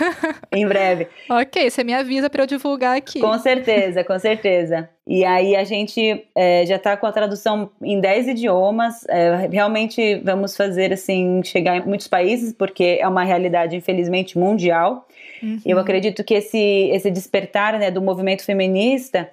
Em 0.52 0.66
breve. 0.66 1.08
ok, 1.30 1.70
você 1.70 1.82
me 1.82 1.94
avisa 1.94 2.28
para 2.28 2.42
eu 2.42 2.46
divulgar 2.46 2.96
aqui. 2.96 3.20
Com 3.20 3.38
certeza, 3.38 4.04
com 4.04 4.18
certeza. 4.18 4.88
E 5.06 5.24
aí 5.24 5.56
a 5.56 5.64
gente 5.64 6.26
é, 6.34 6.66
já 6.66 6.76
está 6.76 6.96
com 6.96 7.06
a 7.06 7.12
tradução 7.12 7.70
em 7.82 8.00
10 8.00 8.28
idiomas. 8.28 9.06
É, 9.08 9.48
realmente 9.50 10.16
vamos 10.16 10.56
fazer 10.56 10.92
assim, 10.92 11.40
chegar 11.44 11.76
em 11.76 11.86
muitos 11.86 12.08
países, 12.08 12.52
porque 12.52 12.98
é 13.00 13.08
uma 13.08 13.24
realidade, 13.24 13.76
infelizmente, 13.76 14.38
mundial. 14.38 15.06
Uhum. 15.42 15.60
Eu 15.64 15.78
acredito 15.78 16.24
que 16.24 16.34
esse, 16.34 16.90
esse 16.92 17.10
despertar 17.10 17.78
né, 17.78 17.90
do 17.90 18.02
movimento 18.02 18.44
feminista 18.44 19.30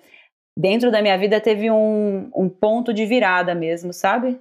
dentro 0.58 0.92
da 0.92 1.02
minha 1.02 1.18
vida 1.18 1.42
teve 1.42 1.72
um, 1.72 2.30
um 2.36 2.48
ponto 2.48 2.94
de 2.94 3.06
virada 3.06 3.56
mesmo, 3.56 3.92
sabe? 3.92 4.40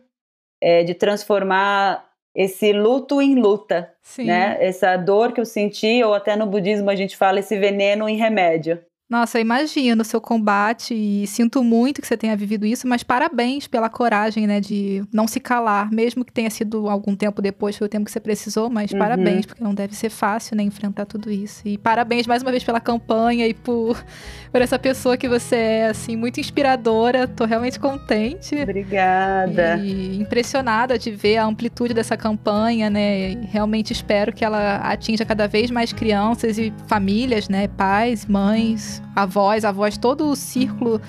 é, 0.63 0.85
de 0.85 0.95
transformar 0.95 2.05
esse 2.35 2.73
luto 2.73 3.21
em 3.21 3.35
luta, 3.35 3.93
Sim. 4.03 4.25
né? 4.27 4.57
Essa 4.61 4.97
dor 4.97 5.33
que 5.33 5.41
eu 5.41 5.45
senti, 5.45 6.03
ou 6.03 6.15
até 6.15 6.37
no 6.37 6.47
budismo 6.47 6.91
a 6.91 6.97
gente 6.97 7.17
fala 7.17 7.41
esse 7.41 7.59
veneno 7.59 8.09
em 8.09 8.17
remédio. 8.17 8.83
Nossa, 9.13 9.39
imagino 9.39 10.01
o 10.01 10.05
seu 10.07 10.23
combate 10.23 10.95
e 10.95 11.27
sinto 11.27 11.63
muito 11.63 12.01
que 12.01 12.07
você 12.07 12.17
tenha 12.17 12.35
vivido 12.35 12.65
isso, 12.65 12.89
mas 12.89 13.03
parabéns 13.03 13.67
pela 13.67 13.91
coragem, 13.91 14.47
né, 14.47 14.59
de 14.59 15.05
não 15.13 15.29
se 15.29 15.39
calar, 15.39 15.93
mesmo 15.93 16.25
que 16.25 16.33
tenha 16.33 16.49
sido 16.49 16.89
algum 16.89 17.15
tempo 17.15 17.43
depois, 17.43 17.77
foi 17.77 17.87
o 17.87 17.91
tempo 17.91 18.07
que 18.07 18.11
você 18.11 18.19
precisou, 18.19 18.71
mas 18.71 18.91
Uhum. 18.91 18.99
parabéns, 18.99 19.45
porque 19.45 19.63
não 19.63 19.75
deve 19.75 19.95
ser 19.95 20.09
fácil, 20.09 20.57
né, 20.57 20.63
enfrentar 20.63 21.05
tudo 21.05 21.31
isso. 21.31 21.61
E 21.67 21.77
parabéns 21.77 22.27
mais 22.27 22.41
uma 22.41 22.51
vez 22.51 22.65
pela 22.65 22.81
campanha 22.81 23.47
e 23.47 23.53
por, 23.53 24.03
por 24.51 24.63
essa 24.63 24.79
pessoa 24.79 25.15
que 25.15 25.29
você 25.29 25.57
é, 25.57 25.87
assim, 25.89 26.17
muito 26.17 26.41
inspiradora. 26.41 27.29
Tô 27.29 27.45
realmente 27.45 27.79
contente. 27.79 28.63
Obrigada. 28.63 29.77
E 29.77 30.17
impressionada 30.23 30.99
de 30.99 31.11
ver 31.11 31.37
a 31.37 31.45
amplitude 31.45 31.93
dessa 31.93 32.17
campanha, 32.17 32.89
né? 32.89 33.33
E 33.33 33.39
realmente 33.45 33.93
espero 33.93 34.33
que 34.33 34.43
ela 34.43 34.77
atinja 34.77 35.27
cada 35.27 35.47
vez 35.47 35.71
mais 35.71 35.93
crianças 35.93 36.57
e 36.57 36.73
famílias, 36.87 37.51
né? 37.51 37.69
Pais, 37.69 38.25
mães, 38.25 39.02
avós, 39.15 39.65
avós, 39.65 39.97
todo 39.97 40.29
o 40.29 40.37
círculo 40.37 41.01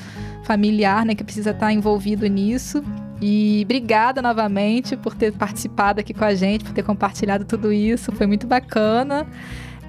familiar, 0.43 1.05
né? 1.05 1.15
Que 1.15 1.23
precisa 1.23 1.51
estar 1.51 1.71
envolvido 1.71 2.27
nisso. 2.27 2.83
E 3.21 3.61
obrigada 3.63 4.21
novamente 4.21 4.97
por 4.97 5.15
ter 5.15 5.31
participado 5.31 5.99
aqui 5.99 6.13
com 6.13 6.25
a 6.25 6.35
gente, 6.35 6.63
por 6.63 6.73
ter 6.73 6.83
compartilhado 6.83 7.45
tudo 7.45 7.71
isso. 7.71 8.11
Foi 8.11 8.27
muito 8.27 8.45
bacana. 8.45 9.25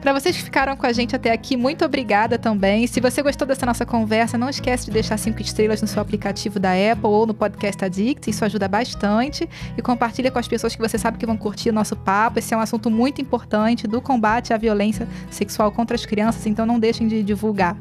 Para 0.04 0.12
vocês 0.12 0.36
que 0.36 0.42
ficaram 0.42 0.76
com 0.76 0.84
a 0.84 0.92
gente 0.92 1.16
até 1.16 1.32
aqui, 1.32 1.56
muito 1.56 1.82
obrigada 1.82 2.38
também. 2.38 2.86
Se 2.86 3.00
você 3.00 3.22
gostou 3.22 3.48
dessa 3.48 3.64
nossa 3.64 3.86
conversa, 3.86 4.36
não 4.36 4.50
esquece 4.50 4.84
de 4.84 4.90
deixar 4.90 5.16
cinco 5.16 5.40
estrelas 5.40 5.80
no 5.80 5.88
seu 5.88 6.02
aplicativo 6.02 6.60
da 6.60 6.72
Apple 6.72 7.06
ou 7.06 7.26
no 7.26 7.32
Podcast 7.32 7.82
Addict, 7.82 8.28
isso 8.28 8.44
ajuda 8.44 8.68
bastante. 8.68 9.48
E 9.78 9.80
compartilha 9.80 10.30
com 10.30 10.38
as 10.38 10.46
pessoas 10.46 10.76
que 10.76 10.82
você 10.82 10.98
sabe 10.98 11.16
que 11.16 11.24
vão 11.24 11.38
curtir 11.38 11.70
o 11.70 11.72
nosso 11.72 11.96
papo. 11.96 12.38
Esse 12.38 12.52
é 12.52 12.56
um 12.56 12.60
assunto 12.60 12.90
muito 12.90 13.22
importante 13.22 13.88
do 13.88 13.98
combate 14.02 14.52
à 14.52 14.58
violência 14.58 15.08
sexual 15.30 15.72
contra 15.72 15.94
as 15.96 16.04
crianças, 16.04 16.46
então 16.46 16.66
não 16.66 16.78
deixem 16.78 17.08
de 17.08 17.22
divulgar. 17.22 17.74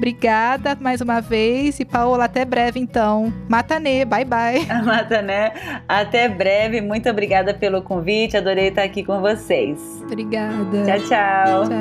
Obrigada 0.00 0.78
mais 0.80 1.02
uma 1.02 1.20
vez 1.20 1.78
e 1.78 1.84
Paola, 1.84 2.24
até 2.24 2.42
breve 2.42 2.80
então. 2.80 3.30
Matanê, 3.46 4.06
bye 4.06 4.24
bye. 4.24 4.64
Amata, 4.72 5.20
né? 5.20 5.52
Até 5.86 6.26
breve. 6.26 6.80
Muito 6.80 7.06
obrigada 7.10 7.52
pelo 7.52 7.82
convite. 7.82 8.34
Adorei 8.34 8.68
estar 8.68 8.82
aqui 8.82 9.04
com 9.04 9.20
vocês. 9.20 9.78
Obrigada. 10.02 10.86
Tchau, 10.86 11.00
tchau. 11.00 11.68
Tchau. 11.68 11.80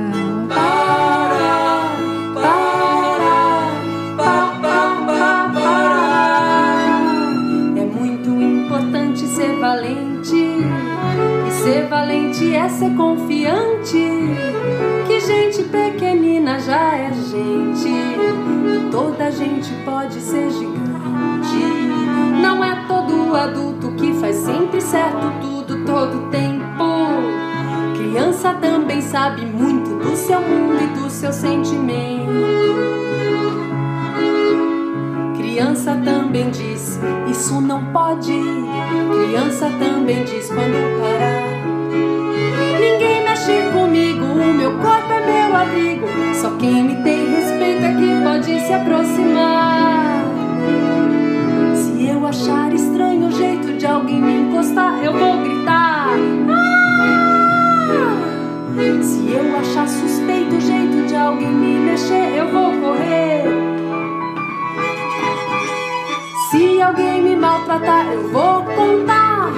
É 7.78 7.86
muito 7.86 8.30
importante 8.32 9.22
ser 9.28 9.57
valente. 9.61 10.36
E 11.47 11.51
ser 11.63 11.88
valente 11.88 12.53
é 12.53 12.67
ser 12.67 12.93
confiante. 12.97 14.88
Pequenina 16.50 16.60
já 16.60 16.97
é 16.97 17.14
gente. 17.14 18.89
Toda 18.91 19.32
gente 19.32 19.72
pode 19.86 20.20
ser 20.20 20.50
gigante. 20.50 21.60
Não 22.41 22.64
é 22.64 22.88
todo 22.88 23.36
adulto 23.36 23.91
que 23.91 24.14
faz 24.16 24.36
sempre 24.38 24.82
certo 24.82 25.32
tudo 25.41 25.86
todo 25.86 26.30
tempo. 26.32 26.64
Criança 27.95 28.56
também 28.56 29.02
sabe 29.02 29.45
muito 29.45 30.00
do 30.00 30.16
seu 30.16 30.41
mundo 30.41 30.84
e 30.84 30.88
do 31.00 31.10
seu 31.10 31.32
sentimento. 31.32 32.30
Criança 35.38 36.02
também 36.04 36.50
diz, 36.50 37.00
isso 37.30 37.62
não 37.62 37.86
pode. 37.91 38.34
Criança 38.34 39.70
também 39.78 40.24
diz 40.24 40.47
quando 40.47 41.00
parar. 41.00 41.50
Ninguém 42.80 43.24
mexe 43.24 43.70
comigo, 43.72 44.26
o 44.26 44.54
meu 44.54 44.78
corpo 44.80 44.99
meu 45.50 45.56
abrigo. 45.56 46.08
Só 46.36 46.52
quem 46.58 46.84
me 46.84 46.95
tem 47.04 47.34
respeito 47.34 47.84
é 47.84 47.93
que 47.93 48.24
pode 48.24 48.60
se 48.60 48.74
aproximar. 48.74 50.24
Se 51.76 52.08
eu 52.08 52.26
achar 52.26 52.72
estranho 52.74 53.28
o 53.28 53.32
jeito 53.32 53.74
de 53.78 53.86
alguém 53.86 54.22
me 54.22 54.41
encostar, 54.41 55.04
eu 55.04 55.12
vou 55.14 55.38
gritar. 55.41 56.10
"Ah!" 56.50 56.70
Se 59.02 59.32
eu 59.32 59.58
achar 59.58 59.88
suspeito 59.88 60.56
o 60.56 60.62
jeito 60.62 61.08
de 61.08 61.16
alguém 61.16 61.52
me 61.52 61.80
mexer, 61.80 62.38
eu 62.38 62.47
vou 62.52 62.72
correr. 62.82 63.43
Se 66.50 66.82
alguém 66.82 67.22
me 67.22 67.36
maltratar, 67.36 68.08
eu 68.14 68.30
vou 68.30 68.64
contar. 68.64 69.52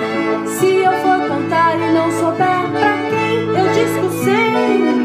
Se 0.45 0.67
eu 0.67 0.93
for 1.03 1.19
contar 1.27 1.75
e 1.77 1.93
não 1.93 2.11
souber 2.11 2.61
pra 2.71 2.93
quem, 3.09 3.47
eu. 3.57 3.71
Eu 4.91 5.00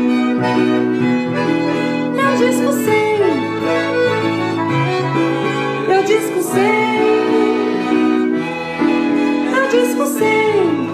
disco 2.36 2.72
sem. 2.72 3.16
Eu 5.88 6.02
disco 6.04 6.42
sem. 6.42 6.96
Eu 9.54 9.68
disco 9.70 10.06
sem. 10.06 10.86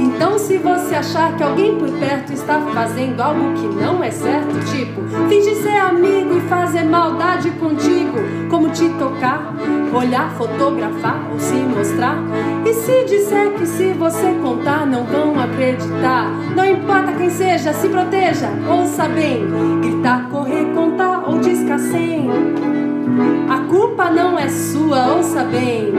Então, 0.00 0.38
se 0.38 0.58
você 0.58 0.94
achar 0.94 1.36
que 1.36 1.42
alguém 1.42 1.76
por 1.76 1.88
perto 1.98 2.32
está 2.32 2.60
fazendo 2.72 3.20
algo 3.20 3.54
que 3.54 3.66
não 3.66 4.04
é 4.04 4.10
certo, 4.10 4.52
tipo, 4.70 5.02
fingir 5.28 5.56
ser 5.56 5.76
amigo 5.76 6.36
e 6.36 6.40
fazer 6.42 6.84
maldade 6.84 7.50
contigo, 7.52 8.18
como 8.50 8.68
te 8.70 8.88
tocar, 8.90 9.51
olhar, 9.94 10.30
fotografar 10.32 11.20
ou 11.32 11.38
se 11.38 11.54
mostrar. 11.54 12.16
E 12.64 12.72
se 12.72 13.04
disser 13.04 13.52
que 13.52 13.66
se 13.66 13.92
você 13.92 14.34
contar, 14.42 14.86
não 14.86 15.04
vão 15.04 15.38
acreditar. 15.38 16.30
Não 16.56 16.64
importa 16.64 17.12
quem 17.12 17.30
seja, 17.30 17.72
se 17.72 17.88
proteja, 17.88 18.48
ouça 18.68 19.08
bem. 19.08 19.46
Gritar, 19.80 20.28
correr, 20.30 20.66
contar 20.74 21.24
ou 21.28 21.38
discar 21.38 21.78
sem. 21.78 22.28
A 23.48 23.58
culpa 23.68 24.10
não 24.10 24.38
é 24.38 24.48
sua, 24.48 25.16
ouça 25.16 25.44
bem. 25.44 25.92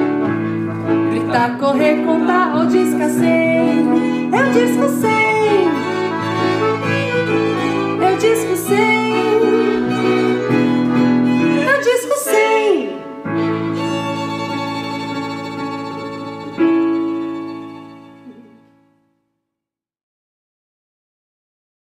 Gritar, 1.11 1.57
correr, 1.57 2.03
contar 2.05 2.55
ou 2.55 2.65
discar 2.65 3.09
sem. 3.09 3.87
Eu 4.31 4.51
disco 4.51 4.89
sem. 4.99 5.67
Eu 8.01 8.17
disco 8.17 8.55
sem. 8.55 9.52